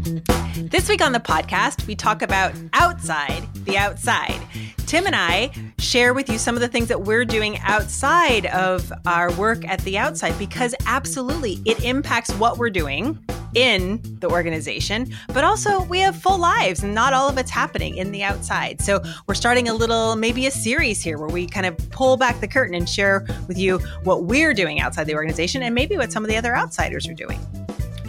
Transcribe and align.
This 0.00 0.88
week 0.88 1.02
on 1.02 1.12
the 1.12 1.20
podcast, 1.20 1.86
we 1.86 1.94
talk 1.94 2.22
about 2.22 2.54
outside 2.72 3.46
the 3.64 3.76
outside. 3.76 4.40
Tim 4.86 5.06
and 5.06 5.14
I 5.14 5.50
share 5.78 6.14
with 6.14 6.30
you 6.30 6.38
some 6.38 6.54
of 6.54 6.62
the 6.62 6.68
things 6.68 6.88
that 6.88 7.02
we're 7.02 7.24
doing 7.24 7.58
outside 7.58 8.46
of 8.46 8.90
our 9.06 9.30
work 9.32 9.66
at 9.66 9.80
the 9.82 9.98
outside 9.98 10.38
because 10.38 10.74
absolutely 10.86 11.60
it 11.66 11.84
impacts 11.84 12.32
what 12.34 12.56
we're 12.56 12.70
doing 12.70 13.18
in 13.54 14.00
the 14.20 14.28
organization, 14.30 15.12
but 15.28 15.44
also 15.44 15.82
we 15.84 15.98
have 15.98 16.16
full 16.16 16.38
lives 16.38 16.82
and 16.82 16.94
not 16.94 17.12
all 17.12 17.28
of 17.28 17.36
it's 17.36 17.50
happening 17.50 17.96
in 17.96 18.10
the 18.10 18.22
outside. 18.22 18.80
So 18.80 19.02
we're 19.26 19.34
starting 19.34 19.68
a 19.68 19.74
little, 19.74 20.16
maybe 20.16 20.46
a 20.46 20.50
series 20.50 21.02
here 21.02 21.18
where 21.18 21.28
we 21.28 21.46
kind 21.46 21.66
of 21.66 21.76
pull 21.90 22.16
back 22.16 22.40
the 22.40 22.48
curtain 22.48 22.74
and 22.74 22.88
share 22.88 23.26
with 23.48 23.58
you 23.58 23.78
what 24.04 24.24
we're 24.24 24.54
doing 24.54 24.80
outside 24.80 25.04
the 25.04 25.14
organization 25.14 25.62
and 25.62 25.74
maybe 25.74 25.96
what 25.96 26.10
some 26.10 26.24
of 26.24 26.30
the 26.30 26.36
other 26.36 26.56
outsiders 26.56 27.06
are 27.06 27.14
doing. 27.14 27.38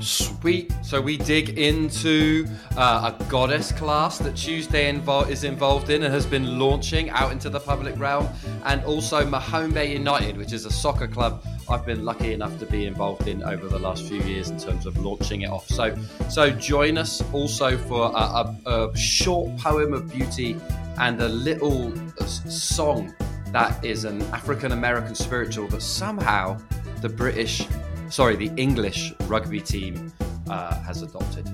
Sweet. 0.02 0.74
So 0.84 1.00
we 1.00 1.18
dig 1.18 1.58
into 1.58 2.48
uh, 2.76 3.14
a 3.14 3.24
goddess 3.26 3.72
class 3.72 4.18
that 4.20 4.36
Tuesday 4.36 4.92
invo- 4.92 5.30
is 5.30 5.44
involved 5.44 5.90
in 5.90 6.04
and 6.04 6.14
has 6.14 6.26
been 6.26 6.60
launching 6.60 7.10
out 7.12 7.32
into 7.32 7.50
the 7.50 7.60
public 7.60 7.98
realm, 8.00 8.28
and 8.66 8.84
also 8.84 9.26
Mahone 9.26 9.72
Bay 9.72 9.94
United, 9.94 10.38
which 10.38 10.54
is 10.54 10.66
a 10.66 10.72
soccer 10.72 11.08
club 11.08 11.46
I've 11.70 11.86
been 11.86 12.04
lucky 12.04 12.34
enough 12.34 12.58
to 12.60 12.66
be 12.66 12.86
involved 12.86 13.28
in 13.28 13.44
over 13.44 13.68
the 13.68 13.80
last 13.80 14.04
few 14.08 14.22
years 14.24 14.50
in 14.50 14.60
terms 14.60 14.86
of 14.86 14.98
launching 14.98 15.42
it 15.42 15.50
off. 15.50 15.68
So, 15.68 15.96
so 16.30 16.50
join 16.50 16.98
us 16.98 17.24
also 17.32 17.78
for 17.78 18.12
a, 18.14 18.56
a, 18.66 18.90
a 18.90 18.98
short 18.98 19.56
poem 19.58 19.94
of 19.94 20.12
beauty 20.12 20.58
and 20.98 21.22
a 21.22 21.30
little 21.30 21.94
song 22.26 23.14
that 23.52 23.84
is 23.84 24.06
an 24.06 24.22
African 24.34 24.72
American 24.72 25.14
spiritual 25.14 25.68
that 25.70 25.82
somehow 25.82 26.58
the 27.02 27.10
British 27.10 27.68
sorry, 28.12 28.36
the 28.36 28.52
English 28.58 29.14
rugby 29.22 29.62
team 29.62 30.12
uh, 30.50 30.82
has 30.82 31.02
adopted. 31.02 31.50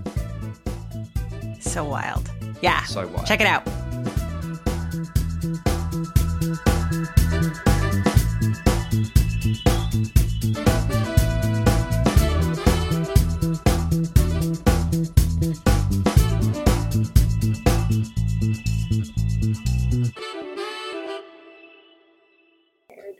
So 1.59 1.85
wild. 1.85 2.29
Yeah. 2.61 2.83
So 2.83 3.07
wild. 3.07 3.27
Check 3.27 3.41
it 3.41 3.47
out. 3.47 3.67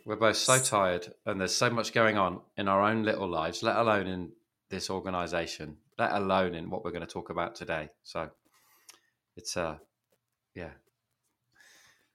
We're 0.08 0.16
both 0.16 0.38
so 0.38 0.58
tired, 0.58 1.14
and 1.26 1.38
there's 1.38 1.54
so 1.54 1.70
much 1.70 1.92
going 1.92 2.18
on 2.18 2.40
in 2.56 2.70
our 2.70 2.82
own 2.82 3.04
little 3.04 3.28
lives, 3.28 3.62
let 3.62 3.76
alone 3.76 4.08
in 4.08 4.32
this 4.70 4.90
organization, 4.90 5.76
let 6.00 6.14
alone 6.14 6.56
in 6.56 6.70
what 6.70 6.86
we're 6.86 6.92
going 6.92 7.06
to 7.06 7.14
talk 7.14 7.30
about 7.30 7.56
today. 7.56 7.90
So 8.04 8.30
it's, 9.36 9.58
uh, 9.58 9.76
yeah, 10.56 10.70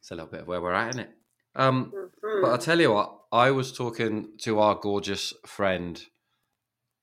it's 0.00 0.10
a 0.10 0.14
little 0.14 0.30
bit 0.30 0.40
of 0.40 0.46
where 0.46 0.62
we're 0.62 0.72
at 0.72 0.94
in 0.94 1.00
it. 1.00 1.10
Um, 1.54 1.92
mm-hmm. 1.94 2.40
But 2.40 2.52
I'll 2.52 2.56
tell 2.56 2.80
you 2.80 2.92
what, 2.92 3.14
I 3.30 3.50
was 3.50 3.72
talking 3.76 4.38
to 4.38 4.60
our 4.60 4.74
gorgeous 4.74 5.34
friend 5.44 6.02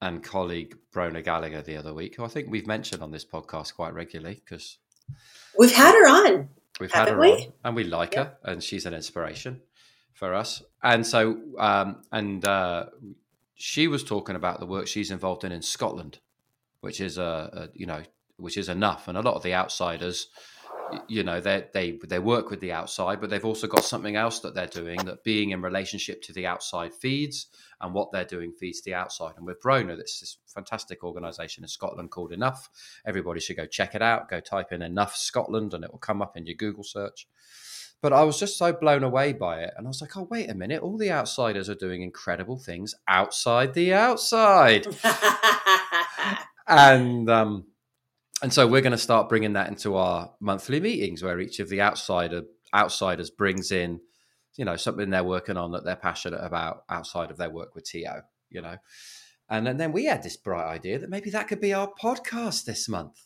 and 0.01 0.23
colleague, 0.23 0.75
Brona 0.91 1.23
Gallagher, 1.23 1.61
the 1.61 1.77
other 1.77 1.93
week, 1.93 2.15
who 2.15 2.25
I 2.25 2.29
think 2.29 2.47
we've 2.49 2.65
mentioned 2.65 3.03
on 3.03 3.11
this 3.11 3.25
podcast 3.25 3.75
quite 3.75 3.93
regularly 3.93 4.41
because 4.43 4.79
we've 5.55 5.71
had 5.71 5.93
her 5.93 6.07
on. 6.07 6.49
We've 6.79 6.91
had 6.91 7.09
her 7.09 7.19
we? 7.19 7.31
on, 7.31 7.53
and 7.63 7.75
we 7.75 7.83
like 7.83 8.15
her, 8.15 8.37
and 8.43 8.63
she's 8.63 8.87
an 8.87 8.95
inspiration 8.95 9.61
for 10.19 10.33
us. 10.33 10.61
And 10.83 11.07
so, 11.07 11.39
um, 11.57 12.03
and 12.11 12.45
uh, 12.45 12.87
she 13.55 13.87
was 13.87 14.03
talking 14.03 14.35
about 14.35 14.59
the 14.59 14.65
work 14.65 14.87
she's 14.87 15.11
involved 15.11 15.45
in 15.45 15.51
in 15.53 15.61
Scotland, 15.61 16.19
which 16.81 16.99
is 16.99 17.17
a, 17.17 17.49
a 17.53 17.69
you 17.73 17.85
know, 17.85 18.03
which 18.37 18.57
is 18.57 18.67
enough. 18.69 19.07
And 19.07 19.17
a 19.17 19.21
lot 19.21 19.35
of 19.35 19.43
the 19.43 19.53
outsiders, 19.53 20.27
you 21.07 21.23
know, 21.23 21.39
they 21.39 21.67
they 21.73 21.97
they 22.05 22.19
work 22.19 22.49
with 22.49 22.59
the 22.59 22.73
outside, 22.73 23.21
but 23.21 23.29
they've 23.29 23.45
also 23.45 23.67
got 23.67 23.85
something 23.85 24.17
else 24.17 24.41
that 24.41 24.53
they're 24.53 24.67
doing 24.67 24.97
that 25.05 25.23
being 25.23 25.51
in 25.51 25.61
relationship 25.61 26.21
to 26.23 26.33
the 26.33 26.45
outside 26.45 26.93
feeds, 26.93 27.47
and 27.79 27.93
what 27.93 28.11
they're 28.11 28.25
doing 28.25 28.51
feeds 28.51 28.81
the 28.81 28.93
outside. 28.93 29.35
And 29.37 29.45
with 29.45 29.61
Brona, 29.61 29.95
this 29.95 30.19
this 30.19 30.37
fantastic 30.53 31.03
organisation 31.03 31.63
in 31.63 31.69
Scotland 31.69 32.11
called 32.11 32.33
Enough. 32.33 32.69
Everybody 33.05 33.39
should 33.39 33.57
go 33.57 33.67
check 33.67 33.95
it 33.95 34.01
out. 34.01 34.29
Go 34.29 34.41
type 34.41 34.73
in 34.73 34.81
Enough 34.81 35.15
Scotland, 35.15 35.73
and 35.73 35.85
it 35.85 35.91
will 35.91 35.99
come 35.99 36.21
up 36.21 36.35
in 36.35 36.45
your 36.45 36.55
Google 36.55 36.83
search. 36.83 37.25
But 38.01 38.13
I 38.13 38.23
was 38.23 38.39
just 38.39 38.57
so 38.57 38.71
blown 38.71 39.03
away 39.03 39.33
by 39.33 39.59
it. 39.59 39.73
And 39.77 39.85
I 39.85 39.89
was 39.89 39.99
like, 40.01 40.15
oh, 40.15 40.27
wait 40.29 40.49
a 40.49 40.55
minute. 40.55 40.81
All 40.81 40.97
the 40.97 41.11
outsiders 41.11 41.69
are 41.69 41.75
doing 41.75 42.01
incredible 42.01 42.57
things 42.57 42.95
outside 43.07 43.73
the 43.73 43.93
outside. 43.93 44.87
and, 46.67 47.29
um, 47.29 47.65
and 48.41 48.53
so 48.53 48.67
we're 48.67 48.81
going 48.81 48.91
to 48.91 48.97
start 48.97 49.27
bringing 49.27 49.53
that 49.53 49.67
into 49.67 49.95
our 49.95 50.31
monthly 50.39 50.79
meetings 50.79 51.21
where 51.21 51.39
each 51.39 51.59
of 51.59 51.67
the 51.69 51.81
outsider 51.81 52.43
outsiders 52.73 53.29
brings 53.29 53.71
in, 53.71 53.99
you 54.55 54.63
know, 54.63 54.77
something 54.77 55.09
they're 55.09 55.23
working 55.23 55.57
on 55.57 55.71
that 55.71 55.83
they're 55.83 55.95
passionate 55.95 56.43
about 56.43 56.83
outside 56.89 57.31
of 57.31 57.37
their 57.37 57.49
work 57.49 57.75
with 57.75 57.83
TO, 57.83 58.21
you 58.49 58.61
know. 58.61 58.77
And, 59.49 59.67
and 59.67 59.79
then 59.79 59.91
we 59.91 60.05
had 60.05 60.23
this 60.23 60.37
bright 60.37 60.67
idea 60.67 60.99
that 60.99 61.09
maybe 61.09 61.31
that 61.31 61.47
could 61.47 61.59
be 61.59 61.73
our 61.73 61.91
podcast 62.01 62.65
this 62.65 62.87
month. 62.87 63.19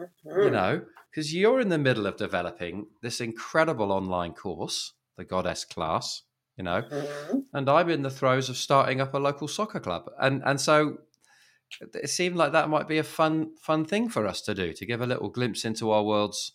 Mm-hmm. 0.00 0.42
You 0.42 0.50
know, 0.50 0.82
because 1.10 1.34
you're 1.34 1.60
in 1.60 1.68
the 1.68 1.78
middle 1.78 2.06
of 2.06 2.16
developing 2.16 2.86
this 3.02 3.20
incredible 3.20 3.92
online 3.92 4.32
course, 4.32 4.92
the 5.16 5.24
Goddess 5.24 5.64
class, 5.64 6.22
you 6.56 6.64
know, 6.64 6.82
mm-hmm. 6.82 7.38
and 7.52 7.68
I'm 7.68 7.90
in 7.90 8.02
the 8.02 8.10
throes 8.10 8.48
of 8.48 8.56
starting 8.56 9.00
up 9.00 9.14
a 9.14 9.18
local 9.18 9.48
soccer 9.48 9.80
club, 9.80 10.10
and 10.20 10.42
and 10.44 10.60
so 10.60 10.98
it 11.80 12.10
seemed 12.10 12.36
like 12.36 12.52
that 12.52 12.68
might 12.68 12.88
be 12.88 12.98
a 12.98 13.04
fun 13.04 13.54
fun 13.56 13.84
thing 13.84 14.08
for 14.08 14.26
us 14.26 14.40
to 14.42 14.54
do 14.54 14.72
to 14.72 14.86
give 14.86 15.00
a 15.00 15.06
little 15.06 15.28
glimpse 15.28 15.64
into 15.64 15.90
our 15.90 16.02
worlds 16.02 16.52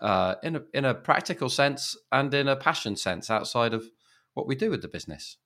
uh, 0.00 0.36
in 0.42 0.56
a 0.56 0.62
in 0.72 0.84
a 0.84 0.94
practical 0.94 1.48
sense 1.48 1.96
and 2.12 2.32
in 2.32 2.48
a 2.48 2.56
passion 2.56 2.96
sense 2.96 3.30
outside 3.30 3.74
of 3.74 3.84
what 4.34 4.46
we 4.46 4.54
do 4.54 4.70
with 4.70 4.82
the 4.82 4.88
business. 4.88 5.36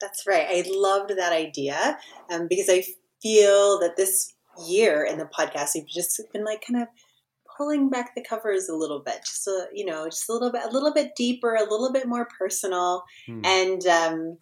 That's 0.00 0.26
right. 0.26 0.46
I 0.48 0.64
loved 0.66 1.10
that 1.16 1.32
idea 1.32 1.98
um, 2.30 2.46
because 2.48 2.68
I 2.68 2.84
feel 3.22 3.78
that 3.80 3.96
this 3.96 4.33
year 4.66 5.04
in 5.04 5.18
the 5.18 5.26
podcast, 5.26 5.70
we've 5.74 5.86
just 5.86 6.20
been 6.32 6.44
like 6.44 6.64
kind 6.66 6.82
of 6.82 6.88
pulling 7.56 7.88
back 7.88 8.14
the 8.14 8.22
covers 8.22 8.68
a 8.68 8.74
little 8.74 9.00
bit, 9.00 9.20
just 9.24 9.46
a, 9.46 9.66
you 9.72 9.84
know, 9.84 10.06
just 10.06 10.28
a 10.28 10.32
little 10.32 10.50
bit, 10.50 10.62
a 10.64 10.70
little 10.70 10.92
bit 10.92 11.14
deeper, 11.16 11.54
a 11.54 11.62
little 11.70 11.92
bit 11.92 12.06
more 12.06 12.28
personal, 12.38 13.04
hmm. 13.26 13.40
and 13.44 13.86
um, 13.86 14.38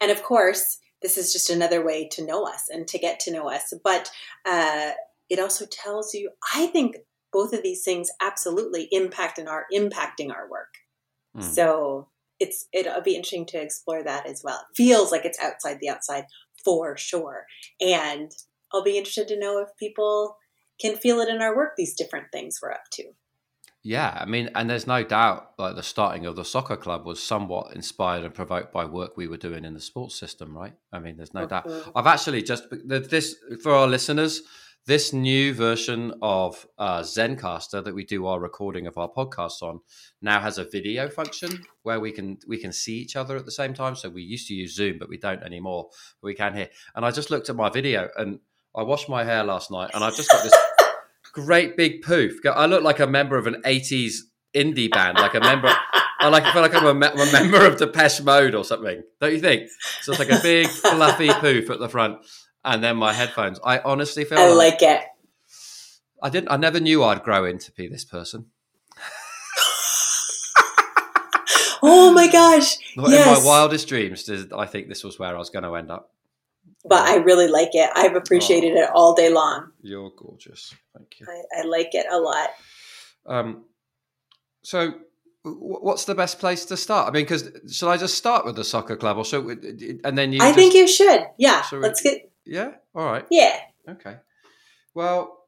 and 0.00 0.10
of 0.10 0.22
course, 0.22 0.78
this 1.02 1.16
is 1.16 1.32
just 1.32 1.50
another 1.50 1.84
way 1.84 2.08
to 2.12 2.24
know 2.24 2.44
us 2.44 2.68
and 2.68 2.86
to 2.88 2.98
get 2.98 3.20
to 3.20 3.32
know 3.32 3.48
us. 3.48 3.72
But 3.82 4.10
uh, 4.46 4.92
it 5.28 5.38
also 5.38 5.66
tells 5.66 6.14
you, 6.14 6.30
I 6.54 6.66
think, 6.66 6.96
both 7.32 7.52
of 7.52 7.62
these 7.62 7.84
things 7.84 8.10
absolutely 8.22 8.88
impact 8.90 9.38
and 9.38 9.48
are 9.48 9.66
impacting 9.72 10.32
our 10.32 10.48
work. 10.50 10.74
Hmm. 11.34 11.42
So 11.42 12.08
it's 12.40 12.66
it'll 12.72 13.02
be 13.02 13.16
interesting 13.16 13.46
to 13.46 13.60
explore 13.60 14.02
that 14.04 14.26
as 14.26 14.42
well. 14.44 14.60
It 14.70 14.76
feels 14.76 15.12
like 15.12 15.24
it's 15.24 15.40
outside 15.40 15.78
the 15.80 15.90
outside 15.90 16.24
for 16.64 16.96
sure, 16.96 17.46
and 17.80 18.30
I'll 18.72 18.84
be 18.84 18.98
interested 18.98 19.28
to 19.28 19.38
know 19.38 19.58
if 19.58 19.68
people 19.78 20.36
can 20.80 20.96
feel 20.96 21.20
it 21.20 21.28
in 21.28 21.42
our 21.42 21.56
work, 21.56 21.72
these 21.76 21.94
different 21.94 22.26
things 22.32 22.58
we're 22.62 22.72
up 22.72 22.84
to. 22.92 23.04
Yeah, 23.84 24.18
I 24.20 24.26
mean, 24.26 24.50
and 24.54 24.68
there's 24.68 24.86
no 24.86 25.04
doubt 25.04 25.52
like 25.56 25.76
the 25.76 25.82
starting 25.82 26.26
of 26.26 26.36
the 26.36 26.44
soccer 26.44 26.76
club 26.76 27.06
was 27.06 27.22
somewhat 27.22 27.74
inspired 27.74 28.24
and 28.24 28.34
provoked 28.34 28.72
by 28.72 28.84
work 28.84 29.16
we 29.16 29.28
were 29.28 29.36
doing 29.36 29.64
in 29.64 29.72
the 29.72 29.80
sports 29.80 30.18
system, 30.18 30.56
right? 30.56 30.74
I 30.92 30.98
mean, 30.98 31.16
there's 31.16 31.32
no 31.32 31.46
mm-hmm. 31.46 31.68
doubt. 31.68 31.92
I've 31.94 32.06
actually 32.06 32.42
just 32.42 32.64
this 32.70 33.36
for 33.62 33.72
our 33.72 33.86
listeners, 33.86 34.42
this 34.86 35.12
new 35.12 35.54
version 35.54 36.12
of 36.22 36.66
uh, 36.76 37.00
Zencastr 37.00 37.84
that 37.84 37.94
we 37.94 38.04
do 38.04 38.26
our 38.26 38.40
recording 38.40 38.86
of 38.86 38.98
our 38.98 39.08
podcasts 39.08 39.62
on 39.62 39.80
now 40.20 40.40
has 40.40 40.58
a 40.58 40.64
video 40.64 41.08
function 41.08 41.64
where 41.82 42.00
we 42.00 42.10
can 42.10 42.38
we 42.48 42.58
can 42.58 42.72
see 42.72 42.96
each 42.96 43.14
other 43.14 43.36
at 43.36 43.44
the 43.44 43.52
same 43.52 43.74
time. 43.74 43.94
So 43.94 44.08
we 44.08 44.22
used 44.22 44.48
to 44.48 44.54
use 44.54 44.74
Zoom, 44.74 44.98
but 44.98 45.08
we 45.08 45.18
don't 45.18 45.42
anymore. 45.42 45.88
We 46.20 46.34
can 46.34 46.54
hear. 46.54 46.68
And 46.96 47.04
I 47.04 47.10
just 47.12 47.30
looked 47.30 47.48
at 47.48 47.56
my 47.56 47.70
video 47.70 48.08
and 48.16 48.40
I 48.76 48.82
washed 48.82 49.08
my 49.08 49.24
hair 49.24 49.44
last 49.44 49.70
night, 49.70 49.90
and 49.94 50.04
I've 50.04 50.16
just 50.16 50.30
got 50.30 50.42
this 50.42 50.54
great 51.32 51.76
big 51.76 52.02
poof. 52.02 52.38
I 52.46 52.66
look 52.66 52.82
like 52.82 53.00
a 53.00 53.06
member 53.06 53.36
of 53.36 53.46
an 53.46 53.62
'80s 53.64 54.18
indie 54.54 54.90
band, 54.90 55.18
like 55.18 55.34
a 55.34 55.40
member. 55.40 55.72
I 56.20 56.28
like 56.28 56.44
I 56.44 56.52
feel 56.52 56.62
like 56.62 56.74
I'm 56.74 56.86
a, 56.86 56.94
me- 56.94 57.06
a 57.06 57.32
member 57.32 57.64
of 57.64 57.78
Depeche 57.78 58.22
Mode 58.22 58.54
or 58.54 58.64
something. 58.64 59.02
Don't 59.20 59.32
you 59.32 59.40
think? 59.40 59.70
So 60.00 60.12
it's 60.12 60.18
like 60.18 60.30
a 60.30 60.40
big 60.42 60.66
fluffy 60.68 61.28
poof 61.28 61.70
at 61.70 61.78
the 61.78 61.88
front, 61.88 62.18
and 62.64 62.82
then 62.82 62.96
my 62.96 63.12
headphones. 63.12 63.60
I 63.64 63.78
honestly 63.80 64.24
feel. 64.24 64.38
I 64.38 64.48
like, 64.48 64.80
like 64.80 64.82
it. 64.82 65.02
I 66.22 66.30
didn't. 66.30 66.50
I 66.50 66.56
never 66.56 66.80
knew 66.80 67.04
I'd 67.04 67.22
grow 67.22 67.44
into 67.44 67.72
be 67.72 67.88
this 67.88 68.04
person. 68.04 68.46
oh 71.82 72.12
my 72.12 72.28
gosh! 72.30 72.76
Not 72.96 73.10
yes. 73.10 73.26
in 73.26 73.44
my 73.44 73.48
wildest 73.48 73.88
dreams 73.88 74.24
did 74.24 74.52
I 74.52 74.66
think 74.66 74.88
this 74.88 75.04
was 75.04 75.18
where 75.18 75.34
I 75.34 75.38
was 75.38 75.50
going 75.50 75.62
to 75.62 75.74
end 75.76 75.92
up 75.92 76.10
but 76.84 77.00
I 77.00 77.16
really 77.16 77.48
like 77.48 77.70
it. 77.72 77.90
I've 77.94 78.14
appreciated 78.14 78.74
oh, 78.76 78.82
it 78.82 78.90
all 78.94 79.14
day 79.14 79.30
long. 79.30 79.72
You're 79.82 80.10
gorgeous. 80.16 80.74
Thank 80.96 81.20
you. 81.20 81.26
I, 81.28 81.60
I 81.60 81.64
like 81.64 81.94
it 81.94 82.06
a 82.10 82.18
lot. 82.18 82.50
Um, 83.26 83.64
so, 84.62 84.94
what's 85.44 86.04
the 86.04 86.14
best 86.14 86.38
place 86.38 86.64
to 86.66 86.76
start? 86.76 87.08
I 87.08 87.10
mean, 87.10 87.24
because 87.24 87.50
shall 87.70 87.88
I 87.88 87.96
just 87.96 88.16
start 88.16 88.44
with 88.44 88.56
the 88.56 88.64
soccer 88.64 88.96
club, 88.96 89.18
or 89.18 89.24
so, 89.24 89.48
and 89.48 90.18
then 90.18 90.32
you? 90.32 90.40
I 90.40 90.48
just, 90.48 90.58
think 90.58 90.74
you 90.74 90.88
should. 90.88 91.26
Yeah, 91.38 91.62
so 91.62 91.78
let's 91.78 92.00
get. 92.00 92.30
Yeah. 92.44 92.72
All 92.94 93.04
right. 93.04 93.26
Yeah. 93.30 93.58
Okay. 93.88 94.16
Well, 94.94 95.38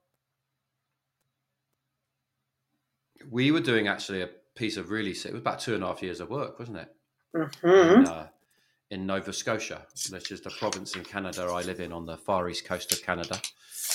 we 3.29 3.51
were 3.51 3.61
doing 3.61 3.89
actually 3.89 4.23
a 4.23 4.29
piece 4.55 4.77
of 4.77 4.91
really, 4.91 5.11
it 5.11 5.33
was 5.33 5.41
about 5.41 5.61
two 5.61 5.75
and 5.75 5.83
a 5.83 5.87
half 5.87 6.03
years 6.03 6.21
of 6.21 6.31
work, 6.31 6.59
wasn't 6.59 6.79
it? 6.79 6.89
Mm-hmm. 7.35 8.01
In, 8.01 8.07
uh, 8.07 8.29
in 8.91 9.07
Nova 9.07 9.33
Scotia, 9.33 9.87
which 10.11 10.33
is 10.33 10.41
the 10.41 10.51
province 10.51 10.97
in 10.97 11.05
Canada 11.05 11.43
I 11.43 11.63
live 11.63 11.81
in 11.81 11.93
on 11.93 12.07
the 12.07 12.17
far 12.17 12.49
east 12.49 12.65
coast 12.65 12.93
of 12.93 13.03
Canada. 13.03 13.41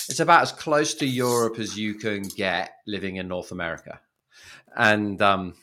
It's 0.08 0.20
about 0.20 0.42
as 0.42 0.52
close 0.52 0.94
to 0.94 1.06
Europe 1.06 1.58
as 1.58 1.76
you 1.78 1.94
can 1.94 2.22
get 2.22 2.70
living 2.86 3.16
in 3.16 3.28
North 3.28 3.52
America. 3.52 4.00
And 4.76 5.20
um, 5.20 5.54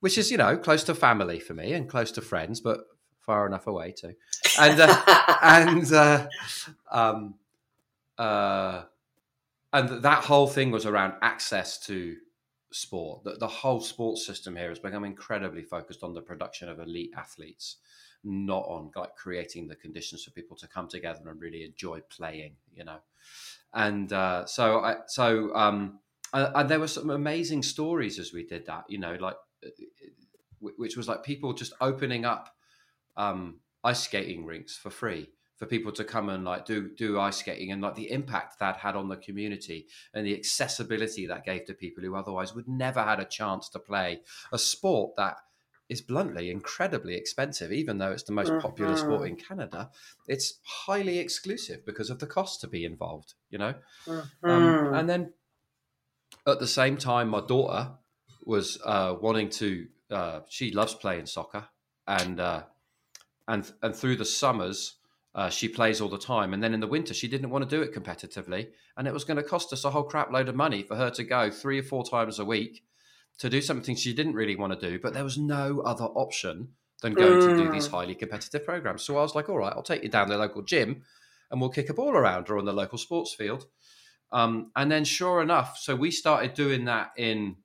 which 0.00 0.18
is, 0.18 0.30
you 0.30 0.36
know, 0.36 0.56
close 0.56 0.84
to 0.84 0.94
family 0.94 1.40
for 1.40 1.54
me 1.54 1.72
and 1.72 1.88
close 1.88 2.12
to 2.12 2.20
friends, 2.20 2.60
but 2.60 2.80
far 3.20 3.46
enough 3.46 3.66
away 3.66 3.92
too. 3.92 4.14
And 4.58 4.78
uh, 4.78 5.36
and 5.42 5.92
uh, 5.92 6.26
um, 6.90 7.34
uh, 8.18 8.82
and 9.72 10.02
that 10.02 10.24
whole 10.24 10.46
thing 10.46 10.70
was 10.70 10.86
around 10.86 11.14
access 11.22 11.78
to 11.86 12.16
sport. 12.70 13.24
The, 13.24 13.36
the 13.36 13.48
whole 13.48 13.80
sports 13.80 14.26
system 14.26 14.56
here 14.56 14.68
has 14.68 14.78
become 14.78 15.04
incredibly 15.04 15.62
focused 15.62 16.02
on 16.02 16.14
the 16.14 16.20
production 16.20 16.68
of 16.68 16.80
elite 16.80 17.12
athletes, 17.16 17.76
not 18.24 18.64
on 18.66 18.90
like 18.96 19.14
creating 19.16 19.68
the 19.68 19.76
conditions 19.76 20.24
for 20.24 20.30
people 20.30 20.56
to 20.56 20.68
come 20.68 20.88
together 20.88 21.28
and 21.28 21.40
really 21.40 21.64
enjoy 21.64 22.00
playing. 22.08 22.56
You 22.74 22.84
know, 22.84 22.98
and 23.72 24.12
uh, 24.12 24.46
so 24.46 24.80
I 24.80 24.96
so 25.06 25.54
um, 25.54 26.00
and 26.32 26.68
there 26.68 26.80
were 26.80 26.88
some 26.88 27.10
amazing 27.10 27.62
stories 27.62 28.18
as 28.18 28.32
we 28.32 28.44
did 28.44 28.66
that. 28.66 28.84
You 28.88 28.98
know, 28.98 29.16
like 29.20 29.36
uh, 29.64 29.68
which 30.60 30.96
was 30.96 31.08
like 31.08 31.22
people 31.22 31.52
just 31.52 31.74
opening 31.80 32.24
up 32.24 32.54
um, 33.16 33.60
ice 33.82 34.00
skating 34.00 34.44
rinks 34.44 34.76
for 34.76 34.90
free 34.90 35.28
for 35.56 35.66
people 35.66 35.92
to 35.92 36.04
come 36.04 36.28
and 36.28 36.44
like 36.44 36.64
do 36.64 36.90
do 36.96 37.20
ice 37.20 37.36
skating 37.36 37.70
and 37.70 37.80
like 37.80 37.94
the 37.94 38.10
impact 38.10 38.58
that 38.58 38.76
had 38.76 38.96
on 38.96 39.08
the 39.08 39.16
community 39.16 39.86
and 40.12 40.26
the 40.26 40.36
accessibility 40.36 41.26
that 41.26 41.44
gave 41.44 41.64
to 41.64 41.74
people 41.74 42.02
who 42.02 42.14
otherwise 42.16 42.54
would 42.54 42.66
never 42.66 43.02
had 43.02 43.20
a 43.20 43.24
chance 43.24 43.68
to 43.68 43.78
play 43.78 44.20
a 44.52 44.58
sport 44.58 45.14
that 45.16 45.36
is 45.88 46.00
bluntly 46.00 46.50
incredibly 46.50 47.14
expensive 47.14 47.72
even 47.72 47.98
though 47.98 48.10
it's 48.12 48.22
the 48.24 48.32
most 48.32 48.58
popular 48.58 48.96
sport 48.96 49.26
Mhm. 49.26 49.28
in 49.28 49.36
Canada 49.36 49.90
it's 50.26 50.60
highly 50.64 51.18
exclusive 51.18 51.84
because 51.84 52.10
of 52.10 52.18
the 52.18 52.26
cost 52.26 52.60
to 52.60 52.66
be 52.66 52.84
involved 52.84 53.34
you 53.50 53.58
know 53.58 53.74
um, 54.48 54.78
Mhm. 54.78 54.98
and 54.98 55.08
then 55.08 55.32
at 56.46 56.58
the 56.60 56.66
same 56.66 56.96
time, 56.96 57.28
my 57.28 57.40
daughter 57.40 57.92
was 58.44 58.78
uh, 58.84 59.14
wanting 59.20 59.48
to. 59.50 59.88
Uh, 60.10 60.40
she 60.48 60.70
loves 60.70 60.94
playing 60.94 61.26
soccer, 61.26 61.68
and 62.06 62.40
uh, 62.40 62.64
and 63.48 63.72
and 63.82 63.94
through 63.96 64.16
the 64.16 64.24
summers, 64.24 64.96
uh, 65.34 65.48
she 65.48 65.68
plays 65.68 66.00
all 66.00 66.08
the 66.08 66.18
time. 66.18 66.52
And 66.52 66.62
then 66.62 66.74
in 66.74 66.80
the 66.80 66.86
winter, 66.86 67.14
she 67.14 67.28
didn't 67.28 67.50
want 67.50 67.68
to 67.68 67.76
do 67.76 67.82
it 67.82 67.94
competitively, 67.94 68.70
and 68.96 69.08
it 69.08 69.14
was 69.14 69.24
going 69.24 69.36
to 69.38 69.42
cost 69.42 69.72
us 69.72 69.84
a 69.84 69.90
whole 69.90 70.04
crap 70.04 70.30
load 70.30 70.48
of 70.48 70.54
money 70.54 70.82
for 70.82 70.96
her 70.96 71.10
to 71.10 71.24
go 71.24 71.50
three 71.50 71.78
or 71.78 71.82
four 71.82 72.04
times 72.04 72.38
a 72.38 72.44
week 72.44 72.84
to 73.38 73.50
do 73.50 73.60
something 73.60 73.96
she 73.96 74.14
didn't 74.14 74.34
really 74.34 74.56
want 74.56 74.78
to 74.78 74.90
do. 74.90 74.98
But 74.98 75.14
there 75.14 75.24
was 75.24 75.38
no 75.38 75.80
other 75.80 76.04
option 76.04 76.74
than 77.02 77.14
going 77.14 77.38
to 77.40 77.54
do 77.54 77.68
these 77.70 77.88
Mm. 77.88 77.90
highly 77.90 78.14
competitive 78.14 78.64
programs. 78.64 79.02
So 79.02 79.18
I 79.18 79.22
was 79.22 79.34
like, 79.34 79.48
all 79.48 79.58
right, 79.58 79.72
I'll 79.74 79.82
take 79.82 80.02
you 80.02 80.08
down 80.08 80.28
the 80.28 80.38
local 80.38 80.62
gym, 80.62 81.02
and 81.50 81.60
we'll 81.60 81.70
kick 81.70 81.90
a 81.90 81.94
ball 81.94 82.12
around 82.12 82.48
or 82.48 82.58
on 82.58 82.64
the 82.64 82.72
local 82.72 82.98
sports 82.98 83.34
field. 83.34 83.66
Um, 84.32 84.70
and 84.74 84.90
then, 84.90 85.04
sure 85.04 85.42
enough, 85.42 85.78
so 85.78 85.94
we 85.94 86.10
started 86.10 86.54
doing 86.54 86.86
that 86.86 87.12
in, 87.16 87.56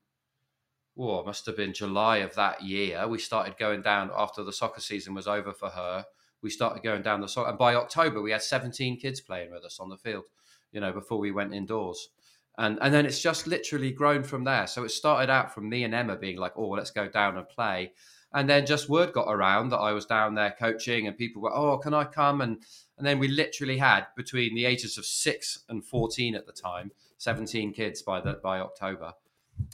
well, 0.96 1.22
it 1.22 1.26
must 1.26 1.46
have 1.46 1.56
been 1.56 1.74
July 1.74 2.18
of 2.18 2.36
that 2.36 2.62
year. 2.64 3.08
We 3.08 3.20
started 3.20 3.58
going 3.58 3.82
down 3.82 4.12
after 4.16 4.44
the 4.44 4.52
soccer 4.54 4.82
season 4.82 5.14
was 5.14 5.28
over 5.28 5.54
for 5.54 5.70
her. 5.70 6.06
We 6.42 6.50
started 6.50 6.84
going 6.84 7.02
down 7.02 7.22
the 7.22 7.28
soccer, 7.28 7.50
and 7.50 7.58
by 7.58 7.76
October, 7.76 8.22
we 8.22 8.32
had 8.32 8.42
17 8.44 9.00
kids 9.00 9.22
playing 9.22 9.52
with 9.52 9.64
us 9.64 9.80
on 9.80 9.90
the 9.90 9.98
field. 9.98 10.26
You 10.72 10.82
know, 10.82 10.92
before 10.92 11.18
we 11.18 11.32
went 11.32 11.54
indoors, 11.54 12.10
and 12.60 12.78
and 12.82 12.94
then 12.94 13.06
it's 13.06 13.22
just 13.22 13.48
literally 13.48 13.90
grown 13.90 14.22
from 14.22 14.44
there. 14.44 14.68
So 14.68 14.84
it 14.84 14.92
started 14.92 15.32
out 15.32 15.54
from 15.54 15.70
me 15.70 15.86
and 15.86 15.96
Emma 15.96 16.18
being 16.18 16.38
like, 16.38 16.54
"Oh, 16.58 16.70
let's 16.70 16.92
go 16.92 17.08
down 17.08 17.38
and 17.38 17.48
play," 17.48 17.94
and 18.34 18.50
then 18.50 18.66
just 18.66 18.90
word 18.90 19.14
got 19.14 19.34
around 19.34 19.70
that 19.70 19.78
I 19.78 19.94
was 19.94 20.06
down 20.06 20.36
there 20.36 20.54
coaching, 20.60 21.08
and 21.08 21.18
people 21.18 21.42
were, 21.42 21.56
"Oh, 21.56 21.78
can 21.78 21.94
I 21.94 22.04
come?" 22.04 22.42
and 22.42 22.62
and 22.98 23.08
then 23.08 23.18
we 23.18 23.30
literally 23.30 23.78
had 23.78 24.08
between 24.18 24.56
the 24.56 24.66
ages 24.66 24.98
of 24.98 25.06
six 25.06 25.64
and 25.70 25.86
fourteen 25.86 26.36
at 26.36 26.46
the 26.46 26.52
time, 26.52 26.92
seventeen 27.18 27.72
kids 27.72 28.02
by 28.02 28.20
the 28.20 28.34
by 28.44 28.60
October, 28.60 29.14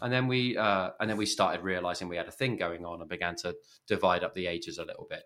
and 0.03 0.13
then 0.13 0.27
we 0.27 0.55
uh, 0.55 0.91
and 0.99 1.09
then 1.09 1.17
we 1.17 1.25
started 1.25 1.63
realizing 1.63 2.07
we 2.07 2.17
had 2.17 2.27
a 2.27 2.31
thing 2.39 2.55
going 2.55 2.85
on 2.85 3.01
and 3.01 3.09
began 3.09 3.35
to 3.37 3.55
divide 3.87 4.23
up 4.23 4.35
the 4.35 4.45
ages 4.45 4.77
a 4.77 4.85
little 4.85 5.07
bit, 5.09 5.23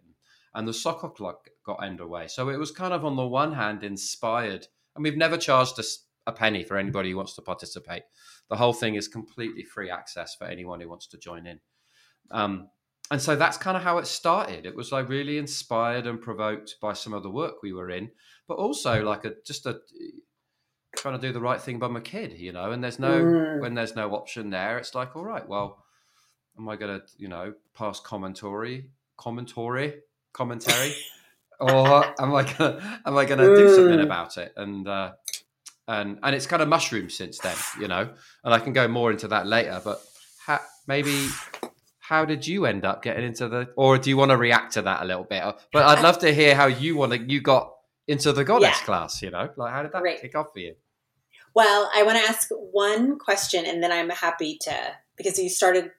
and 0.54 0.66
the 0.66 0.74
soccer 0.74 1.10
club 1.10 1.36
got 1.66 1.84
underway. 1.84 2.30
So 2.30 2.48
it 2.48 2.58
was 2.58 2.72
kind 2.72 2.94
of 2.94 3.04
on 3.04 3.18
the 3.18 3.28
one 3.28 3.52
hand 3.52 3.84
inspired, 3.84 4.68
and 4.96 5.04
we've 5.04 5.18
never 5.18 5.36
charged 5.38 5.78
us 5.78 6.06
a 6.30 6.34
penny 6.34 6.64
for 6.64 6.78
anybody 6.78 7.12
who 7.12 7.18
wants 7.18 7.36
to 7.36 7.42
participate. 7.42 8.04
The 8.50 8.56
whole 8.56 8.74
thing 8.74 8.96
is 8.96 9.08
completely 9.08 9.64
free 9.64 9.90
access 9.90 10.36
for 10.36 10.46
anyone 10.46 10.80
who 10.80 10.90
wants 10.90 11.08
to 11.08 11.18
join 11.18 11.46
in. 11.46 11.60
Um, 12.32 12.70
and 13.12 13.22
so 13.22 13.36
that's 13.36 13.58
kind 13.58 13.76
of 13.76 13.84
how 13.84 13.98
it 13.98 14.08
started. 14.08 14.66
It 14.66 14.76
was 14.76 14.92
like 14.92 15.10
really 15.10 15.38
inspired 15.38 16.06
and 16.06 16.22
provoked 16.22 16.76
by 16.82 16.94
some 16.94 17.14
of 17.14 17.24
the 17.24 17.30
work 17.32 17.64
we 17.64 17.74
were 17.74 17.90
in, 17.90 18.12
but 18.48 18.56
also 18.56 19.04
like 19.04 19.26
a 19.26 19.34
just 19.46 19.66
a 19.66 19.80
trying 20.96 21.20
to 21.20 21.28
do 21.28 21.34
the 21.34 21.40
right 21.40 21.62
thing 21.62 21.80
by 21.80 21.88
my 21.88 22.00
kid, 22.00 22.34
you 22.40 22.52
know. 22.52 22.72
And 22.72 22.84
there's 22.84 23.00
no 23.00 23.24
Mm. 23.26 23.62
when 23.62 23.74
there's 23.74 23.96
no 23.96 24.14
option 24.14 24.50
there, 24.52 24.78
it's 24.78 24.94
like, 24.96 25.16
all 25.16 25.24
right, 25.26 25.48
well, 25.48 25.84
am 26.58 26.70
I 26.70 26.76
going 26.76 27.00
to 27.00 27.06
you 27.18 27.28
know 27.28 27.54
pass 27.74 28.00
commentary, 28.00 28.92
commentary, 29.18 30.02
commentary, 30.34 30.94
or 31.60 32.04
am 32.20 32.36
I 32.36 32.44
gonna 32.44 33.02
am 33.06 33.18
I 33.18 33.26
going 33.26 33.40
to 33.40 33.56
do 33.56 33.68
something 33.68 34.00
Mm. 34.00 34.04
about 34.04 34.38
it? 34.38 34.54
And 34.56 34.88
uh, 34.88 35.14
and 35.90 36.20
and 36.24 36.36
it's 36.36 36.46
kind 36.48 36.62
of 36.62 36.68
mushroomed 36.70 37.12
since 37.12 37.38
then, 37.40 37.56
you 37.82 37.88
know. 37.88 38.10
And 38.44 38.54
I 38.54 38.60
can 38.60 38.74
go 38.74 38.88
more 38.88 39.12
into 39.12 39.28
that 39.30 39.46
later, 39.48 39.82
but 39.84 40.02
ha- 40.46 40.66
maybe 40.88 41.28
how 42.00 42.26
did 42.26 42.48
you 42.48 42.66
end 42.66 42.86
up 42.86 43.04
getting 43.04 43.26
into 43.26 43.48
the 43.48 43.70
or 43.76 43.98
do 43.98 44.10
you 44.10 44.18
want 44.18 44.32
to 44.32 44.38
react 44.38 44.74
to 44.74 44.82
that 44.82 45.04
a 45.04 45.06
little 45.06 45.24
bit 45.26 45.44
but 45.72 45.84
i'd 45.86 46.02
love 46.02 46.18
to 46.18 46.34
hear 46.34 46.56
how 46.56 46.66
you 46.66 46.96
want 46.98 47.12
to 47.12 47.20
you 47.20 47.40
got 47.40 47.72
into 48.08 48.34
the 48.34 48.44
goddess 48.44 48.70
Yeah. 48.80 48.86
class 48.86 49.22
you 49.22 49.30
know 49.30 49.48
like 49.58 49.72
how 49.72 49.84
did 49.84 49.92
that 49.92 50.02
Right. 50.02 50.20
kick 50.20 50.34
off 50.36 50.48
for 50.54 50.58
you 50.60 50.74
Well, 51.54 51.90
I 51.94 52.02
want 52.04 52.18
to 52.18 52.24
ask 52.24 52.48
one 52.50 53.20
question, 53.20 53.66
and 53.68 53.84
then 53.84 53.92
I'm 53.92 54.10
happy 54.10 54.58
to 54.62 54.76
because 55.18 55.38
you 55.38 55.50
started. 55.50 55.92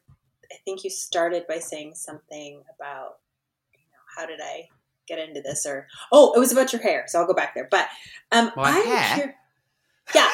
I 0.52 0.56
think 0.64 0.82
you 0.84 0.90
started 0.90 1.46
by 1.46 1.58
saying 1.60 1.94
something 1.94 2.62
about 2.74 3.18
you 3.72 3.86
know, 3.92 4.02
how 4.16 4.26
did 4.26 4.40
I 4.42 4.66
get 5.06 5.18
into 5.20 5.40
this, 5.42 5.64
or 5.66 5.86
oh, 6.12 6.32
it 6.34 6.38
was 6.40 6.50
about 6.52 6.72
your 6.72 6.82
hair. 6.82 7.04
So 7.08 7.20
I'll 7.20 7.26
go 7.26 7.34
back 7.34 7.54
there. 7.54 7.68
But 7.70 7.86
um, 8.32 8.50
My 8.56 8.70
I'm 8.70 8.86
hair? 8.86 9.36
Cur- 10.12 10.18
yeah. 10.18 10.30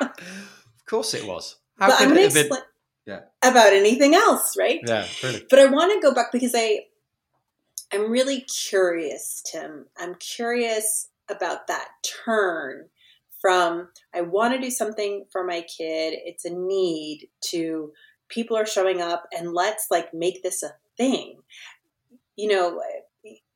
of 0.00 0.86
course 0.86 1.14
it 1.14 1.26
was 1.26 1.56
how 1.78 1.88
but 1.88 2.00
I'm 2.00 2.08
could 2.08 2.16
going 2.16 2.26
it 2.26 2.32
to 2.32 2.38
have 2.40 2.48
been 2.50 2.58
Yeah. 3.06 3.20
about 3.42 3.72
anything 3.72 4.14
else, 4.14 4.56
right? 4.58 4.80
yeah 4.86 5.06
really 5.22 5.46
But 5.48 5.58
I 5.58 5.66
want 5.66 5.92
to 5.92 6.06
go 6.06 6.14
back 6.14 6.32
because 6.32 6.52
I 6.54 6.86
I'm 7.92 8.10
really 8.10 8.42
curious, 8.42 9.42
Tim. 9.50 9.86
I'm 9.98 10.14
curious 10.16 11.08
about 11.28 11.66
that 11.66 11.88
turn 12.24 12.88
from 13.40 13.88
I 14.14 14.20
want 14.20 14.54
to 14.54 14.60
do 14.60 14.70
something 14.70 15.24
for 15.32 15.42
my 15.44 15.62
kid, 15.62 16.14
it's 16.24 16.44
a 16.44 16.50
need 16.50 17.28
to 17.50 17.92
people 18.28 18.56
are 18.56 18.66
showing 18.66 19.00
up 19.00 19.24
and 19.36 19.52
let's 19.54 19.86
like 19.90 20.12
make 20.14 20.42
this 20.42 20.62
a 20.62 20.74
thing. 20.96 21.38
You 22.36 22.48
know, 22.48 22.80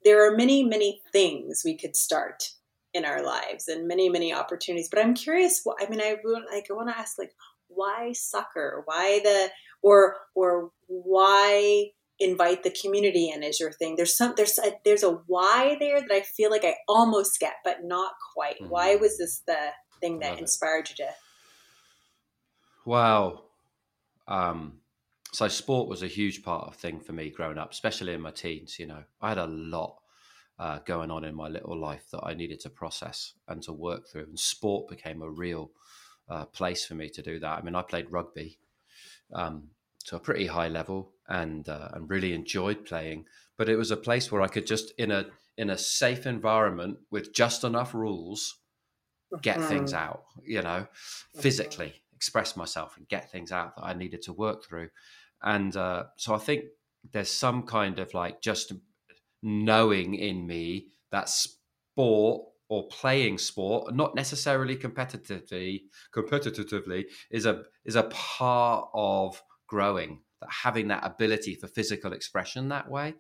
there 0.05 0.27
are 0.27 0.37
many 0.37 0.65
many 0.65 1.03
things 1.13 1.63
we 1.65 1.77
could 1.77 1.95
start 1.97 2.54
in 2.95 3.05
our 3.05 3.23
lives 3.25 3.69
and 3.69 3.89
many 3.89 4.09
many 4.09 4.33
opportunities, 4.33 4.89
but 4.91 5.01
I'm 5.01 5.15
curious 5.15 5.61
what 5.65 5.77
I 5.83 5.89
mean 5.91 6.01
I 6.01 6.17
would 6.25 6.45
like 6.53 6.69
I 6.71 6.75
want 6.75 6.89
to 6.91 6.99
ask 6.99 7.19
like 7.19 7.33
why 7.69 8.13
soccer? 8.13 8.83
Why 8.87 9.21
the 9.25 9.51
or 9.83 10.17
or 10.35 10.71
why 10.87 11.87
invite 12.21 12.63
the 12.63 12.71
community 12.81 13.29
in 13.29 13.43
is 13.43 13.59
your 13.59 13.73
thing 13.73 13.97
there's 13.97 14.17
some 14.17 14.35
there's 14.37 14.57
a, 14.61 14.73
there's 14.85 15.03
a 15.03 15.11
why 15.27 15.77
there 15.81 16.01
that 16.01 16.13
i 16.13 16.21
feel 16.21 16.49
like 16.49 16.65
i 16.65 16.75
almost 16.87 17.41
get 17.41 17.55
but 17.65 17.79
not 17.83 18.13
quite 18.33 18.55
Mhm. 18.61 18.69
why 18.71 18.95
was 18.95 19.19
this 19.19 19.41
the 19.49 19.59
thing 20.01 20.21
that 20.21 20.31
Love 20.31 20.39
it. 20.39 20.43
inspired 20.43 20.89
you 20.91 20.95
to 20.95 21.11
wow 22.87 23.43
um 24.29 24.81
so 25.33 25.49
sport 25.49 25.89
was 25.89 26.05
a 26.05 26.07
huge 26.07 26.45
part 26.45 26.69
of 26.69 26.77
thing 26.77 27.01
for 27.01 27.13
me 27.13 27.31
growing 27.31 27.59
up 27.59 27.73
especially 27.73 28.13
in 28.13 28.21
my 28.21 28.31
teens 28.31 28.79
you 28.79 28.87
know 28.87 29.03
i 29.21 29.31
had 29.31 29.39
a 29.39 29.47
lot 29.49 29.97
uh, 30.59 30.79
going 30.81 31.11
on 31.11 31.25
in 31.25 31.35
my 31.35 31.49
little 31.49 31.77
life 31.79 32.11
that 32.11 32.23
i 32.25 32.35
needed 32.35 32.61
to 32.61 32.71
process 32.71 33.35
and 33.49 33.63
to 33.63 33.73
work 33.73 34.07
through 34.09 34.25
and 34.25 34.39
sport 34.39 34.89
became 34.89 35.23
a 35.23 35.31
real 35.31 35.73
uh, 36.29 36.45
place 36.47 36.87
for 36.87 36.95
me 36.95 37.09
to 37.11 37.23
do 37.23 37.39
that 37.41 37.59
i 37.59 37.63
mean 37.63 37.75
i 37.75 37.83
played 37.83 38.11
rugby 38.11 38.59
um, 39.33 39.71
to 40.05 40.17
a 40.17 40.21
pretty 40.21 40.47
high 40.47 40.69
level 40.69 41.15
and 41.29 41.69
uh, 41.69 41.91
and 41.95 42.11
really 42.11 42.33
enjoyed 42.35 42.85
playing. 42.85 43.27
But 43.57 43.69
it 43.69 43.77
was 43.77 43.91
a 43.91 43.97
place 43.97 44.31
where 44.31 44.43
I 44.43 44.49
could 44.49 44.67
just 44.67 44.93
in 44.99 45.11
a 45.11 45.31
in 45.57 45.71
a 45.71 45.79
safe 45.79 46.27
environment 46.27 46.99
with 47.11 47.33
just 47.33 47.65
enough 47.65 47.95
rules 47.95 48.61
get 49.43 49.63
Mhm. 49.63 49.65
things 49.65 49.95
out. 49.95 50.25
You 50.45 50.63
know, 50.63 50.87
physically 50.93 52.03
express 52.15 52.57
myself 52.57 52.97
and 52.97 53.09
get 53.09 53.31
things 53.31 53.53
out 53.53 53.77
that 53.77 53.85
I 53.85 53.95
needed 53.95 54.23
to 54.23 54.33
work 54.33 54.65
through. 54.65 54.91
And 55.43 55.77
uh, 55.77 56.07
so 56.17 56.35
I 56.35 56.39
think 56.39 56.67
there's 57.13 57.31
some 57.31 57.65
kind 57.67 57.99
of 57.99 58.15
like 58.15 58.41
just 58.41 58.73
knowing 59.45 60.15
in 60.15 60.47
me 60.47 60.89
that 61.13 61.29
sport 61.29 62.47
or 62.69 62.89
playing 62.89 63.39
sport, 63.39 63.95
not 63.95 64.17
necessarily 64.17 64.75
competitively, 64.75 65.83
competitively, 66.13 67.05
is 67.31 67.47
a 67.47 67.63
is 67.85 67.95
a 67.95 68.05
part 68.05 68.89
of 68.95 69.41
growing. 69.69 70.21
That 70.41 70.51
having 70.51 70.89
that 70.89 71.07
ability 71.07 71.55
for 71.55 71.69
physical 71.69 72.13
expression 72.13 72.71
that 72.71 72.91
way 72.91 73.15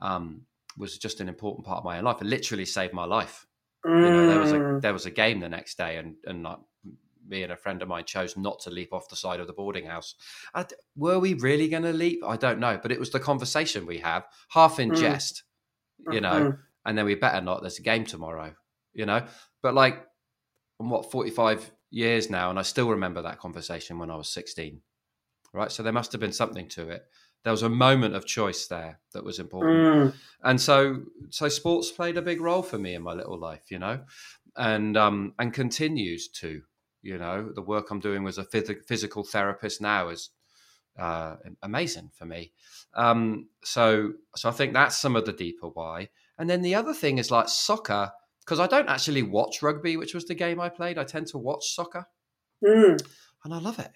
um, 0.00 0.42
was 0.78 0.96
just 0.98 1.20
an 1.20 1.28
important 1.28 1.66
part 1.66 1.78
of 1.78 1.84
my 1.84 2.00
life. 2.00 2.22
It 2.22 2.26
literally 2.26 2.64
saved 2.64 2.94
my 2.94 3.04
life. 3.04 3.46
Mm. 3.84 4.04
You 4.04 4.10
know, 4.10 4.26
there 4.28 4.40
was 4.40 4.52
a 4.52 4.58
mm. 4.58 4.80
there 4.80 4.92
was 4.92 5.06
a 5.06 5.10
game 5.10 5.40
the 5.40 5.48
next 5.48 5.76
day, 5.76 5.96
and 5.96 6.14
and 6.24 6.46
me 7.28 7.42
and 7.42 7.52
a 7.52 7.56
friend 7.56 7.82
of 7.82 7.88
mine 7.88 8.04
chose 8.04 8.36
not 8.36 8.60
to 8.60 8.70
leap 8.70 8.92
off 8.92 9.08
the 9.08 9.16
side 9.16 9.40
of 9.40 9.46
the 9.46 9.52
boarding 9.52 9.86
house. 9.86 10.14
I, 10.54 10.64
were 10.94 11.18
we 11.18 11.34
really 11.34 11.68
going 11.68 11.82
to 11.82 11.92
leap? 11.92 12.22
I 12.24 12.36
don't 12.36 12.60
know, 12.60 12.78
but 12.80 12.92
it 12.92 13.00
was 13.00 13.10
the 13.10 13.20
conversation 13.20 13.86
we 13.86 13.98
have, 13.98 14.24
half 14.50 14.78
in 14.78 14.90
mm. 14.90 14.96
jest, 14.96 15.42
you 16.10 16.20
know, 16.20 16.32
mm-hmm. 16.32 16.60
and 16.84 16.98
then 16.98 17.04
we 17.04 17.14
better 17.14 17.40
not. 17.40 17.60
There's 17.60 17.78
a 17.78 17.82
game 17.82 18.04
tomorrow, 18.04 18.54
you 18.94 19.06
know. 19.06 19.26
But 19.62 19.74
like, 19.74 20.04
I'm 20.80 20.90
what 20.90 21.10
45 21.10 21.70
years 21.90 22.30
now, 22.30 22.50
and 22.50 22.58
I 22.58 22.62
still 22.62 22.88
remember 22.90 23.22
that 23.22 23.38
conversation 23.38 23.98
when 23.98 24.10
I 24.10 24.16
was 24.16 24.28
16. 24.28 24.80
Right, 25.52 25.72
so 25.72 25.82
there 25.82 25.92
must 25.92 26.12
have 26.12 26.20
been 26.20 26.32
something 26.32 26.68
to 26.70 26.90
it. 26.90 27.04
There 27.44 27.52
was 27.52 27.62
a 27.62 27.68
moment 27.68 28.14
of 28.14 28.26
choice 28.26 28.66
there 28.66 28.98
that 29.14 29.24
was 29.24 29.38
important, 29.38 30.12
mm. 30.12 30.14
and 30.42 30.60
so 30.60 31.04
so 31.30 31.48
sports 31.48 31.90
played 31.90 32.16
a 32.16 32.22
big 32.22 32.40
role 32.40 32.62
for 32.62 32.78
me 32.78 32.94
in 32.94 33.02
my 33.02 33.14
little 33.14 33.38
life, 33.38 33.70
you 33.70 33.78
know, 33.78 34.00
and 34.56 34.96
um 34.96 35.34
and 35.38 35.54
continues 35.54 36.28
to 36.28 36.62
you 37.06 37.18
know, 37.18 37.52
the 37.54 37.62
work 37.62 37.90
I'm 37.90 38.00
doing 38.00 38.26
as 38.26 38.36
a 38.36 38.44
phys- 38.44 38.84
physical 38.84 39.22
therapist 39.22 39.80
now 39.80 40.08
is 40.08 40.30
uh, 40.98 41.36
amazing 41.62 42.10
for 42.14 42.24
me. 42.24 42.52
Um, 42.94 43.48
so, 43.64 44.12
so 44.34 44.48
I 44.48 44.52
think 44.52 44.72
that's 44.72 44.98
some 44.98 45.16
of 45.16 45.26
the 45.26 45.32
deeper 45.32 45.68
why. 45.68 46.08
And 46.38 46.48
then 46.48 46.62
the 46.62 46.74
other 46.74 46.94
thing 46.94 47.18
is 47.18 47.30
like 47.30 47.48
soccer, 47.48 48.10
because 48.40 48.60
I 48.60 48.66
don't 48.66 48.88
actually 48.88 49.22
watch 49.22 49.62
rugby, 49.62 49.96
which 49.96 50.14
was 50.14 50.26
the 50.26 50.34
game 50.34 50.60
I 50.60 50.68
played. 50.68 50.98
I 50.98 51.04
tend 51.04 51.26
to 51.28 51.38
watch 51.38 51.74
soccer, 51.74 52.06
mm. 52.64 53.00
and 53.44 53.54
I 53.54 53.58
love 53.58 53.78
it. 53.78 53.92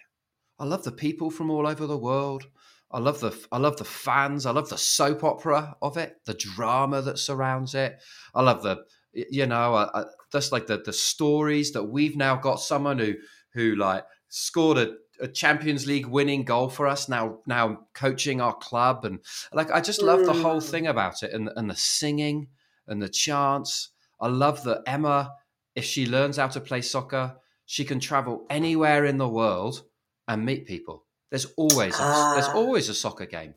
I 0.58 0.64
love 0.64 0.84
the 0.84 0.92
people 0.92 1.30
from 1.30 1.50
all 1.50 1.66
over 1.66 1.86
the 1.86 1.98
world. 1.98 2.46
I 2.90 2.98
love 2.98 3.20
the 3.20 3.38
I 3.52 3.58
love 3.58 3.76
the 3.76 3.84
fans. 3.84 4.46
I 4.46 4.50
love 4.50 4.68
the 4.68 4.78
soap 4.78 5.22
opera 5.22 5.76
of 5.80 5.96
it, 5.96 6.16
the 6.26 6.34
drama 6.34 7.02
that 7.02 7.18
surrounds 7.18 7.74
it. 7.74 8.02
I 8.34 8.42
love 8.42 8.62
the 8.62 8.84
you 9.12 9.46
know, 9.46 9.74
uh, 9.74 10.04
just 10.32 10.52
like 10.52 10.66
the 10.66 10.78
the 10.78 10.92
stories 10.92 11.72
that 11.72 11.84
we've 11.84 12.16
now 12.16 12.36
got 12.36 12.60
someone 12.60 12.98
who 12.98 13.14
who 13.54 13.76
like 13.76 14.04
scored 14.28 14.78
a, 14.78 14.94
a 15.20 15.28
Champions 15.28 15.86
League 15.86 16.06
winning 16.06 16.44
goal 16.44 16.68
for 16.68 16.86
us 16.86 17.08
now 17.08 17.38
now 17.46 17.86
coaching 17.94 18.40
our 18.40 18.54
club 18.54 19.04
and 19.04 19.20
like 19.52 19.70
I 19.70 19.80
just 19.80 20.02
love 20.02 20.20
mm. 20.20 20.26
the 20.26 20.42
whole 20.42 20.60
thing 20.60 20.84
mm. 20.84 20.90
about 20.90 21.22
it 21.22 21.32
and 21.32 21.50
and 21.56 21.70
the 21.70 21.76
singing 21.76 22.48
and 22.86 23.00
the 23.00 23.08
chants. 23.08 23.90
I 24.20 24.28
love 24.28 24.64
that 24.64 24.82
Emma, 24.86 25.32
if 25.74 25.84
she 25.84 26.06
learns 26.06 26.36
how 26.36 26.48
to 26.48 26.60
play 26.60 26.82
soccer, 26.82 27.36
she 27.66 27.84
can 27.84 28.00
travel 28.00 28.46
anywhere 28.50 29.04
in 29.04 29.18
the 29.18 29.28
world 29.28 29.82
and 30.28 30.44
meet 30.44 30.66
people. 30.66 31.04
There's 31.30 31.46
always 31.56 31.94
a, 31.94 32.02
ah. 32.02 32.32
there's 32.34 32.48
always 32.48 32.88
a 32.88 32.94
soccer 32.94 33.26
game. 33.26 33.54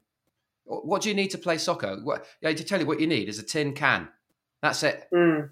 What 0.66 1.02
do 1.02 1.10
you 1.10 1.16
need 1.16 1.32
to 1.32 1.38
play 1.38 1.58
soccer? 1.58 2.00
What, 2.02 2.26
yeah, 2.42 2.54
to 2.54 2.64
tell 2.64 2.80
you 2.80 2.86
what 2.86 3.02
you 3.02 3.08
need 3.08 3.28
is 3.28 3.38
a 3.38 3.44
tin 3.44 3.74
can 3.74 4.08
that's 4.64 4.82
it. 4.82 5.08
Mm. 5.14 5.50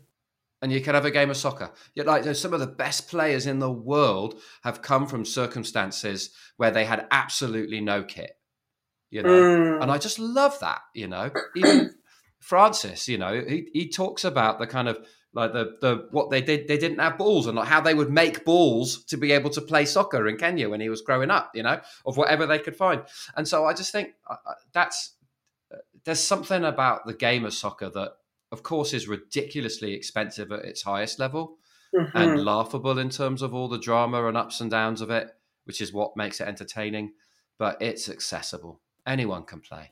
And 0.62 0.72
you 0.72 0.80
can 0.82 0.94
have 0.94 1.06
a 1.06 1.12
game 1.12 1.32
of 1.32 1.38
soccer. 1.38 1.72
Yet, 1.96 2.06
like 2.06 2.24
some 2.36 2.54
of 2.54 2.60
the 2.60 2.68
best 2.68 3.10
players 3.10 3.48
in 3.48 3.60
the 3.60 3.72
world 3.72 4.40
have 4.64 4.82
come 4.82 5.08
from 5.08 5.26
circumstances 5.26 6.30
where 6.58 6.72
they 6.72 6.86
had 6.86 7.08
absolutely 7.10 7.82
no 7.82 8.04
kit. 8.04 8.38
You 9.10 9.24
know, 9.24 9.30
mm. 9.30 9.82
and 9.82 9.92
I 9.92 9.98
just 9.98 10.20
love 10.20 10.60
that. 10.60 10.82
You 10.94 11.08
know, 11.08 11.32
even 11.56 11.96
Francis. 12.40 13.08
You 13.08 13.18
know, 13.18 13.44
he 13.46 13.70
he 13.74 13.90
talks 13.90 14.24
about 14.24 14.60
the 14.60 14.68
kind 14.68 14.88
of 14.88 15.00
like 15.34 15.54
the 15.54 15.78
the 15.82 16.08
what 16.12 16.30
they 16.30 16.42
did 16.42 16.68
they 16.68 16.78
didn't 16.78 17.00
have 17.00 17.18
balls 17.18 17.48
and 17.48 17.56
like 17.56 17.68
how 17.68 17.82
they 17.82 17.94
would 17.94 18.12
make 18.12 18.44
balls 18.44 19.04
to 19.06 19.18
be 19.18 19.32
able 19.32 19.50
to 19.50 19.62
play 19.62 19.86
soccer 19.86 20.28
in 20.28 20.38
Kenya 20.38 20.70
when 20.70 20.82
he 20.82 20.90
was 20.90 21.02
growing 21.02 21.32
up 21.32 21.52
you 21.54 21.64
know 21.64 21.80
of 22.06 22.18
whatever 22.18 22.46
they 22.46 22.60
could 22.60 22.76
find 22.76 23.04
and 23.36 23.48
so 23.48 23.66
I 23.66 23.74
just 23.74 23.92
think 23.92 24.10
uh, 24.30 24.36
uh 24.46 24.54
that's 24.74 25.16
uh, 25.74 25.78
there's 26.04 26.20
something 26.20 26.64
about 26.64 27.06
the 27.06 27.14
game 27.14 27.46
of 27.46 27.54
soccer 27.54 27.90
that 27.90 28.12
of 28.52 28.64
course, 28.64 28.94
is 28.94 29.08
ridiculously 29.08 29.94
expensive 29.94 30.52
at 30.52 30.66
its 30.66 30.84
highest 30.84 31.20
level 31.20 31.58
mm-hmm. 31.96 32.18
and 32.18 32.44
laughable 32.44 32.98
in 32.98 33.10
terms 33.10 33.42
of 33.42 33.54
all 33.54 33.68
the 33.68 33.80
drama 33.80 34.28
and 34.28 34.38
ups 34.38 34.62
and 34.62 34.72
downs 34.72 35.02
of 35.02 35.10
it, 35.10 35.30
which 35.66 35.82
is 35.82 35.94
what 35.94 36.18
makes 36.18 36.42
it 36.42 36.48
entertaining. 36.48 37.14
But 37.58 37.82
it's 37.82 38.10
accessible. 38.10 38.82
Anyone 39.06 39.44
can 39.44 39.62
play. 39.62 39.92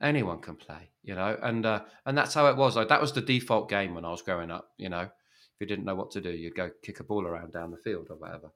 Anyone 0.00 0.40
can 0.40 0.56
play, 0.56 0.90
you 1.04 1.14
know, 1.14 1.38
and 1.40 1.64
uh, 1.64 1.82
and 2.04 2.18
that's 2.18 2.34
how 2.34 2.46
it 2.48 2.56
was. 2.56 2.74
Like 2.74 2.88
that 2.88 3.00
was 3.00 3.12
the 3.12 3.20
default 3.20 3.68
game 3.68 3.94
when 3.94 4.04
I 4.04 4.10
was 4.10 4.22
growing 4.22 4.50
up. 4.50 4.70
You 4.76 4.88
know, 4.88 5.02
if 5.02 5.60
you 5.60 5.66
didn't 5.66 5.84
know 5.84 5.94
what 5.94 6.10
to 6.12 6.20
do, 6.20 6.30
you'd 6.30 6.56
go 6.56 6.70
kick 6.82 6.98
a 6.98 7.04
ball 7.04 7.24
around 7.24 7.52
down 7.52 7.70
the 7.70 7.76
field 7.76 8.08
or 8.10 8.16
whatever. 8.16 8.50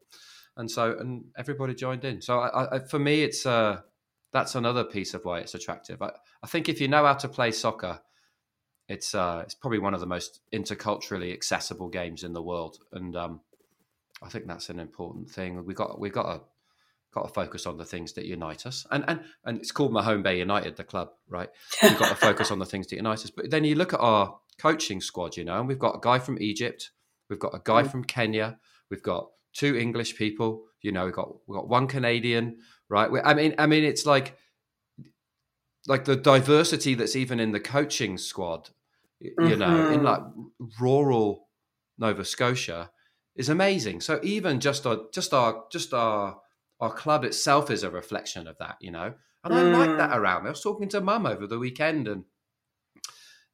And 0.57 0.69
so, 0.69 0.99
and 0.99 1.27
everybody 1.39 1.75
joined 1.75 2.05
in. 2.05 2.21
So, 2.21 2.41
I, 2.41 2.77
I, 2.77 2.79
for 2.81 2.99
me, 2.99 3.23
it's 3.23 3.47
uh, 3.47 3.83
that's 4.33 4.57
another 4.57 4.83
piece 4.83 5.15
of 5.15 5.25
why 5.25 5.39
it's 5.39 5.55
attractive. 5.55 6.03
I, 6.03 6.11
I 6.43 6.47
think 6.49 6.69
if 6.69 6.81
you 6.81 6.89
know 6.89 7.05
how 7.05 7.15
to 7.15 7.29
play 7.29 7.53
soccer, 7.53 8.01
it's 8.89 9.15
uh, 9.15 9.41
it's 9.45 9.55
probably 9.55 9.79
one 9.79 9.95
of 9.95 10.01
the 10.01 10.07
most 10.07 10.41
interculturally 10.53 11.33
accessible 11.33 11.89
games 11.89 12.23
in 12.23 12.33
the 12.33 12.43
world, 12.43 12.79
and 12.93 13.17
um, 13.17 13.41
I 14.23 14.29
think 14.29 14.47
that's 14.47 14.69
an 14.69 14.79
important 14.79 15.29
thing. 15.31 15.65
We 15.65 15.75
got 15.75 15.99
we 15.99 16.11
got 16.11 16.33
to 16.33 16.41
got 17.13 17.27
to 17.27 17.33
focus 17.33 17.67
on 17.67 17.79
the 17.79 17.85
things 17.85 18.13
that 18.13 18.27
unite 18.27 18.67
us, 18.67 18.87
and 18.91 19.05
and 19.09 19.21
and 19.45 19.59
it's 19.59 19.73
called 19.73 19.93
Mahone 19.93 20.23
Bay 20.23 20.39
United, 20.39 20.77
the 20.77 20.85
club, 20.85 21.11
right? 21.29 21.49
We've 21.83 21.99
got 21.99 22.11
to 22.11 22.15
focus 22.15 22.51
on 22.51 22.59
the 22.59 22.67
things 22.67 22.87
that 22.89 22.97
unite 22.97 23.25
us. 23.25 23.31
But 23.31 23.51
then 23.51 23.65
you 23.65 23.75
look 23.75 23.93
at 23.93 24.01
our 24.01 24.39
coaching 24.59 25.01
squad, 25.01 25.37
you 25.37 25.45
know, 25.45 25.59
and 25.59 25.69
we've 25.69 25.79
got 25.79 25.97
a 25.97 26.01
guy 26.01 26.19
from 26.19 26.39
Egypt, 26.41 26.91
we've 27.29 27.41
got 27.41 27.55
a 27.55 27.61
guy 27.65 27.83
mm. 27.83 27.91
from 27.91 28.05
Kenya, 28.05 28.59
we've 28.91 29.03
got 29.03 29.29
two 29.53 29.77
English 29.77 30.17
people, 30.17 30.65
you 30.81 30.93
know, 30.93 31.07
we've 31.07 31.15
got 31.15 31.35
we've 31.49 31.57
got 31.57 31.69
one 31.69 31.89
Canadian, 31.89 32.59
right? 32.89 33.11
I 33.25 33.35
mean, 33.35 33.55
I 33.59 33.67
mean, 33.67 33.83
it's 33.83 34.07
like 34.07 34.37
like 35.89 36.05
the 36.05 36.17
diversity 36.17 36.95
that's 36.95 37.17
even 37.17 37.41
in 37.41 37.53
the 37.53 37.61
coaching 37.61 38.19
squad 38.19 38.71
you 39.21 39.35
mm-hmm. 39.39 39.59
know, 39.59 39.91
in 39.91 40.01
mm-hmm. 40.01 40.05
like 40.05 40.23
rural 40.81 41.49
Nova 41.99 42.25
Scotia 42.25 42.91
is 43.35 43.49
amazing. 43.49 44.01
So 44.01 44.21
even 44.23 44.61
just 44.61 44.87
our 44.87 45.01
just 45.13 45.33
our 45.33 45.65
just 45.71 45.95
our 45.95 46.41
our 46.81 46.93
club 46.93 47.25
itself 47.25 47.71
is 47.71 47.83
a 47.83 47.91
reflection 47.91 48.47
of 48.47 48.59
that, 48.59 48.77
you 48.81 48.91
know. 48.91 49.15
And 49.45 49.55
mm. 49.55 49.57
I 49.57 49.87
like 49.87 49.97
that 49.99 50.11
mm. 50.11 50.17
around 50.17 50.43
me. 50.43 50.49
I 50.49 50.51
was 50.51 50.63
talking 50.63 50.89
to 50.91 51.01
mum 51.01 51.27
over 51.27 51.47
the 51.47 51.59
weekend 51.59 52.09
and 52.09 52.25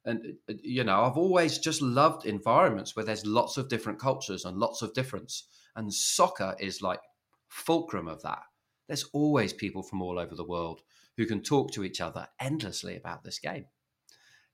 and 0.04 0.34
uh, 0.48 0.54
you 0.62 0.84
know, 0.84 1.02
I've 1.02 1.16
always 1.16 1.58
just 1.58 1.80
loved 1.80 2.26
environments 2.26 2.96
where 2.96 3.04
there's 3.04 3.26
lots 3.26 3.56
of 3.56 3.68
different 3.68 4.00
cultures 4.00 4.44
and 4.44 4.58
lots 4.58 4.82
of 4.82 4.94
difference. 4.94 5.46
And 5.76 5.92
soccer 5.92 6.56
is 6.58 6.82
like 6.82 7.00
fulcrum 7.48 8.08
of 8.08 8.22
that. 8.22 8.42
There's 8.88 9.04
always 9.12 9.52
people 9.52 9.82
from 9.82 10.02
all 10.02 10.18
over 10.18 10.34
the 10.34 10.44
world 10.44 10.82
who 11.16 11.26
can 11.26 11.42
talk 11.42 11.70
to 11.72 11.84
each 11.84 12.00
other 12.00 12.26
endlessly 12.40 12.96
about 12.96 13.22
this 13.22 13.38
game 13.38 13.66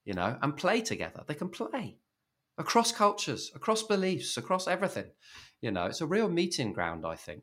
you 0.08 0.14
know, 0.14 0.38
and 0.40 0.56
play 0.56 0.80
together. 0.80 1.22
They 1.26 1.34
can 1.34 1.50
play 1.50 1.98
across 2.56 2.92
cultures, 2.92 3.52
across 3.54 3.82
beliefs, 3.82 4.38
across 4.38 4.66
everything. 4.66 5.10
You 5.60 5.70
know, 5.70 5.84
it's 5.84 6.00
a 6.00 6.06
real 6.06 6.30
meeting 6.30 6.72
ground, 6.72 7.04
I 7.04 7.14
think. 7.14 7.42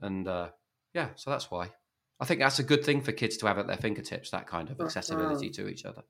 And 0.00 0.26
uh, 0.26 0.48
yeah, 0.94 1.08
so 1.16 1.30
that's 1.30 1.50
why. 1.50 1.68
I 2.18 2.24
think 2.24 2.40
that's 2.40 2.58
a 2.58 2.62
good 2.62 2.82
thing 2.82 3.02
for 3.02 3.12
kids 3.12 3.36
to 3.36 3.46
have 3.46 3.58
at 3.58 3.66
their 3.66 3.76
fingertips, 3.76 4.30
that 4.30 4.46
kind 4.46 4.70
of 4.70 4.80
accessibility 4.80 5.50
mm-hmm. 5.50 5.64
to 5.64 5.68
each 5.68 5.84
other. 5.84 6.02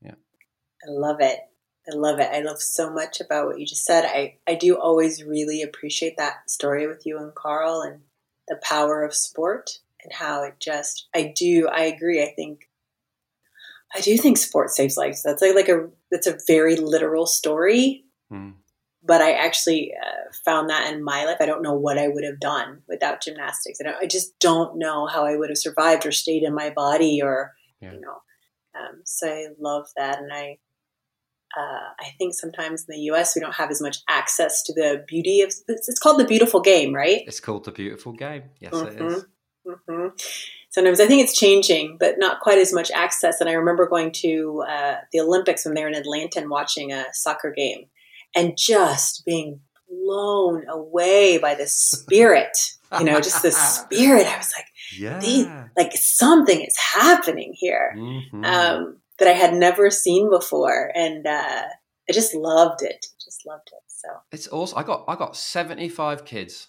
Yeah. 0.00 0.14
I 0.82 0.88
love 0.88 1.20
it. 1.20 1.40
I 1.86 1.94
love 1.94 2.18
it. 2.18 2.30
I 2.32 2.40
love 2.40 2.62
so 2.62 2.90
much 2.90 3.20
about 3.20 3.46
what 3.46 3.60
you 3.60 3.66
just 3.66 3.84
said. 3.84 4.06
I, 4.06 4.38
I 4.46 4.54
do 4.54 4.80
always 4.80 5.22
really 5.22 5.60
appreciate 5.60 6.16
that 6.16 6.48
story 6.48 6.86
with 6.86 7.04
you 7.04 7.18
and 7.18 7.34
Carl 7.34 7.82
and 7.82 8.00
the 8.48 8.56
power 8.62 9.04
of 9.04 9.14
sport 9.14 9.80
and 10.02 10.10
how 10.10 10.42
it 10.44 10.54
just, 10.58 11.06
I 11.14 11.34
do, 11.36 11.68
I 11.68 11.82
agree. 11.82 12.22
I 12.22 12.32
think 12.34 12.70
I 13.94 14.00
do 14.00 14.16
think 14.16 14.38
sports 14.38 14.76
saves 14.76 14.96
lives. 14.96 15.22
That's 15.22 15.40
like, 15.40 15.54
like 15.54 15.68
a 15.68 15.88
that's 16.10 16.26
a 16.26 16.38
very 16.46 16.76
literal 16.76 17.26
story. 17.26 18.04
Mm. 18.32 18.54
But 19.06 19.20
I 19.20 19.32
actually 19.32 19.92
uh, 20.02 20.32
found 20.44 20.70
that 20.70 20.92
in 20.92 21.04
my 21.04 21.24
life. 21.26 21.36
I 21.40 21.46
don't 21.46 21.62
know 21.62 21.74
what 21.74 21.98
I 21.98 22.08
would 22.08 22.24
have 22.24 22.40
done 22.40 22.82
without 22.88 23.22
gymnastics. 23.22 23.78
I, 23.84 24.04
I 24.04 24.06
just 24.06 24.38
don't 24.40 24.78
know 24.78 25.06
how 25.06 25.24
I 25.26 25.36
would 25.36 25.50
have 25.50 25.58
survived 25.58 26.06
or 26.06 26.12
stayed 26.12 26.42
in 26.42 26.54
my 26.54 26.70
body 26.70 27.20
or 27.22 27.52
yeah. 27.80 27.92
you 27.92 28.00
know. 28.00 28.16
Um, 28.74 29.02
so 29.04 29.28
I 29.28 29.46
love 29.60 29.86
that, 29.96 30.18
and 30.18 30.32
I 30.32 30.58
uh, 31.56 31.92
I 32.00 32.06
think 32.18 32.34
sometimes 32.34 32.86
in 32.88 32.96
the 32.96 33.02
U.S. 33.02 33.36
we 33.36 33.40
don't 33.40 33.54
have 33.54 33.70
as 33.70 33.80
much 33.80 33.98
access 34.08 34.62
to 34.64 34.72
the 34.72 35.04
beauty 35.06 35.42
of. 35.42 35.52
It's, 35.68 35.98
called 36.00 36.18
the 36.18 36.24
beautiful 36.24 36.60
game, 36.60 36.92
right? 36.92 37.22
It's 37.26 37.38
called 37.38 37.66
the 37.66 37.70
beautiful 37.70 38.12
game. 38.12 38.44
Yes, 38.58 38.72
mm-hmm. 38.72 38.88
it 38.88 39.12
is. 39.12 39.26
Mm-hmm 39.66 40.06
sometimes 40.74 40.98
I 40.98 41.06
think 41.06 41.22
it's 41.22 41.38
changing, 41.38 41.98
but 42.00 42.16
not 42.18 42.40
quite 42.40 42.58
as 42.58 42.72
much 42.72 42.90
access. 42.90 43.40
And 43.40 43.48
I 43.48 43.52
remember 43.52 43.88
going 43.88 44.10
to 44.16 44.64
uh, 44.68 44.96
the 45.12 45.20
Olympics 45.20 45.64
when 45.64 45.74
they 45.74 45.82
were 45.82 45.88
in 45.88 45.94
Atlanta 45.94 46.40
and 46.40 46.50
watching 46.50 46.92
a 46.92 47.04
soccer 47.12 47.52
game 47.56 47.86
and 48.34 48.58
just 48.58 49.24
being 49.24 49.60
blown 49.88 50.68
away 50.68 51.38
by 51.38 51.54
the 51.54 51.68
spirit, 51.68 52.58
you 52.98 53.04
know, 53.04 53.20
just 53.20 53.42
the 53.42 53.52
spirit. 53.52 54.26
I 54.26 54.36
was 54.36 54.52
like, 54.56 54.66
yeah, 54.98 55.68
like 55.76 55.92
something 55.94 56.60
is 56.60 56.76
happening 56.76 57.54
here 57.54 57.94
mm-hmm. 57.96 58.44
um, 58.44 58.96
that 59.20 59.28
I 59.28 59.32
had 59.32 59.54
never 59.54 59.90
seen 59.90 60.28
before. 60.28 60.90
And, 60.96 61.24
uh, 61.24 61.62
I 62.08 62.12
just 62.12 62.34
loved 62.34 62.82
it. 62.82 63.06
Just 63.24 63.46
loved 63.46 63.70
it. 63.72 63.82
So 63.86 64.08
it's 64.30 64.48
awesome. 64.48 64.78
I 64.78 64.82
got 64.82 65.04
I 65.08 65.16
got 65.16 65.36
seventy 65.36 65.88
five 65.88 66.26
kids, 66.26 66.68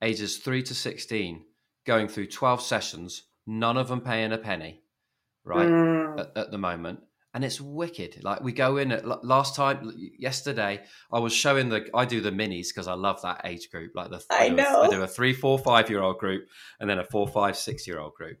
ages 0.00 0.38
three 0.38 0.62
to 0.62 0.74
sixteen, 0.74 1.44
going 1.84 2.08
through 2.08 2.28
twelve 2.28 2.62
sessions. 2.62 3.24
None 3.46 3.76
of 3.76 3.88
them 3.88 4.00
paying 4.00 4.32
a 4.32 4.38
penny, 4.38 4.82
right? 5.44 5.68
Mm. 5.68 6.20
At, 6.20 6.36
at 6.36 6.50
the 6.50 6.58
moment, 6.58 7.00
and 7.34 7.44
it's 7.44 7.60
wicked. 7.60 8.22
Like 8.22 8.42
we 8.42 8.52
go 8.52 8.76
in 8.76 8.92
at 8.92 9.24
last 9.24 9.56
time, 9.56 9.92
yesterday, 10.18 10.82
I 11.10 11.18
was 11.18 11.32
showing 11.32 11.68
the 11.68 11.88
I 11.94 12.04
do 12.04 12.20
the 12.20 12.30
minis 12.30 12.68
because 12.68 12.88
I 12.88 12.94
love 12.94 13.22
that 13.22 13.42
age 13.44 13.70
group. 13.70 13.92
Like 13.94 14.10
the 14.10 14.22
I, 14.30 14.46
I 14.46 14.48
know 14.48 14.82
a, 14.82 14.86
I 14.86 14.88
do 14.88 15.02
a 15.02 15.06
three, 15.06 15.32
four, 15.32 15.58
five 15.58 15.88
year 15.88 16.02
old 16.02 16.18
group, 16.18 16.48
and 16.78 16.88
then 16.88 16.98
a 16.98 17.04
four, 17.04 17.26
five, 17.26 17.56
six 17.56 17.86
year 17.86 17.98
old 17.98 18.14
group, 18.14 18.38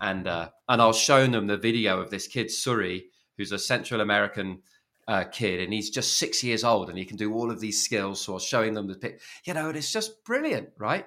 and 0.00 0.26
uh, 0.28 0.50
and 0.68 0.80
I 0.80 0.86
was 0.86 0.98
showing 0.98 1.32
them 1.32 1.46
the 1.46 1.56
video 1.56 2.00
of 2.00 2.10
this 2.10 2.26
kid 2.26 2.46
Suri, 2.46 3.04
who's 3.36 3.52
a 3.52 3.58
Central 3.58 4.00
American 4.00 4.62
uh, 5.08 5.24
kid, 5.24 5.60
and 5.60 5.72
he's 5.72 5.90
just 5.90 6.18
six 6.18 6.44
years 6.44 6.62
old, 6.62 6.90
and 6.90 6.98
he 6.98 7.04
can 7.04 7.16
do 7.16 7.34
all 7.34 7.50
of 7.50 7.60
these 7.60 7.82
skills. 7.82 8.20
So 8.20 8.32
I 8.32 8.34
was 8.34 8.44
showing 8.44 8.74
them 8.74 8.86
the 8.86 8.94
pic, 8.94 9.20
you 9.44 9.54
know, 9.54 9.68
and 9.68 9.76
it's 9.76 9.92
just 9.92 10.24
brilliant, 10.24 10.68
right? 10.78 11.06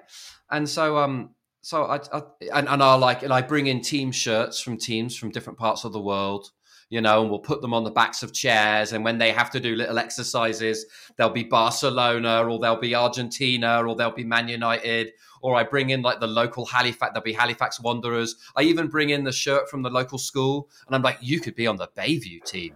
And 0.50 0.68
so 0.68 0.98
um 0.98 1.30
so 1.62 1.84
I, 1.84 2.00
I 2.12 2.22
and, 2.52 2.68
and 2.68 2.82
I 2.82 2.94
like 2.94 3.22
and 3.22 3.32
I 3.32 3.40
bring 3.40 3.66
in 3.68 3.80
team 3.80 4.12
shirts 4.12 4.60
from 4.60 4.76
teams 4.76 5.16
from 5.16 5.30
different 5.30 5.58
parts 5.58 5.84
of 5.84 5.92
the 5.92 6.00
world 6.00 6.50
you 6.92 7.00
know, 7.00 7.22
and 7.22 7.30
we'll 7.30 7.38
put 7.38 7.62
them 7.62 7.72
on 7.72 7.84
the 7.84 7.90
backs 7.90 8.22
of 8.22 8.34
chairs. 8.34 8.92
And 8.92 9.02
when 9.02 9.16
they 9.16 9.32
have 9.32 9.50
to 9.52 9.60
do 9.60 9.74
little 9.74 9.98
exercises, 9.98 10.84
they'll 11.16 11.30
be 11.30 11.42
Barcelona 11.42 12.46
or 12.46 12.58
they'll 12.58 12.78
be 12.78 12.94
Argentina 12.94 13.82
or 13.82 13.96
they'll 13.96 14.10
be 14.10 14.24
Man 14.24 14.46
United. 14.46 15.12
Or 15.40 15.56
I 15.56 15.62
bring 15.62 15.88
in 15.88 16.02
like 16.02 16.20
the 16.20 16.26
local 16.26 16.66
Halifax, 16.66 17.12
there'll 17.14 17.24
be 17.24 17.32
Halifax 17.32 17.80
Wanderers. 17.80 18.36
I 18.56 18.62
even 18.64 18.88
bring 18.88 19.08
in 19.08 19.24
the 19.24 19.32
shirt 19.32 19.70
from 19.70 19.80
the 19.80 19.88
local 19.88 20.18
school. 20.18 20.68
And 20.86 20.94
I'm 20.94 21.00
like, 21.00 21.16
you 21.22 21.40
could 21.40 21.54
be 21.54 21.66
on 21.66 21.78
the 21.78 21.88
Bayview 21.96 22.44
team. 22.44 22.74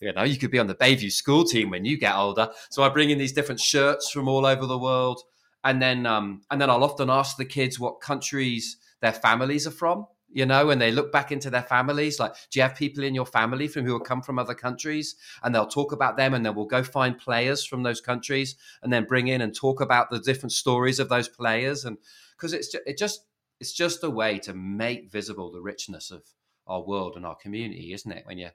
You 0.00 0.14
know, 0.14 0.22
you 0.22 0.38
could 0.38 0.50
be 0.50 0.58
on 0.58 0.66
the 0.66 0.74
Bayview 0.74 1.12
school 1.12 1.44
team 1.44 1.68
when 1.68 1.84
you 1.84 1.98
get 1.98 2.16
older. 2.16 2.48
So 2.70 2.82
I 2.82 2.88
bring 2.88 3.10
in 3.10 3.18
these 3.18 3.34
different 3.34 3.60
shirts 3.60 4.10
from 4.10 4.28
all 4.28 4.46
over 4.46 4.64
the 4.64 4.78
world. 4.78 5.20
And 5.64 5.82
then, 5.82 6.06
um, 6.06 6.42
and 6.50 6.60
then 6.60 6.70
I'll 6.70 6.84
often 6.84 7.10
ask 7.10 7.36
the 7.36 7.44
kids 7.44 7.78
what 7.78 8.00
countries 8.00 8.76
their 9.00 9.12
families 9.12 9.66
are 9.66 9.72
from 9.72 10.06
you 10.30 10.44
know, 10.44 10.70
and 10.70 10.80
they 10.80 10.92
look 10.92 11.10
back 11.10 11.32
into 11.32 11.48
their 11.50 11.62
families. 11.62 12.20
Like, 12.20 12.34
do 12.50 12.58
you 12.58 12.62
have 12.62 12.76
people 12.76 13.02
in 13.02 13.14
your 13.14 13.24
family 13.24 13.66
from 13.66 13.84
who 13.84 13.94
have 13.94 14.04
come 14.04 14.20
from 14.20 14.38
other 14.38 14.54
countries? 14.54 15.16
And 15.42 15.54
they'll 15.54 15.66
talk 15.66 15.92
about 15.92 16.16
them, 16.16 16.34
and 16.34 16.44
then 16.44 16.54
we'll 16.54 16.66
go 16.66 16.82
find 16.82 17.16
players 17.16 17.64
from 17.64 17.82
those 17.82 18.00
countries, 18.00 18.56
and 18.82 18.92
then 18.92 19.04
bring 19.04 19.28
in 19.28 19.40
and 19.40 19.54
talk 19.54 19.80
about 19.80 20.10
the 20.10 20.18
different 20.18 20.52
stories 20.52 20.98
of 20.98 21.08
those 21.08 21.28
players. 21.28 21.84
And 21.84 21.96
because 22.36 22.52
it's 22.52 22.68
just, 22.68 22.86
it 22.86 22.98
just 22.98 23.24
it's 23.60 23.72
just 23.72 24.04
a 24.04 24.10
way 24.10 24.38
to 24.40 24.54
make 24.54 25.10
visible 25.10 25.50
the 25.50 25.62
richness 25.62 26.10
of 26.10 26.22
our 26.66 26.82
world 26.82 27.16
and 27.16 27.24
our 27.24 27.34
community, 27.34 27.92
isn't 27.92 28.12
it? 28.12 28.26
When 28.26 28.38
you 28.38 28.50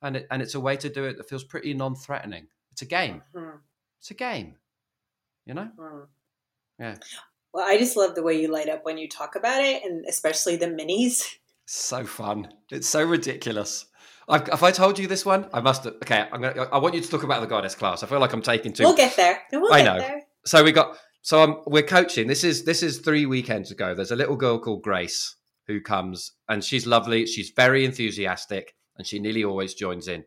and 0.00 0.16
it, 0.16 0.26
and 0.30 0.40
it's 0.40 0.54
a 0.54 0.60
way 0.60 0.76
to 0.78 0.88
do 0.88 1.04
it 1.04 1.18
that 1.18 1.28
feels 1.28 1.44
pretty 1.44 1.74
non-threatening. 1.74 2.46
It's 2.72 2.82
a 2.82 2.86
game. 2.86 3.22
Mm-hmm. 3.34 3.58
It's 4.00 4.10
a 4.10 4.14
game. 4.14 4.56
You 5.44 5.54
know. 5.54 5.70
Mm. 5.78 6.06
Yeah. 6.78 6.96
Well, 7.52 7.66
I 7.66 7.78
just 7.78 7.96
love 7.96 8.14
the 8.14 8.22
way 8.22 8.40
you 8.40 8.48
light 8.48 8.68
up 8.68 8.84
when 8.84 8.98
you 8.98 9.08
talk 9.08 9.34
about 9.34 9.62
it, 9.62 9.82
and 9.84 10.04
especially 10.06 10.56
the 10.56 10.66
minis. 10.66 11.22
So 11.70 12.06
fun! 12.06 12.48
It's 12.70 12.88
so 12.88 13.04
ridiculous. 13.04 13.84
I've, 14.26 14.48
if 14.48 14.62
I 14.62 14.70
told 14.70 14.98
you 14.98 15.06
this 15.06 15.26
one, 15.26 15.50
I 15.52 15.60
must. 15.60 15.84
Have, 15.84 15.96
okay, 15.96 16.26
I'm 16.32 16.40
gonna. 16.40 16.62
I 16.72 16.78
want 16.78 16.94
you 16.94 17.02
to 17.02 17.10
talk 17.10 17.24
about 17.24 17.42
the 17.42 17.46
goddess 17.46 17.74
class. 17.74 18.02
I 18.02 18.06
feel 18.06 18.20
like 18.20 18.32
I'm 18.32 18.40
taking 18.40 18.72
too. 18.72 18.84
We'll 18.84 18.96
get 18.96 19.16
there. 19.16 19.42
We'll 19.52 19.70
I 19.70 19.82
know. 19.82 19.98
There. 19.98 20.22
So 20.46 20.64
we 20.64 20.72
got. 20.72 20.96
So 21.20 21.42
I'm, 21.42 21.56
we're 21.66 21.82
coaching. 21.82 22.26
This 22.26 22.42
is 22.42 22.64
this 22.64 22.82
is 22.82 23.00
three 23.00 23.26
weekends 23.26 23.70
ago. 23.70 23.94
There's 23.94 24.10
a 24.10 24.16
little 24.16 24.36
girl 24.36 24.58
called 24.58 24.82
Grace 24.82 25.36
who 25.66 25.78
comes, 25.80 26.32
and 26.48 26.64
she's 26.64 26.86
lovely. 26.86 27.26
She's 27.26 27.50
very 27.50 27.84
enthusiastic, 27.84 28.74
and 28.96 29.06
she 29.06 29.18
nearly 29.18 29.44
always 29.44 29.74
joins 29.74 30.08
in. 30.08 30.24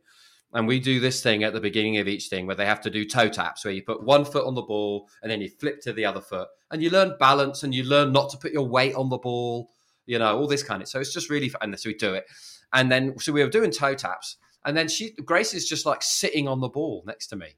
And 0.54 0.68
we 0.68 0.80
do 0.82 1.00
this 1.00 1.24
thing 1.24 1.44
at 1.44 1.54
the 1.54 1.62
beginning 1.62 1.98
of 1.98 2.10
each 2.10 2.28
thing 2.28 2.46
where 2.46 2.58
they 2.58 2.66
have 2.66 2.82
to 2.82 2.90
do 2.90 3.06
toe 3.06 3.30
taps, 3.30 3.64
where 3.64 3.74
you 3.74 3.84
put 3.84 4.04
one 4.04 4.26
foot 4.26 4.46
on 4.46 4.54
the 4.54 4.62
ball 4.62 5.08
and 5.22 5.32
then 5.32 5.40
you 5.40 5.50
flip 5.50 5.80
to 5.82 5.94
the 5.94 6.06
other 6.06 6.20
foot, 6.20 6.50
and 6.70 6.84
you 6.84 6.90
learn 6.90 7.16
balance 7.20 7.64
and 7.64 7.74
you 7.74 7.84
learn 7.84 8.12
not 8.12 8.30
to 8.32 8.38
put 8.38 8.52
your 8.52 8.68
weight 8.68 8.94
on 8.96 9.10
the 9.10 9.18
ball, 9.18 9.70
you 10.06 10.20
know, 10.20 10.38
all 10.38 10.48
this 10.48 10.64
kind 10.64 10.82
of. 10.82 10.90
So 10.90 11.00
it's 11.00 11.14
just 11.14 11.30
really 11.30 11.48
fun. 11.48 11.62
And 11.64 11.80
so 11.80 11.90
we 11.90 11.94
do 11.94 12.14
it, 12.14 12.26
and 12.74 12.92
then 12.92 13.18
so 13.18 13.32
we 13.32 13.44
were 13.44 13.50
doing 13.50 13.72
toe 13.72 13.94
taps, 13.94 14.36
and 14.66 14.76
then 14.76 14.90
she 14.90 15.12
Grace 15.12 15.54
is 15.54 15.70
just 15.70 15.86
like 15.86 16.04
sitting 16.04 16.50
on 16.50 16.60
the 16.60 16.68
ball 16.68 17.04
next 17.08 17.28
to 17.28 17.38
me, 17.38 17.56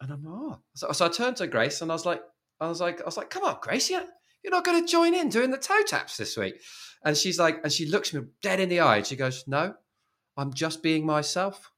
and 0.00 0.12
I'm 0.12 0.24
oh, 0.28 0.60
so, 0.74 0.92
so 0.92 1.06
I 1.06 1.08
turned 1.08 1.38
to 1.38 1.48
Grace 1.48 1.82
and 1.82 1.90
I 1.90 1.94
was 1.94 2.06
like, 2.06 2.22
I 2.60 2.68
was 2.68 2.80
like, 2.80 3.00
I 3.00 3.04
was 3.04 3.16
like, 3.16 3.30
come 3.30 3.42
on, 3.42 3.58
Grace, 3.60 3.90
yeah, 3.90 4.04
you're 4.44 4.52
not 4.52 4.64
going 4.64 4.80
to 4.80 4.90
join 4.90 5.12
in 5.12 5.28
doing 5.28 5.50
the 5.50 5.58
toe 5.58 5.82
taps 5.88 6.16
this 6.16 6.36
week, 6.36 6.60
and 7.04 7.16
she's 7.16 7.38
like, 7.40 7.60
and 7.64 7.72
she 7.72 7.86
looks 7.86 8.14
me 8.14 8.22
dead 8.42 8.60
in 8.60 8.68
the 8.68 8.78
eye, 8.78 8.98
and 8.98 9.06
she 9.06 9.16
goes, 9.16 9.42
no, 9.48 9.74
I'm 10.36 10.52
just 10.52 10.84
being 10.84 11.04
myself. 11.04 11.72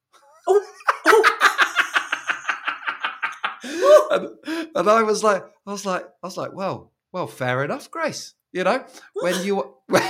And, 4.13 4.29
and 4.75 4.91
I 4.91 5.03
was 5.03 5.25
like, 5.25 5.45
I 5.67 5.71
was 5.71 5.87
like, 5.87 6.05
I 6.23 6.27
was 6.27 6.37
like, 6.37 6.53
well, 6.53 6.93
well, 7.13 7.27
fair 7.27 7.65
enough, 7.65 7.91
Grace. 7.91 8.35
You 8.53 8.65
know, 8.65 8.85
when 9.15 9.43
you 9.45 9.57
when, 9.87 10.03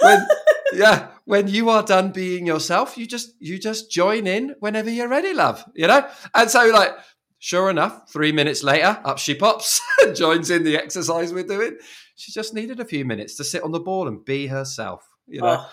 when 0.00 0.26
yeah, 0.72 1.08
when 1.24 1.48
you 1.48 1.70
are 1.70 1.82
done 1.82 2.10
being 2.10 2.46
yourself, 2.46 2.98
you 2.98 3.06
just 3.06 3.34
you 3.38 3.58
just 3.58 3.90
join 3.90 4.26
in 4.26 4.56
whenever 4.60 4.90
you're 4.90 5.08
ready, 5.08 5.32
love. 5.32 5.64
You 5.74 5.86
know, 5.86 6.08
and 6.34 6.50
so 6.50 6.66
like, 6.70 6.92
sure 7.38 7.70
enough, 7.70 8.10
three 8.10 8.32
minutes 8.32 8.64
later, 8.64 8.98
up 9.04 9.18
she 9.18 9.34
pops, 9.34 9.80
joins 10.14 10.50
in 10.50 10.64
the 10.64 10.76
exercise 10.76 11.32
we're 11.32 11.44
doing. 11.44 11.78
She 12.16 12.32
just 12.32 12.54
needed 12.54 12.80
a 12.80 12.84
few 12.84 13.04
minutes 13.04 13.36
to 13.36 13.44
sit 13.44 13.62
on 13.62 13.70
the 13.70 13.80
ball 13.80 14.08
and 14.08 14.24
be 14.24 14.48
herself. 14.48 15.06
You 15.28 15.42
know, 15.42 15.58
oh. 15.60 15.70